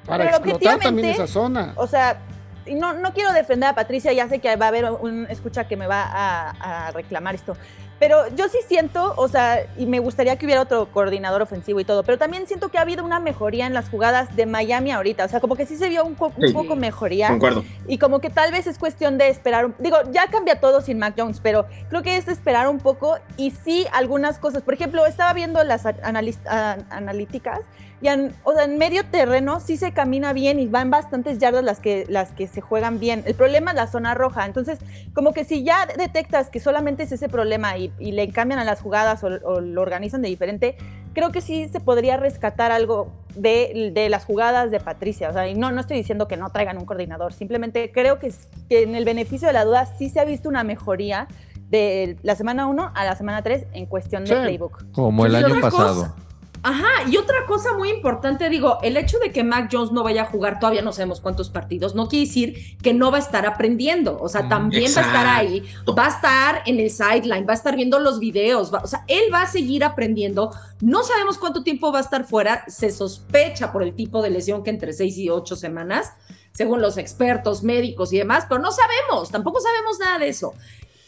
para 0.05 0.25
Pero 0.25 0.37
explotar 0.37 0.79
también 0.79 1.09
esa 1.09 1.27
zona. 1.27 1.73
O 1.75 1.87
sea, 1.87 2.19
no, 2.67 2.93
no 2.93 3.13
quiero 3.13 3.33
defender 3.33 3.69
a 3.69 3.75
Patricia, 3.75 4.13
ya 4.13 4.29
sé 4.29 4.39
que 4.39 4.55
va 4.55 4.65
a 4.65 4.69
haber 4.69 4.85
un 4.85 5.25
escucha 5.29 5.67
que 5.67 5.75
me 5.75 5.87
va 5.87 6.03
a, 6.03 6.87
a 6.87 6.91
reclamar 6.91 7.35
esto. 7.35 7.57
Pero 7.99 8.27
yo 8.35 8.47
sí 8.47 8.59
siento, 8.67 9.13
o 9.17 9.27
sea, 9.27 9.65
y 9.75 9.87
me 9.87 9.99
gustaría 9.99 10.35
que 10.35 10.45
hubiera 10.45 10.61
otro 10.61 10.91
coordinador 10.91 11.41
ofensivo 11.41 11.79
y 11.79 11.83
todo, 11.85 12.03
pero 12.03 12.17
también 12.19 12.45
siento 12.45 12.69
que 12.69 12.77
ha 12.77 12.81
habido 12.81 13.03
una 13.03 13.19
mejoría 13.19 13.65
en 13.65 13.73
las 13.73 13.89
jugadas 13.89 14.35
de 14.35 14.45
Miami 14.45 14.91
ahorita. 14.91 15.25
O 15.25 15.27
sea, 15.27 15.39
como 15.39 15.55
que 15.55 15.65
sí 15.65 15.77
se 15.77 15.89
vio 15.89 16.03
un, 16.05 16.13
co- 16.13 16.31
un 16.37 16.47
Sí. 16.47 16.53
poco 16.53 16.75
mejoría. 16.75 17.29
Concuerdo. 17.29 17.63
Y 17.87 17.97
como 17.97 18.19
que 18.19 18.29
tal 18.29 18.51
vez 18.51 18.67
es 18.67 18.77
cuestión 18.77 19.17
de 19.17 19.29
esperar. 19.29 19.65
un- 19.65 19.75
Digo, 19.79 19.97
ya 20.11 20.27
cambia 20.27 20.59
todo 20.59 20.81
sin 20.81 20.99
Mac 20.99 21.15
Jones, 21.17 21.39
pero 21.41 21.65
creo 21.89 22.03
que 22.03 22.17
es 22.17 22.27
esperar 22.27 22.67
un 22.67 22.77
poco 22.79 23.17
y 23.35 23.51
sí 23.51 23.87
algunas 23.93 24.37
cosas. 24.37 24.61
Por 24.61 24.75
ejemplo, 24.75 25.05
estaba 25.05 25.33
viendo 25.33 25.63
las 25.63 25.83
analíticas 26.89 27.61
y 27.99 28.09
en, 28.09 28.35
o 28.43 28.53
sea, 28.53 28.65
en 28.65 28.77
medio 28.77 29.03
terreno 29.05 29.59
sí 29.59 29.75
se 29.75 29.91
camina 29.91 30.31
bien 30.31 30.59
y 30.59 30.67
van 30.67 30.91
bastantes 30.91 31.39
yardas 31.39 31.63
las 31.63 31.79
que, 31.79 32.05
las 32.09 32.31
que 32.31 32.47
se 32.47 32.61
juegan 32.61 32.99
bien. 32.99 33.23
El 33.25 33.33
problema 33.33 33.71
es 33.71 33.75
la 33.77 33.87
zona 33.87 34.13
roja. 34.13 34.45
Entonces, 34.45 34.77
como 35.15 35.33
que 35.33 35.43
si 35.45 35.63
ya 35.63 35.87
detectas 35.97 36.49
que 36.51 36.59
solamente 36.59 37.03
es 37.03 37.11
ese 37.11 37.27
problema 37.27 37.75
y, 37.77 37.86
y 37.99 38.11
le 38.11 38.29
cambian 38.29 38.59
a 38.59 38.63
las 38.63 38.81
jugadas 38.81 39.23
o, 39.23 39.27
o 39.43 39.61
lo 39.61 39.81
organizan 39.81 40.21
de 40.21 40.29
diferente, 40.29 40.77
creo 41.13 41.31
que 41.31 41.41
sí 41.41 41.67
se 41.69 41.79
podría 41.79 42.17
rescatar 42.17 42.71
algo 42.71 43.11
de, 43.35 43.91
de 43.93 44.09
las 44.09 44.25
jugadas 44.25 44.69
de 44.71 44.79
Patricia. 44.79 45.29
O 45.29 45.33
sea, 45.33 45.47
y 45.47 45.55
no, 45.55 45.71
no 45.71 45.81
estoy 45.81 45.97
diciendo 45.97 46.27
que 46.27 46.37
no 46.37 46.51
traigan 46.51 46.77
un 46.77 46.85
coordinador, 46.85 47.33
simplemente 47.33 47.91
creo 47.91 48.19
que, 48.19 48.31
en 48.69 48.95
el 48.95 49.03
beneficio 49.05 49.47
de 49.47 49.53
la 49.53 49.65
duda 49.65 49.85
sí 49.97 50.09
se 50.09 50.19
ha 50.19 50.25
visto 50.25 50.47
una 50.49 50.63
mejoría 50.63 51.27
de 51.69 52.17
la 52.23 52.35
semana 52.35 52.67
1 52.67 52.91
a 52.95 53.05
la 53.05 53.15
semana 53.15 53.41
3 53.41 53.65
en 53.73 53.85
cuestión 53.87 54.23
de 54.23 54.35
playbook. 54.43 54.91
como 54.91 55.25
el 55.25 55.35
año 55.35 55.59
pasado. 55.61 55.87
cosa- 56.13 56.15
Ajá, 56.63 56.87
y 57.09 57.17
otra 57.17 57.45
cosa 57.47 57.73
muy 57.77 57.89
importante, 57.89 58.49
digo, 58.49 58.77
el 58.81 58.97
hecho 58.97 59.19
de 59.19 59.31
que 59.31 59.43
Mac 59.43 59.69
Jones 59.71 59.91
no 59.91 60.03
vaya 60.03 60.23
a 60.23 60.25
jugar 60.25 60.59
todavía 60.59 60.81
no 60.81 60.91
sabemos 60.91 61.21
cuántos 61.21 61.49
partidos, 61.49 61.95
no 61.95 62.07
quiere 62.07 62.25
decir 62.25 62.77
que 62.81 62.93
no 62.93 63.11
va 63.11 63.17
a 63.17 63.21
estar 63.21 63.45
aprendiendo, 63.45 64.17
o 64.19 64.27
sea, 64.29 64.43
Mm, 64.43 64.49
también 64.49 64.91
va 64.95 65.01
a 65.01 65.05
estar 65.07 65.27
ahí, 65.27 65.63
va 65.97 66.05
a 66.05 66.09
estar 66.09 66.61
en 66.65 66.79
el 66.79 66.89
sideline, 66.89 67.45
va 67.47 67.51
a 67.53 67.55
estar 67.55 67.75
viendo 67.75 67.99
los 67.99 68.19
videos, 68.19 68.73
va- 68.73 68.79
o 68.83 68.87
sea, 68.87 69.03
él 69.07 69.23
va 69.33 69.43
a 69.43 69.47
seguir 69.47 69.83
aprendiendo, 69.83 70.51
no 70.81 71.03
sabemos 71.03 71.37
cuánto 71.37 71.63
tiempo 71.63 71.91
va 71.91 71.99
a 71.99 72.01
estar 72.01 72.25
fuera, 72.25 72.63
se 72.67 72.91
sospecha 72.91 73.71
por 73.71 73.83
el 73.83 73.93
tipo 73.93 74.21
de 74.21 74.29
lesión 74.29 74.63
que 74.63 74.69
entre 74.69 74.93
seis 74.93 75.17
y 75.17 75.29
ocho 75.29 75.55
semanas, 75.55 76.13
según 76.53 76.81
los 76.81 76.97
expertos 76.97 77.61
médicos 77.61 78.11
y 78.13 78.17
demás, 78.17 78.45
pero 78.49 78.59
no 78.59 78.71
sabemos, 78.71 79.29
tampoco 79.29 79.59
sabemos 79.61 79.99
nada 79.99 80.17
de 80.17 80.29
eso. 80.29 80.53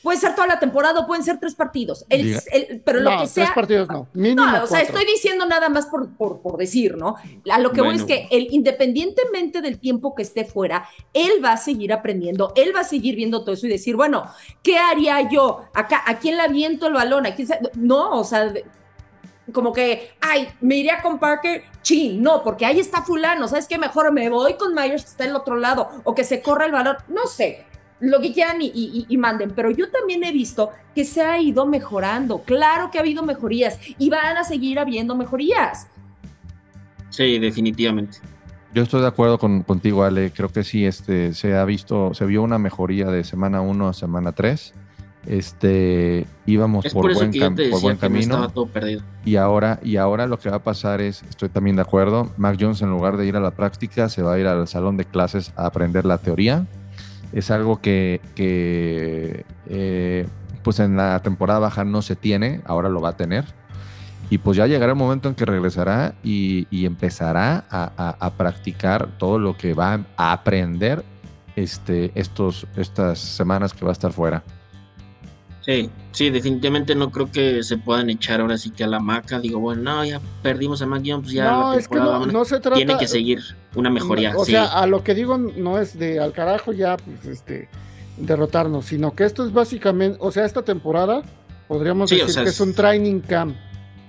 Puede 0.01 0.17
ser 0.17 0.33
toda 0.35 0.47
la 0.47 0.59
temporada, 0.59 1.01
o 1.01 1.07
pueden 1.07 1.23
ser 1.23 1.39
tres 1.39 1.55
partidos, 1.55 2.05
El- 2.09 2.25
Diga- 2.27 2.43
el- 2.51 2.81
pero 2.81 2.99
lo 3.01 3.09
no, 3.11 3.17
que 3.17 3.23
tres 3.23 3.31
sea... 3.31 3.53
partidos 3.53 3.89
no, 3.89 4.07
mínimo 4.13 4.45
No, 4.45 4.63
o 4.63 4.67
sea, 4.67 4.79
cuatro. 4.79 4.97
estoy 4.97 5.05
diciendo 5.05 5.45
nada 5.45 5.67
más 5.69 5.87
por, 5.87 6.15
por, 6.15 6.41
por 6.41 6.57
decir, 6.57 6.95
¿no? 6.97 7.15
A 7.51 7.59
lo 7.59 7.71
que 7.71 7.81
voy 7.81 7.95
es 7.95 8.03
que 8.03 8.27
él, 8.31 8.47
independientemente 8.51 9.61
del 9.61 9.77
tiempo 9.79 10.15
que 10.15 10.21
esté 10.21 10.45
fuera, 10.45 10.87
él 11.13 11.43
va 11.43 11.53
a 11.53 11.57
seguir 11.57 11.91
aprendiendo, 11.93 12.53
él 12.55 12.71
va 12.75 12.81
a 12.81 12.83
seguir 12.85 13.15
viendo 13.15 13.41
todo 13.41 13.53
eso 13.53 13.67
y 13.67 13.69
decir, 13.69 13.95
bueno, 13.95 14.25
¿qué 14.63 14.77
haría 14.77 15.29
yo? 15.29 15.61
Acá, 15.73 16.01
¿a 16.05 16.17
quién 16.19 16.37
le 16.37 16.43
aviento 16.43 16.87
el 16.87 16.93
balón? 16.93 17.25
¿A 17.25 17.35
quién 17.35 17.47
se- 17.47 17.59
No, 17.75 18.11
o 18.19 18.23
sea, 18.23 18.53
como 19.53 19.73
que, 19.73 20.11
ay, 20.21 20.47
me 20.61 20.75
iría 20.75 21.01
con 21.01 21.17
Parker, 21.19 21.63
chin, 21.81 22.21
no, 22.21 22.43
porque 22.43 22.65
ahí 22.67 22.79
está 22.79 23.01
fulano, 23.01 23.47
¿sabes 23.47 23.67
qué? 23.67 23.77
Mejor 23.79 24.11
me 24.11 24.29
voy 24.29 24.53
con 24.53 24.75
Myers 24.75 25.03
que 25.03 25.09
está 25.09 25.23
en 25.23 25.31
el 25.31 25.35
otro 25.37 25.57
lado, 25.57 25.89
o 26.03 26.13
que 26.13 26.23
se 26.23 26.41
corra 26.41 26.65
el 26.67 26.71
balón, 26.71 26.97
no 27.07 27.25
sé, 27.25 27.65
lo 27.99 28.21
que 28.21 28.31
quieran 28.33 28.61
y, 28.61 28.67
y- 28.67 29.05
y 29.09 29.17
manden, 29.17 29.51
pero 29.55 29.71
yo 29.71 29.89
también 29.89 30.23
he 30.23 30.31
visto 30.31 30.69
que 30.95 31.03
se 31.05 31.21
ha 31.21 31.39
ido 31.41 31.65
mejorando, 31.65 32.39
claro 32.43 32.89
que 32.91 32.97
ha 32.97 33.01
habido 33.01 33.23
mejorías 33.23 33.77
y 33.97 34.09
van 34.09 34.37
a 34.37 34.43
seguir 34.43 34.79
habiendo 34.79 35.15
mejorías. 35.15 35.87
Sí, 37.09 37.39
definitivamente. 37.39 38.19
Yo 38.73 38.83
estoy 38.83 39.01
de 39.01 39.07
acuerdo 39.07 39.39
con, 39.39 39.63
contigo, 39.63 40.03
Ale. 40.03 40.31
Creo 40.31 40.49
que 40.49 40.63
sí, 40.63 40.85
este, 40.85 41.33
se 41.33 41.55
ha 41.57 41.65
visto, 41.65 42.13
se 42.13 42.25
vio 42.25 42.43
una 42.43 42.59
mejoría 42.59 43.07
de 43.07 43.23
semana 43.23 43.61
1 43.61 43.87
a 43.89 43.93
semana 43.93 44.31
3. 44.31 44.73
Este, 45.25 46.25
íbamos 46.45 46.85
Es 46.85 46.93
por, 46.93 47.13
buen, 47.13 47.31
cam- 47.33 47.69
por 47.71 47.97
camino. 47.97 48.21
estaba 48.21 48.49
todo 48.49 48.67
perdido. 48.67 49.01
Y 49.25 49.35
ahora, 49.35 49.79
y 49.83 49.97
ahora 49.97 50.27
lo 50.27 50.37
que 50.39 50.49
va 50.49 50.57
a 50.57 50.63
pasar 50.63 51.01
es, 51.01 51.23
estoy 51.23 51.49
también 51.49 51.75
de 51.75 51.81
acuerdo, 51.81 52.31
Mac 52.37 52.57
Jones 52.59 52.81
en 52.81 52.89
lugar 52.89 53.17
de 53.17 53.25
ir 53.25 53.35
a 53.35 53.39
la 53.39 53.51
práctica 53.51 54.07
se 54.07 54.21
va 54.21 54.33
a 54.33 54.39
ir 54.39 54.47
al 54.47 54.67
salón 54.67 54.97
de 54.97 55.05
clases 55.05 55.51
a 55.55 55.65
aprender 55.65 56.05
la 56.05 56.19
teoría. 56.19 56.65
Es 57.33 57.51
algo 57.51 57.79
que, 57.81 58.21
eh, 58.35 60.27
pues 60.63 60.79
en 60.79 60.97
la 60.97 61.21
temporada 61.21 61.59
baja 61.59 61.83
no 61.83 62.01
se 62.01 62.15
tiene, 62.15 62.61
ahora 62.65 62.89
lo 62.89 63.01
va 63.01 63.09
a 63.09 63.17
tener. 63.17 63.45
Y 64.31 64.37
pues 64.39 64.57
ya 64.57 64.67
llegará 64.67 64.91
el 64.91 64.97
momento 64.97 65.27
en 65.29 65.35
que 65.35 65.45
regresará 65.45 66.13
y, 66.23 66.67
empezará 66.85 67.65
a, 67.69 67.91
a- 67.97 68.17
a 68.19 68.29
practicar 68.31 69.17
todo 69.17 69.39
lo 69.39 69.57
que 69.57 69.73
va 69.73 70.01
a 70.17 70.31
aprender 70.31 71.03
este, 71.55 72.11
estos, 72.15 72.67
estas 72.75 73.19
semanas 73.19 73.73
que 73.73 73.85
va 73.85 73.91
a 73.91 73.93
estar 73.93 74.11
fuera. 74.11 74.43
Sí, 75.69 75.89
sí, 76.13 76.29
definitivamente 76.31 76.95
no 76.95 77.11
creo 77.11 77.31
que 77.31 77.61
se 77.61 77.77
puedan 77.77 78.09
echar 78.09 78.41
ahora 78.41 78.57
sí 78.57 78.71
que 78.71 78.83
a 78.83 78.87
la 78.87 78.99
maca. 78.99 79.39
Digo, 79.39 79.59
bueno, 79.59 79.83
no, 79.83 80.03
ya 80.05 80.19
perdimos 80.41 80.81
a 80.81 80.87
Mac 80.87 81.03
Jones, 81.05 81.23
pues 81.25 81.33
ya 81.33 81.51
no, 81.51 81.73
la 81.73 81.77
es 81.79 81.87
que 81.87 81.97
no, 81.99 82.43
se 82.45 82.59
trata. 82.59 82.75
Tiene 82.75 82.97
que 82.97 83.07
seguir 83.07 83.39
una 83.75 83.91
mejoría. 83.91 84.35
O 84.35 84.45
sí. 84.45 84.51
sea, 84.53 84.65
a 84.65 84.87
lo 84.87 85.03
que 85.03 85.13
digo 85.13 85.37
no 85.37 85.77
es 85.77 85.99
de 85.99 86.19
al 86.19 86.33
carajo 86.33 86.73
ya, 86.73 86.97
pues, 86.97 87.25
este, 87.25 87.69
derrotarnos, 88.17 88.85
sino 88.85 89.13
que 89.13 89.25
esto 89.25 89.45
es 89.45 89.53
básicamente, 89.53 90.17
o 90.21 90.31
sea, 90.31 90.45
esta 90.45 90.63
temporada 90.63 91.21
podríamos 91.67 92.09
Sí, 92.09 92.15
o 92.15 92.19
decir 92.19 92.33
sea, 92.33 92.43
que 92.43 92.49
es- 92.49 92.59
un 92.61 92.73
training 92.73 93.19
camp. 93.19 93.55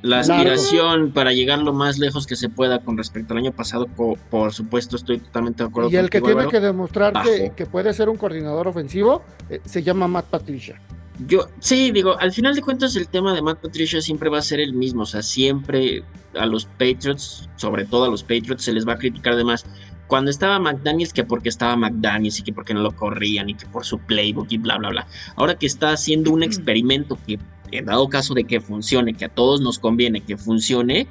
La 0.03 0.23
Largo. 0.23 0.33
aspiración 0.33 1.12
para 1.12 1.33
llegar 1.35 1.59
lo 1.59 1.75
más 1.75 1.99
lejos 1.99 2.27
que 2.27 2.35
se 2.35 2.49
pueda 2.49 2.79
con 2.79 2.96
respecto 2.96 3.35
al 3.35 3.38
año 3.40 3.53
pasado, 3.53 3.87
po- 3.87 4.16
por, 4.31 4.55
supuesto, 4.55 4.96
estoy 4.96 5.18
totalmente 5.18 5.62
de 5.62 5.68
acuerdo 5.68 5.90
Y 5.90 5.96
el 5.96 6.09
que 6.09 6.20
tiene 6.23 6.33
Álvaro. 6.40 6.49
que 6.49 6.61
demostrar 6.61 7.12
que 7.55 7.66
puede 7.66 7.92
ser 7.92 8.09
un 8.09 8.16
coordinador 8.16 8.66
ofensivo 8.66 9.23
eh, 9.51 9.61
se 9.66 9.83
llama 9.83 10.09
Matt 10.09 10.25
Patricia. 10.31 10.81
Yo, 11.26 11.48
sí, 11.61 11.90
digo, 11.92 12.18
al 12.18 12.33
final 12.33 12.54
de 12.54 12.62
cuentas 12.62 12.96
el 12.96 13.09
tema 13.09 13.35
de 13.35 13.42
Matt 13.42 13.61
Patricia 13.61 14.00
siempre 14.00 14.30
va 14.30 14.38
a 14.38 14.42
ser 14.42 14.61
el 14.61 14.72
mismo, 14.72 15.02
o 15.02 15.06
sea, 15.06 15.22
siempre 15.22 16.02
a 16.35 16.46
los 16.46 16.64
Patriots, 16.64 17.48
sobre 17.56 17.85
todo 17.85 18.04
a 18.04 18.09
los 18.09 18.22
Patriots, 18.22 18.64
se 18.64 18.72
les 18.72 18.87
va 18.87 18.94
a 18.94 18.98
criticar 18.98 19.37
de 19.37 19.44
más. 19.44 19.66
Cuando 20.06 20.30
estaba 20.30 20.59
McDaniels, 20.59 21.12
que 21.12 21.22
porque 21.24 21.48
estaba 21.48 21.76
McDaniels 21.76 22.40
y 22.40 22.42
que 22.42 22.52
porque 22.52 22.74
no 22.74 22.80
lo 22.83 22.90
corrían 22.96 23.48
y 23.48 23.54
que 23.54 23.66
por 23.66 23.85
su 23.85 23.98
playbook 23.98 24.46
y 24.50 24.59
bla, 24.59 24.78
bla, 24.78 24.88
bla. 24.90 25.06
Ahora 25.37 25.56
que 25.56 25.66
está 25.66 25.92
haciendo 25.92 26.33
un 26.33 26.42
experimento 26.42 27.16
que, 27.26 27.38
en 27.70 27.85
dado 27.85 28.09
caso 28.09 28.35
de 28.35 28.44
que 28.44 28.61
funcione, 28.61 29.14
que 29.14 29.26
a 29.26 29.28
todos 29.28 29.61
nos 29.61 29.78
conviene 29.78 30.20
que 30.22 30.37
funcione, 30.37 31.06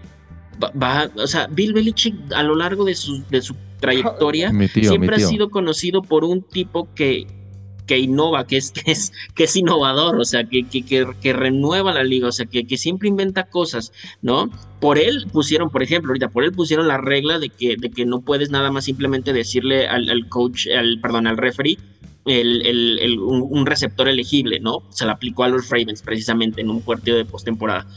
va, 0.61 0.71
va- 0.71 1.11
o 1.15 1.27
sea, 1.27 1.47
Bill 1.47 1.73
Belichick 1.73 2.33
a 2.33 2.43
lo 2.43 2.55
largo 2.55 2.83
de 2.83 2.95
su, 2.95 3.23
de 3.29 3.41
su 3.41 3.55
trayectoria 3.79 4.49
tío, 4.67 4.89
siempre 4.89 5.15
ha 5.15 5.19
sido 5.29 5.49
conocido 5.49 6.01
por 6.01 6.25
un 6.25 6.41
tipo 6.41 6.89
que, 6.93 7.25
que 7.89 7.97
innova, 7.97 8.45
que 8.45 8.57
es, 8.57 8.71
que 8.77 8.91
es, 8.91 9.11
que 9.33 9.45
es 9.45 9.55
innovador, 9.55 10.19
o 10.19 10.23
sea, 10.25 10.43
que, 10.43 10.63
que, 10.67 10.83
que, 10.83 11.33
renueva 11.33 11.91
la 11.91 12.03
liga, 12.03 12.27
o 12.27 12.31
sea, 12.31 12.45
que, 12.45 12.67
que 12.67 12.77
siempre 12.77 13.09
inventa 13.09 13.45
cosas, 13.49 13.91
¿no? 14.21 14.49
Por 14.79 14.99
él 14.99 15.25
pusieron, 15.33 15.71
por 15.71 15.81
ejemplo, 15.81 16.11
ahorita 16.11 16.29
por 16.29 16.43
él 16.43 16.51
pusieron 16.51 16.87
la 16.87 16.97
regla 16.97 17.39
de 17.39 17.49
que, 17.49 17.75
de 17.77 17.89
que 17.89 18.05
no 18.05 18.21
puedes 18.21 18.51
nada 18.51 18.69
más 18.71 18.85
simplemente 18.85 19.33
decirle 19.33 19.87
al, 19.87 20.29
coach, 20.29 20.67
al, 20.67 20.99
perdón, 21.01 21.25
al 21.25 21.37
referee, 21.37 21.77
el, 22.25 22.65
el- 22.67 22.99
el- 22.99 23.19
un, 23.19 23.47
un 23.49 23.65
receptor 23.65 24.07
elegible, 24.07 24.59
¿no? 24.59 24.83
Se 24.89 25.05
la 25.05 25.13
aplicó 25.13 25.43
a 25.43 25.49
los 25.49 25.69
Ravens 25.69 26.03
precisamente 26.03 26.61
en 26.61 26.69
un 26.69 26.81
partido 26.81 27.17
de 27.17 27.25
postemporada. 27.25 27.87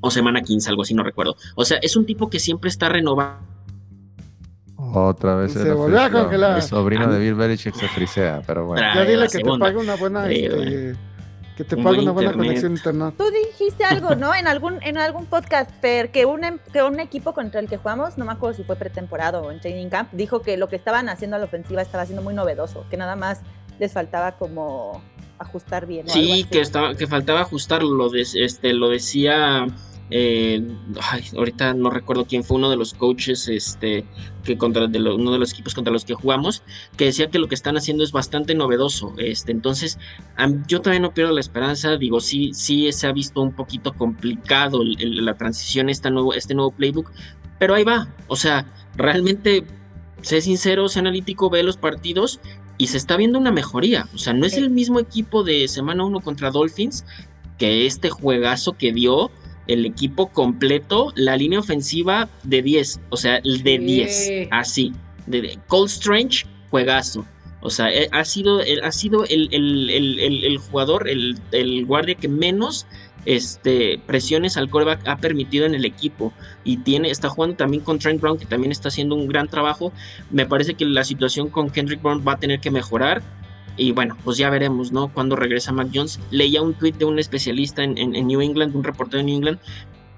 O 0.00 0.10
semana 0.10 0.42
15, 0.42 0.68
algo 0.70 0.82
así, 0.82 0.94
no 0.94 1.02
recuerdo. 1.02 1.36
O 1.54 1.64
sea, 1.64 1.76
es 1.78 1.94
un 1.96 2.06
tipo 2.06 2.30
que 2.30 2.38
siempre 2.38 2.68
está 2.70 2.88
renovando. 2.88 3.53
Otra 4.92 5.36
vez 5.36 5.52
Se 5.52 5.62
el 5.62 5.74
volvió 5.74 6.00
a 6.00 6.08
friso. 6.08 6.22
congelar. 6.24 6.56
El 6.56 6.62
sobrino 6.62 7.04
Ah. 7.04 7.12
de 7.12 7.18
Bill 7.18 7.34
Belichick 7.34 7.74
se 7.74 7.88
frisea, 7.88 8.42
pero 8.46 8.66
bueno. 8.66 8.82
Ya 8.82 9.00
Ah, 9.00 9.04
dile 9.04 9.26
que 9.28 9.38
te 9.38 9.58
pague 9.58 9.76
una 9.76 9.96
buena, 9.96 10.26
Sí, 10.28 10.44
este, 10.44 10.96
que 11.56 11.64
te 11.64 11.76
Un 11.76 11.84
pague 11.84 11.96
buen 11.96 12.00
una 12.08 12.12
buena 12.12 12.30
internet. 12.30 12.46
conexión 12.48 12.72
a 12.72 12.76
internet. 12.76 13.14
Tú 13.16 13.24
dijiste 13.30 13.84
algo, 13.84 14.14
¿no? 14.16 14.34
En 14.34 14.46
algún, 14.48 14.82
en 14.82 14.98
algún 14.98 15.26
podcast, 15.26 15.70
Fer, 15.80 16.10
que 16.10 16.26
un, 16.26 16.44
em- 16.44 16.58
que 16.72 16.82
un 16.82 16.98
equipo 17.00 17.32
contra 17.32 17.60
el 17.60 17.68
que 17.68 17.76
jugamos, 17.76 18.18
no 18.18 18.24
me 18.24 18.32
acuerdo 18.32 18.56
si 18.56 18.64
fue 18.64 18.76
pretemporada 18.76 19.40
o 19.40 19.50
en 19.52 19.60
training 19.60 19.88
camp, 19.88 20.08
dijo 20.12 20.42
que 20.42 20.56
lo 20.56 20.68
que 20.68 20.76
estaban 20.76 21.08
haciendo 21.08 21.36
a 21.36 21.38
la 21.38 21.44
ofensiva 21.46 21.80
estaba 21.82 22.04
siendo 22.06 22.22
muy 22.22 22.34
novedoso, 22.34 22.84
que 22.90 22.96
nada 22.96 23.14
más 23.16 23.40
les 23.78 23.92
faltaba 23.92 24.32
como 24.32 25.00
ajustar 25.38 25.86
bien. 25.86 26.08
Sí, 26.08 26.44
que 26.50 26.60
estaba, 26.60 26.94
que 26.94 27.06
faltaba 27.06 27.40
ajustarlo, 27.42 27.92
lo, 27.94 28.08
de- 28.10 28.22
este, 28.34 28.72
lo 28.72 28.88
decía, 28.88 29.66
eh, 30.10 30.62
ay, 31.10 31.24
ahorita 31.36 31.74
no 31.74 31.90
recuerdo 31.90 32.26
quién 32.26 32.44
fue 32.44 32.56
uno 32.58 32.70
de 32.70 32.76
los 32.76 32.94
coaches, 32.94 33.48
este, 33.48 34.04
que 34.44 34.58
contra 34.58 34.86
de 34.86 34.98
lo- 34.98 35.16
uno 35.16 35.32
de 35.32 35.38
los 35.38 35.52
equipos 35.52 35.74
contra 35.74 35.92
los 35.92 36.04
que 36.04 36.14
jugamos, 36.14 36.62
que 36.96 37.06
decía 37.06 37.30
que 37.30 37.38
lo 37.38 37.48
que 37.48 37.54
están 37.54 37.76
haciendo 37.76 38.04
es 38.04 38.12
bastante 38.12 38.54
novedoso, 38.54 39.14
este, 39.18 39.52
entonces, 39.52 39.98
yo 40.68 40.80
también 40.82 41.02
no 41.02 41.14
pierdo 41.14 41.32
la 41.32 41.40
esperanza, 41.40 41.96
digo, 41.96 42.20
sí, 42.20 42.50
sí 42.54 42.90
se 42.92 43.06
ha 43.06 43.12
visto 43.12 43.40
un 43.40 43.52
poquito 43.52 43.92
complicado 43.94 44.82
el- 44.82 45.00
el- 45.00 45.24
la 45.24 45.34
transición, 45.34 45.88
esta 45.88 46.10
nuevo, 46.10 46.34
este 46.34 46.54
nuevo 46.54 46.70
playbook, 46.72 47.10
pero 47.58 47.74
ahí 47.74 47.84
va, 47.84 48.08
o 48.28 48.36
sea, 48.36 48.66
realmente, 48.96 49.64
sé 50.22 50.40
sincero, 50.40 50.88
sé 50.88 50.98
analítico, 50.98 51.50
ve 51.50 51.62
los 51.62 51.76
partidos 51.76 52.40
y 52.76 52.88
se 52.88 52.96
está 52.96 53.16
viendo 53.16 53.38
una 53.38 53.52
mejoría. 53.52 54.08
O 54.14 54.18
sea, 54.18 54.32
no 54.32 54.46
es 54.46 54.56
el 54.56 54.70
mismo 54.70 54.98
equipo 54.98 55.44
de 55.44 55.68
semana 55.68 56.04
1 56.04 56.20
contra 56.20 56.50
Dolphins 56.50 57.04
que 57.58 57.86
este 57.86 58.10
juegazo 58.10 58.72
que 58.72 58.92
dio 58.92 59.30
el 59.66 59.86
equipo 59.86 60.28
completo, 60.30 61.12
la 61.16 61.36
línea 61.36 61.58
ofensiva 61.58 62.28
de 62.42 62.62
10, 62.62 63.00
o 63.10 63.16
sea, 63.16 63.36
el 63.38 63.62
de 63.62 63.78
Sí. 63.78 63.84
10, 63.84 64.48
así. 64.50 64.92
De, 65.26 65.40
de- 65.42 65.58
Cole 65.68 65.86
Strange, 65.86 66.46
juegazo. 66.70 67.24
O 67.62 67.70
sea, 67.70 67.90
eh, 67.90 68.08
ha 68.12 68.24
sido, 68.26 68.60
eh, 68.60 68.76
ha 68.82 68.92
sido 68.92 69.24
el, 69.24 69.48
el- 69.52 69.88
el- 70.20 70.58
jugador, 70.58 71.08
el, 71.08 71.38
el 71.52 71.86
guardia 71.86 72.14
que 72.14 72.28
menos 72.28 72.86
este, 73.24 73.98
presiones 74.06 74.58
al 74.58 74.68
coreback 74.68 75.08
ha 75.08 75.16
permitido 75.16 75.64
en 75.64 75.74
el 75.74 75.86
equipo. 75.86 76.34
Y 76.62 76.76
tiene, 76.78 77.10
está 77.10 77.30
jugando 77.30 77.56
también 77.56 77.82
con 77.82 77.98
Trent 77.98 78.20
Brown, 78.20 78.36
que 78.38 78.44
también 78.44 78.70
está 78.70 78.88
haciendo 78.88 79.14
un 79.14 79.28
gran 79.28 79.48
trabajo. 79.48 79.94
Me 80.30 80.44
parece 80.44 80.74
que 80.74 80.84
la 80.84 81.04
situación 81.04 81.48
con 81.48 81.70
Kendrick 81.70 82.02
Brown 82.02 82.22
va 82.26 82.32
a 82.32 82.38
tener 82.38 82.60
que 82.60 82.70
mejorar. 82.70 83.22
Y 83.76 83.92
bueno, 83.92 84.16
pues 84.24 84.36
ya 84.38 84.50
veremos, 84.50 84.92
¿no? 84.92 85.08
Cuando 85.12 85.34
regresa 85.36 85.72
Mac 85.72 85.88
Jones. 85.92 86.20
Leía 86.30 86.62
un 86.62 86.74
tweet 86.74 86.92
de 86.92 87.04
un 87.04 87.18
especialista 87.18 87.82
en, 87.82 87.98
en- 87.98 88.14
en 88.14 88.26
New 88.28 88.40
England, 88.40 88.74
un 88.76 88.84
reportero 88.84 89.18
de 89.18 89.24
New 89.24 89.36
England, 89.36 89.58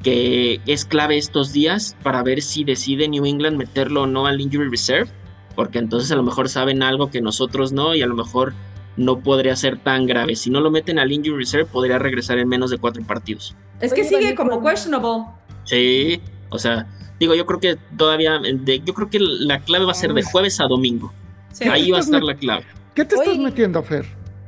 que 0.03 0.61
es 0.67 0.85
clave 0.85 1.17
estos 1.17 1.53
días 1.53 1.97
para 2.03 2.23
ver 2.23 2.43
si 2.43 2.65
decide 2.65 3.09
New 3.09 3.25
England 3.25 3.57
meterlo 3.57 4.03
o 4.03 4.07
no 4.07 4.27
al 4.27 4.41
Injury 4.41 4.69
Reserve. 4.69 5.11
Porque 5.55 5.79
entonces 5.79 6.13
a 6.13 6.17
lo 6.17 6.23
mejor 6.23 6.49
saben 6.51 6.83
algo 6.83 7.11
que 7.11 7.23
nosotros 7.23 7.73
no, 7.73 7.95
y 7.95 8.03
a 8.03 8.07
lo 8.07 8.15
mejor 8.15 8.53
no 8.99 9.21
podría 9.21 9.57
ser 9.57 9.79
tan 9.79 10.07
grave. 10.07 10.37
Si 10.37 10.51
no 10.51 10.61
lo 10.61 10.71
meten 10.71 10.99
al 10.99 11.11
Injury 11.13 11.37
Reserve, 11.39 11.65
podría 11.65 11.99
regresar 11.99 12.39
en 12.39 12.49
menos 12.49 12.71
de 12.71 12.77
cuatro 12.79 13.03
partidos. 13.05 13.55
Es 13.81 13.95
que 13.95 14.05
sigue 14.05 14.35
como 14.35 14.63
questionable. 14.63 15.25
Sí, 15.65 16.21
o 16.51 16.59
sea, 16.59 16.87
digo, 17.19 17.35
yo 17.35 17.47
creo 17.47 17.59
que 17.61 17.77
todavía, 17.97 18.39
de- 18.39 18.81
yo 18.85 18.93
creo 18.93 19.09
que 19.09 19.19
la 19.19 19.61
clave 19.61 19.87
va 19.87 19.93
a 19.93 19.95
ser 19.95 20.13
de 20.13 20.23
jueves 20.23 20.61
a 20.61 20.65
domingo. 20.67 21.13
Sí. 21.53 21.65
Ahí 21.65 21.91
va 21.91 21.99
a 21.99 22.01
estar 22.03 22.23
la 22.23 22.35
clave. 22.37 22.67
¿Qué 22.97 23.05
te 23.05 23.15
estás 23.15 23.39
metiendo, 23.39 23.83
Fer? 23.83 24.05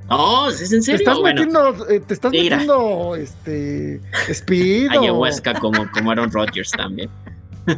No, 0.09 0.49
¿es 0.49 0.73
en 0.73 0.79
¿Te 0.81 0.83
serio? 0.87 0.99
estás 1.01 1.19
Bueno, 1.19 1.43
metiendo, 1.45 1.89
eh, 1.91 2.01
te 2.01 2.15
estás 2.15 2.33
Mira. 2.33 2.57
metiendo 2.57 3.15
este 3.15 4.01
speed 4.31 4.89
o 4.97 5.01
ayahuasca 5.03 5.61
como, 5.61 5.89
como 5.93 6.11
Aaron 6.11 6.33
Rodgers 6.33 6.71
también. 6.71 7.11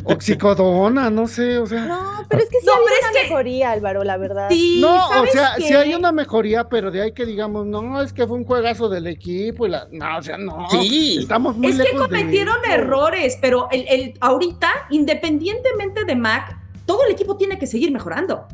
oxicodona, 0.05 1.11
no 1.11 1.27
sé, 1.27 1.59
o 1.59 1.67
sea. 1.67 1.85
No, 1.87 2.25
pero 2.29 2.43
es 2.45 2.49
que 2.49 2.61
sí 2.61 2.67
No, 2.67 2.73
hay 2.75 2.79
pero 2.85 2.97
una 3.01 3.09
es 3.11 3.17
que- 3.17 3.23
mejoría, 3.31 3.71
Álvaro, 3.73 4.05
la 4.05 4.17
verdad. 4.17 4.49
Sí, 4.49 4.79
No, 4.81 5.09
o 5.09 5.13
¿sabes 5.13 5.33
sea, 5.33 5.55
qué? 5.57 5.65
sí 5.65 5.75
hay 5.75 5.95
una 5.95 6.13
mejoría, 6.13 6.69
pero 6.69 6.93
de 6.93 7.03
ahí 7.03 7.13
que 7.13 7.27
digamos, 7.27 7.67
no, 7.67 8.01
es 8.01 8.13
que 8.13 8.25
fue 8.27 8.37
un 8.37 8.45
juegazo 8.45 8.89
del 8.89 9.09
equipo 9.09 9.67
y 9.67 9.71
la. 9.71 9.89
No, 9.91 10.19
o 10.19 10.23
sea, 10.23 10.39
no. 10.39 10.69
Sí. 10.71 11.19
Estamos 11.21 11.57
muy 11.57 11.73
Es 11.73 11.77
que 11.79 11.83
lejos 11.83 12.07
cometieron 12.07 12.57
errores, 12.71 13.37
pero 13.41 13.67
el, 13.73 13.85
el- 13.89 14.15
ahorita, 14.21 14.69
independientemente 14.91 16.05
de 16.05 16.15
Mac, 16.15 16.57
todo 16.87 17.05
el 17.07 17.11
equipo 17.13 17.37
tiene 17.37 17.59
que 17.59 17.67
seguir 17.67 17.91
mejorando. 17.91 18.47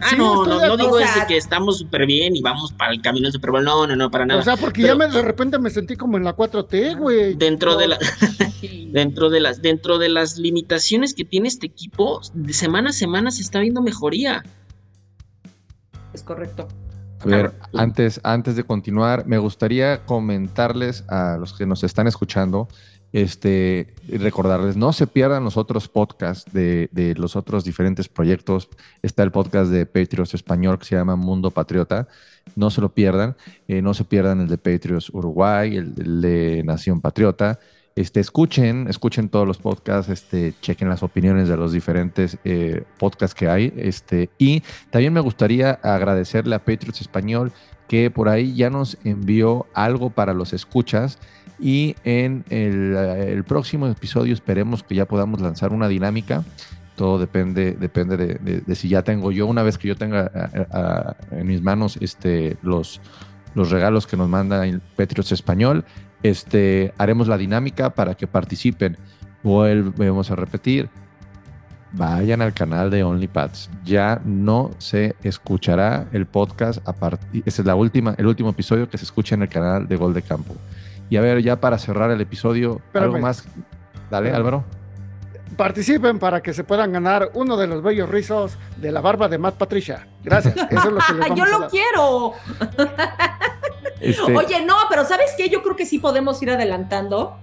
Ah, 0.00 0.06
Sí, 0.10 0.16
no, 0.16 0.44
no, 0.46 0.58
no 0.66 0.76
digo 0.76 0.96
que 1.28 1.36
estamos 1.36 1.78
súper 1.78 2.06
bien 2.06 2.34
y 2.34 2.40
vamos 2.40 2.72
para 2.72 2.92
el 2.92 3.02
camino 3.02 3.24
del 3.24 3.32
Super 3.32 3.50
Bowl. 3.50 3.64
No, 3.64 3.86
no, 3.86 3.94
no, 3.96 4.10
para 4.10 4.24
nada. 4.26 4.40
O 4.40 4.42
sea, 4.42 4.56
porque 4.56 4.82
Pero- 4.82 4.94
ya 4.94 4.98
me, 5.08 5.12
de 5.12 5.22
repente 5.22 5.58
me 5.58 5.70
sentí 5.70 5.96
como 5.96 6.16
en 6.16 6.24
la 6.24 6.34
4T, 6.34 6.96
güey. 6.98 7.34
dentro 7.34 7.76
de 7.76 7.88
la 7.88 7.98
dentro 8.92 9.30
de 9.30 9.40
las 9.40 9.62
dentro 9.62 9.98
de 9.98 10.08
las 10.08 10.38
limitaciones 10.38 11.14
que 11.14 11.24
tiene 11.24 11.48
este 11.48 11.66
equipo 11.66 12.20
de 12.34 12.52
semana 12.52 12.90
a 12.90 12.92
semana 12.92 13.30
se 13.30 13.42
está 13.42 13.60
viendo 13.60 13.82
mejoría 13.82 14.42
Es 16.12 16.22
correcto. 16.22 16.66
A 17.20 17.26
ver, 17.26 17.50
tú. 17.70 17.78
antes, 17.78 18.18
antes 18.24 18.56
de 18.56 18.64
continuar, 18.64 19.26
me 19.26 19.36
gustaría 19.36 20.04
comentarles 20.06 21.04
a 21.08 21.36
los 21.38 21.52
que 21.52 21.66
nos 21.66 21.84
están 21.84 22.06
escuchando, 22.06 22.66
este, 23.12 23.94
recordarles, 24.08 24.76
no 24.76 24.92
se 24.92 25.06
pierdan 25.06 25.44
los 25.44 25.56
otros 25.56 25.88
podcasts 25.88 26.52
de, 26.52 26.88
de 26.92 27.14
los 27.14 27.36
otros 27.36 27.64
diferentes 27.64 28.08
proyectos. 28.08 28.68
Está 29.02 29.22
el 29.22 29.32
podcast 29.32 29.70
de 29.70 29.86
Patriots 29.86 30.34
Español 30.34 30.78
que 30.78 30.84
se 30.84 30.96
llama 30.96 31.16
Mundo 31.16 31.50
Patriota. 31.50 32.08
No 32.56 32.70
se 32.70 32.80
lo 32.80 32.92
pierdan. 32.92 33.36
Eh, 33.68 33.82
no 33.82 33.94
se 33.94 34.04
pierdan 34.04 34.40
el 34.40 34.48
de 34.48 34.58
Patriots 34.58 35.10
Uruguay, 35.10 35.76
el, 35.76 35.94
el 35.98 36.20
de 36.20 36.62
Nación 36.64 37.00
Patriota. 37.00 37.58
Este, 37.96 38.20
escuchen, 38.20 38.86
escuchen 38.88 39.28
todos 39.28 39.46
los 39.46 39.58
podcasts, 39.58 40.10
este, 40.10 40.54
chequen 40.60 40.88
las 40.88 41.02
opiniones 41.02 41.48
de 41.48 41.56
los 41.56 41.72
diferentes 41.72 42.38
eh, 42.44 42.84
podcasts 42.98 43.34
que 43.34 43.48
hay. 43.48 43.72
Este, 43.76 44.30
y 44.38 44.62
también 44.90 45.12
me 45.12 45.20
gustaría 45.20 45.72
agradecerle 45.82 46.54
a 46.54 46.64
Patriots 46.64 47.00
Español 47.00 47.52
que 47.88 48.10
por 48.10 48.28
ahí 48.28 48.54
ya 48.54 48.70
nos 48.70 48.96
envió 49.04 49.66
algo 49.74 50.10
para 50.10 50.32
los 50.32 50.52
escuchas 50.52 51.18
y 51.60 51.96
en 52.04 52.44
el, 52.48 52.94
eh, 52.96 53.32
el 53.32 53.44
próximo 53.44 53.86
episodio 53.86 54.32
esperemos 54.32 54.82
que 54.82 54.94
ya 54.94 55.06
podamos 55.06 55.40
lanzar 55.40 55.72
una 55.72 55.88
dinámica. 55.88 56.44
Todo 56.96 57.18
depende, 57.18 57.72
depende 57.72 58.16
de, 58.16 58.74
si 58.74 58.88
ya 58.88 59.02
tengo 59.02 59.32
yo, 59.32 59.46
una 59.46 59.62
vez 59.62 59.78
que 59.78 59.88
yo 59.88 59.96
tenga 59.96 61.16
en 61.30 61.46
mis 61.46 61.62
manos 61.62 61.96
este, 62.00 62.58
los, 62.60 63.00
los 63.54 63.70
regalos 63.70 64.06
que 64.06 64.18
nos 64.18 64.28
manda 64.28 64.66
el 64.66 64.80
Patriots 64.80 65.32
Español, 65.32 65.84
este, 66.22 66.92
haremos 66.98 67.28
la 67.28 67.38
dinámica 67.38 67.90
para 67.90 68.14
que 68.14 68.26
participen. 68.26 68.98
Volvemos 69.42 70.30
a 70.30 70.36
repetir, 70.36 70.90
vayan 71.92 72.42
al 72.42 72.52
canal 72.52 72.90
de 72.90 73.02
OnlyPads. 73.02 73.70
Ya 73.84 74.20
no 74.24 74.70
se 74.78 75.16
escuchará 75.22 76.06
el 76.12 76.26
podcast 76.26 76.86
a 76.86 76.92
partir. 76.92 77.42
Ese 77.46 77.62
es 77.62 77.66
la 77.66 77.74
última, 77.74 78.14
el 78.18 78.26
último 78.26 78.50
episodio 78.50 78.88
que 78.88 78.98
se 78.98 79.04
escucha 79.04 79.34
en 79.34 79.42
el 79.42 79.48
canal 79.48 79.88
de 79.88 79.96
Gol 79.96 80.12
de 80.12 80.22
Campo. 80.22 80.54
Y 81.10 81.16
a 81.16 81.20
ver, 81.20 81.42
ya 81.42 81.60
para 81.60 81.76
cerrar 81.78 82.10
el 82.10 82.20
episodio, 82.20 82.80
algo 82.94 83.18
más. 83.18 83.44
Dale, 84.10 84.28
Espérame. 84.28 84.34
Álvaro. 84.36 84.64
Participen 85.56 86.18
para 86.18 86.40
que 86.40 86.54
se 86.54 86.64
puedan 86.64 86.92
ganar 86.92 87.30
uno 87.34 87.56
de 87.56 87.66
los 87.66 87.82
bellos 87.82 88.08
rizos 88.08 88.56
de 88.78 88.92
la 88.92 89.00
barba 89.00 89.28
de 89.28 89.36
Matt 89.36 89.56
Patricia. 89.56 90.06
Gracias. 90.24 90.54
Eso 90.70 90.88
es 90.88 90.92
lo 90.92 90.98
que 91.00 91.12
les 91.12 91.20
vamos 91.28 91.38
Yo 91.38 91.44
a 91.44 91.48
lo 91.48 91.58
dar. 91.60 91.70
quiero. 91.70 92.32
Este, 94.00 94.34
Oye, 94.34 94.64
no, 94.64 94.76
pero 94.88 95.04
¿sabes 95.04 95.34
qué? 95.36 95.50
Yo 95.50 95.62
creo 95.62 95.76
que 95.76 95.84
sí 95.84 95.98
podemos 95.98 96.40
ir 96.42 96.50
adelantando 96.50 97.36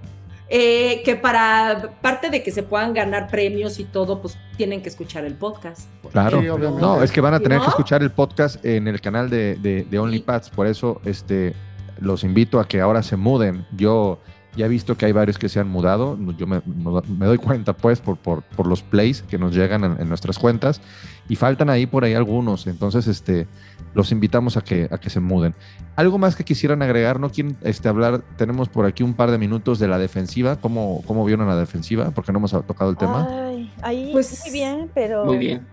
Eh, 0.50 1.02
que 1.04 1.18
para 1.18 1.92
parte 2.02 2.30
de 2.30 2.42
que 2.42 2.52
se 2.52 2.64
puedan 2.64 2.94
ganar 2.94 3.28
premios 3.28 3.80
y 3.80 3.84
todo, 3.84 4.22
pues 4.22 4.38
tienen 4.56 4.82
que 4.82 4.88
escuchar 4.88 5.26
el 5.26 5.34
podcast. 5.36 5.90
Claro. 6.14 6.40
Sí, 6.40 6.48
obviamente. 6.48 6.82
no, 6.82 7.04
es 7.04 7.12
que 7.12 7.20
van 7.20 7.34
a 7.34 7.40
tener 7.42 7.58
¿No? 7.58 7.66
que 7.66 7.70
escuchar 7.72 8.02
el 8.02 8.12
podcast 8.12 8.64
en 8.66 8.88
el 8.88 9.02
canal 9.02 9.30
de, 9.30 9.58
de, 9.58 9.84
de 9.84 10.00
OnlyPads. 10.00 10.50
Por 10.52 10.66
eso 10.68 11.02
este, 11.04 11.54
los 12.00 12.24
invito 12.24 12.60
a 12.60 12.68
que 12.68 12.82
ahora 12.82 13.04
se 13.04 13.18
muden. 13.18 13.66
Yo 13.76 14.20
ya 14.56 14.66
he 14.66 14.70
visto 14.70 14.98
que 14.98 15.06
hay 15.06 15.12
varios 15.12 15.38
que 15.38 15.50
se 15.50 15.60
han 15.60 15.68
mudado. 15.68 16.18
Yo 16.38 16.48
me, 16.48 16.62
me 16.66 17.26
doy 17.26 17.38
cuenta, 17.38 17.74
pues, 17.74 18.00
por, 18.00 18.18
por, 18.18 18.42
por 18.42 18.66
los 18.66 18.82
plays 18.82 19.22
que 19.22 19.38
nos 19.38 19.56
llegan 19.56 19.84
en, 19.84 20.02
en 20.02 20.10
nuestras 20.10 20.40
cuentas. 20.40 20.82
Y 21.30 21.36
faltan 21.36 21.70
ahí 21.70 21.86
por 21.86 22.04
ahí 22.04 22.14
algunos. 22.14 22.66
Entonces, 22.68 23.08
este, 23.08 23.48
los 23.94 24.12
invitamos 24.12 24.58
a 24.58 24.62
que, 24.62 24.88
a 24.90 24.98
que 24.98 25.10
se 25.10 25.20
muden. 25.20 25.54
¿Algo 25.96 26.18
más 26.18 26.36
que 26.36 26.44
quisieran 26.44 26.82
agregar? 26.82 27.20
¿No 27.20 27.30
quieren 27.30 27.56
este, 27.62 27.88
hablar? 27.88 28.24
Tenemos 28.38 28.68
por 28.70 28.86
aquí 28.86 29.04
un 29.04 29.14
par 29.14 29.30
de 29.30 29.38
minutos 29.38 29.78
de 29.78 29.88
la 29.88 30.00
defensiva. 30.00 30.56
¿Cómo, 30.56 31.04
cómo 31.06 31.24
vieron 31.24 31.48
la 31.48 31.56
defensiva? 31.56 32.12
Porque 32.12 32.32
no 32.32 32.40
hemos 32.40 32.52
tocado 32.52 32.90
el 32.90 32.98
tema. 32.98 33.28
Ay, 33.30 33.72
ahí 33.82 34.10
Pues, 34.12 34.42
muy 34.46 34.54
bien, 34.54 34.90
pero. 34.94 35.26
Muy 35.26 35.38
bien. 35.38 35.68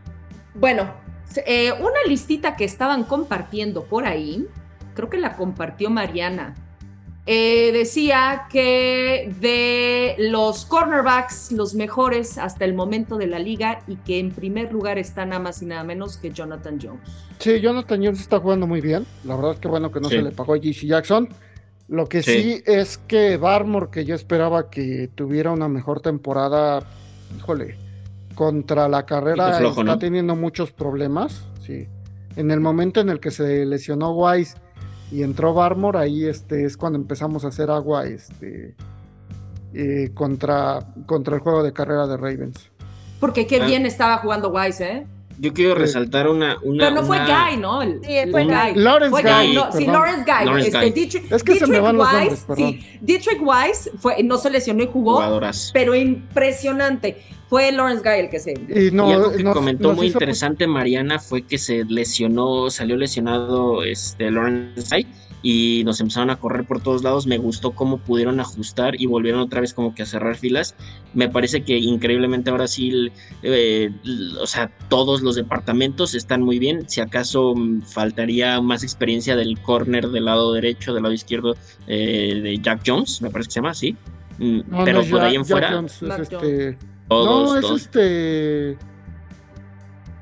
Bueno, 0.54 0.90
eh, 1.46 1.72
una 1.72 1.98
listita 2.06 2.56
que 2.56 2.64
estaban 2.64 3.04
compartiendo 3.04 3.84
por 3.84 4.06
ahí, 4.06 4.46
creo 4.94 5.10
que 5.10 5.18
la 5.18 5.36
compartió 5.36 5.90
Mariana. 5.90 6.54
eh, 7.26 7.70
decía 7.72 8.42
que 8.52 9.32
de 9.40 10.14
los 10.18 10.66
cornerbacks, 10.66 11.52
los 11.52 11.74
mejores 11.74 12.36
hasta 12.36 12.66
el 12.66 12.74
momento 12.74 13.16
de 13.16 13.26
la 13.26 13.38
liga, 13.38 13.80
y 13.86 13.96
que 13.96 14.18
en 14.18 14.30
primer 14.30 14.70
lugar 14.70 14.98
está 14.98 15.24
nada 15.24 15.40
más 15.40 15.62
y 15.62 15.64
nada 15.66 15.84
menos 15.84 16.18
que 16.18 16.32
Jonathan 16.32 16.78
Jones. 16.82 17.00
Sí, 17.38 17.60
Jonathan 17.62 17.98
Jones 18.04 18.20
está 18.20 18.40
jugando 18.40 18.66
muy 18.66 18.82
bien. 18.82 19.06
La 19.24 19.36
verdad 19.36 19.52
es 19.52 19.58
que 19.58 19.68
bueno 19.68 19.90
que 19.90 20.00
no 20.00 20.10
Sí. 20.10 20.16
se 20.16 20.22
le 20.22 20.32
pagó 20.32 20.52
a 20.52 20.58
JC 20.58 20.86
Jackson. 20.86 21.30
Lo 21.88 22.06
que 22.10 22.22
sí. 22.22 22.42
Sí. 22.42 22.62
es 22.66 22.98
que 22.98 23.38
Barmore, 23.38 23.88
que 23.90 24.04
yo 24.04 24.14
esperaba 24.14 24.68
que 24.68 25.08
tuviera 25.14 25.50
una 25.50 25.68
mejor 25.68 26.02
temporada, 26.02 26.82
híjole, 27.38 27.78
contra 28.34 28.86
la 28.88 29.06
carrera 29.06 29.54
flojo, 29.54 29.80
está 29.80 29.92
¿no? 29.94 29.98
teniendo 29.98 30.36
muchos 30.36 30.72
problemas. 30.72 31.42
Sí. 31.64 31.86
En 32.36 32.50
el 32.50 32.60
momento 32.60 33.00
en 33.00 33.08
el 33.08 33.18
que 33.18 33.30
se 33.30 33.64
lesionó 33.64 34.10
Wise 34.12 34.56
y 35.10 35.22
entró 35.22 35.54
Barmore, 35.54 35.98
ahí 35.98 36.24
este, 36.24 36.64
es 36.64 36.76
cuando 36.76 36.98
empezamos 36.98 37.44
a 37.44 37.48
hacer 37.48 37.70
agua 37.70 38.06
este, 38.06 38.74
eh, 39.74 40.10
contra, 40.14 40.80
contra 41.06 41.34
el 41.36 41.40
juego 41.40 41.62
de 41.62 41.72
carrera 41.72 42.06
de 42.06 42.16
Ravens. 42.16 42.70
Porque 43.20 43.46
qué 43.46 43.60
Ah. 43.62 43.66
bien 43.66 43.86
estaba 43.86 44.18
jugando 44.18 44.50
Wise, 44.50 44.84
¿eh? 44.90 45.06
Yo 45.38 45.52
quiero 45.52 45.74
Sí. 45.74 45.80
resaltar 45.80 46.28
una. 46.28 46.56
una 46.62 46.84
Pero 46.88 47.00
no 47.00 47.06
fue 47.06 47.16
una- 47.20 47.48
Guy, 47.48 47.56
¿no? 47.56 47.82
El- 47.82 48.00
Sí, 48.04 48.14
fue 48.30 48.44
Guy. 48.44 48.74
Lawrence 48.76 49.10
Fue 49.10 49.22
Guy, 49.22 49.46
Guy, 49.48 49.54
no, 49.54 49.72
sí. 49.72 49.86
Lawrence 49.86 50.20
Guy. 50.24 50.44
Lawrence 50.46 50.68
este, 50.68 50.80
Guy. 50.80 50.90
Dietrich, 50.92 51.32
Es 51.32 51.42
que 51.42 51.54
se 51.56 51.66
me 51.66 51.78
Dietrich 51.78 51.82
van 51.82 51.96
los 51.96 52.12
nombres, 52.12 52.44
perdón. 52.46 52.56
sí, 52.70 52.86
Dietrich 53.00 53.40
Wise 53.42 53.90
fue, 53.98 54.22
no 54.22 54.38
se 54.38 54.50
lesionó 54.50 54.82
y 54.82 54.86
jugó, 54.86 55.14
Jugadoras. 55.14 55.70
pero 55.74 55.94
impresionante. 55.94 57.22
Fue 57.48 57.70
Lawrence 57.72 58.02
Guy 58.02 58.20
el 58.20 58.30
que 58.30 58.40
se. 58.40 58.52
Y, 58.52 58.90
no, 58.90 59.08
y 59.08 59.12
algo 59.12 59.32
que 59.32 59.42
nos- 59.44 59.54
comentó 59.54 59.88
nos 59.88 59.96
muy 59.98 60.06
hizo- 60.06 60.16
interesante 60.18 60.66
Mariana 60.66 61.18
fue 61.18 61.42
que 61.42 61.58
se 61.58 61.84
lesionó, 61.84 62.70
salió 62.70 62.96
lesionado 62.96 63.84
este 63.84 64.30
Lawrence 64.30 64.82
Guy, 64.90 65.06
y 65.46 65.82
nos 65.84 66.00
empezaron 66.00 66.30
a 66.30 66.36
correr 66.36 66.64
por 66.64 66.80
todos 66.80 67.04
lados. 67.04 67.26
Me 67.26 67.36
gustó 67.36 67.72
cómo 67.72 67.98
pudieron 67.98 68.40
ajustar 68.40 68.98
y 68.98 69.04
volvieron 69.04 69.40
otra 69.42 69.60
vez 69.60 69.74
como 69.74 69.94
que 69.94 70.02
a 70.02 70.06
cerrar 70.06 70.36
filas. 70.36 70.74
Me 71.12 71.28
parece 71.28 71.62
que 71.64 71.76
increíblemente 71.78 72.48
ahora 72.50 72.66
sí, 72.66 73.12
eh, 73.42 73.90
o 74.40 74.46
sea, 74.46 74.72
todos 74.88 75.20
los 75.20 75.36
departamentos 75.36 76.14
están 76.14 76.40
muy 76.40 76.58
bien. 76.58 76.88
Si 76.88 77.02
acaso 77.02 77.54
mm, 77.54 77.82
faltaría 77.82 78.58
más 78.62 78.82
experiencia 78.82 79.36
del 79.36 79.60
corner 79.60 80.08
del 80.08 80.24
lado 80.24 80.54
derecho, 80.54 80.94
del 80.94 81.02
lado 81.02 81.14
izquierdo 81.14 81.54
eh, 81.86 82.40
de 82.42 82.58
Jack 82.62 82.80
Jones, 82.86 83.20
me 83.20 83.28
parece 83.28 83.48
que 83.48 83.52
se 83.52 83.58
llama 83.60 83.70
así. 83.70 83.96
Mm, 84.38 84.60
No, 84.66 84.84
Pero 84.84 84.98
no 84.98 85.04
es 85.04 85.10
por 85.10 85.18
Jack- 85.20 85.28
ahí 85.28 85.34
en 85.36 85.42
Jack 85.42 85.50
fuera, 85.50 85.72
Jones, 85.72 86.02
es 86.02 86.18
este... 86.20 86.78
todos, 87.06 87.50
no, 87.50 87.54
es 87.56 87.60
todos. 87.60 87.80
este... 87.82 88.78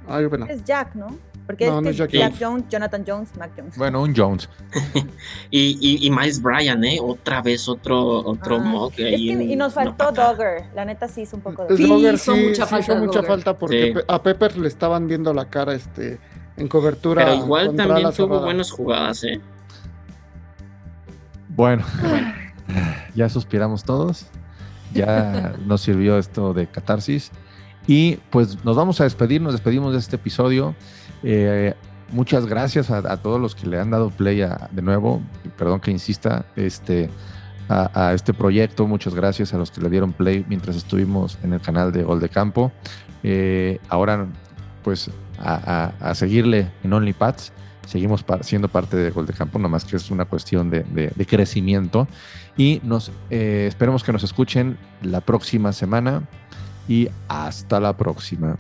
Ay, 0.08 0.26
bueno. 0.26 0.46
Es 0.46 0.64
Jack, 0.64 0.96
¿no? 0.96 1.16
Porque 1.46 1.66
No, 1.66 1.78
es, 1.78 1.82
no 1.84 1.90
es 1.90 1.96
Jack 1.96 2.10
Jones. 2.12 2.38
Jones, 2.40 2.64
Jonathan 2.70 3.04
Jones, 3.06 3.30
Mac 3.36 3.50
Jones. 3.56 3.76
Bueno, 3.76 4.02
un 4.02 4.14
Jones. 4.16 4.48
Y, 5.50 5.76
y, 5.80 6.06
y 6.06 6.10
Miles 6.10 6.40
Bryan, 6.40 6.82
¿eh? 6.84 6.98
Otra 7.02 7.42
vez 7.42 7.68
otro, 7.68 8.20
otro 8.24 8.56
Ah, 8.56 8.60
mock 8.60 8.94
es 8.98 9.04
ahí. 9.14 9.26
que, 9.26 9.32
en 9.32 9.50
y 9.50 9.56
nos 9.56 9.74
faltó. 9.74 10.12
Dogger. 10.12 10.64
La 10.74 10.84
neta 10.84 11.08
sí 11.08 11.22
hizo 11.22 11.36
un 11.36 11.42
poco 11.42 11.64
de. 11.64 11.70
El 11.74 11.76
Sí, 11.76 11.86
Dogger 11.88 12.14
hizo 12.14 12.34
sí, 12.34 12.40
mucha 12.48 12.64
sí 12.64 12.70
falta 12.70 12.92
hizo 12.92 12.96
mucha 12.96 13.18
Dogger. 13.18 13.26
falta 13.26 13.58
porque 13.58 13.92
Sí. 13.96 14.00
A 14.08 14.22
Pepper 14.22 14.56
le 14.56 14.68
estaban 14.68 15.06
viendo 15.08 15.34
la 15.34 15.50
cara 15.50 15.74
este 15.74 16.18
en 16.56 16.68
cobertura. 16.68 17.24
Pero 17.24 17.36
igual 17.36 17.74
también 17.76 18.02
tuvo 18.02 18.12
cerrada. 18.12 18.44
buenas 18.44 18.70
jugadas, 18.70 19.24
¿eh? 19.24 19.40
Bueno, 21.48 21.84
ya 23.14 23.28
suspiramos 23.28 23.84
todos. 23.84 24.26
Ya 24.94 25.54
nos 25.66 25.82
sirvió 25.82 26.18
esto 26.18 26.54
de 26.54 26.66
catarsis. 26.66 27.30
Y 27.86 28.16
pues 28.30 28.64
nos 28.64 28.76
vamos 28.76 29.00
a 29.00 29.04
despedir, 29.04 29.40
nos 29.42 29.52
despedimos 29.52 29.92
de 29.92 29.98
este 29.98 30.16
episodio. 30.16 30.74
Eh, 31.22 31.74
muchas 32.10 32.46
gracias 32.46 32.90
a, 32.90 33.16
todos 33.18 33.40
los 33.40 33.54
que 33.54 33.66
le 33.66 33.78
han 33.78 33.90
dado 33.90 34.10
play 34.10 34.42
a- 34.42 34.68
de 34.72 34.82
nuevo. 34.82 35.20
Perdón 35.56 35.80
que 35.80 35.90
insista 35.90 36.44
este, 36.56 37.08
a, 37.68 38.12
este 38.14 38.34
proyecto. 38.34 38.86
Muchas 38.86 39.14
gracias 39.14 39.54
a 39.54 39.58
los 39.58 39.70
que 39.70 39.80
le 39.80 39.88
dieron 39.90 40.12
play 40.12 40.44
mientras 40.48 40.76
estuvimos 40.76 41.38
en 41.42 41.52
el 41.52 41.60
canal 41.60 41.92
de 41.92 42.02
Gol 42.02 42.20
de 42.20 42.28
Campo. 42.28 42.72
Eh, 43.22 43.78
ahora, 43.88 44.26
pues, 44.82 45.10
a, 45.38 46.14
seguirle 46.14 46.70
en 46.84 46.92
OnlyPads. 46.92 47.52
Seguimos 47.86 48.24
siendo 48.42 48.68
parte 48.68 48.96
de 48.96 49.10
Gol 49.10 49.26
de 49.26 49.32
Campo, 49.32 49.58
nomás 49.58 49.84
que 49.84 49.96
es 49.96 50.10
una 50.10 50.24
cuestión 50.24 50.70
de, 50.70 50.80
de- 50.84 51.12
de 51.14 51.26
crecimiento. 51.26 52.06
Y 52.56 52.80
nos 52.84 53.10
eh, 53.30 53.64
esperemos 53.68 54.04
que 54.04 54.12
nos 54.12 54.22
escuchen 54.22 54.76
la 55.02 55.20
próxima 55.20 55.72
semana. 55.72 56.22
Y 56.88 57.08
hasta 57.28 57.78
la 57.80 57.96
próxima. 57.96 58.56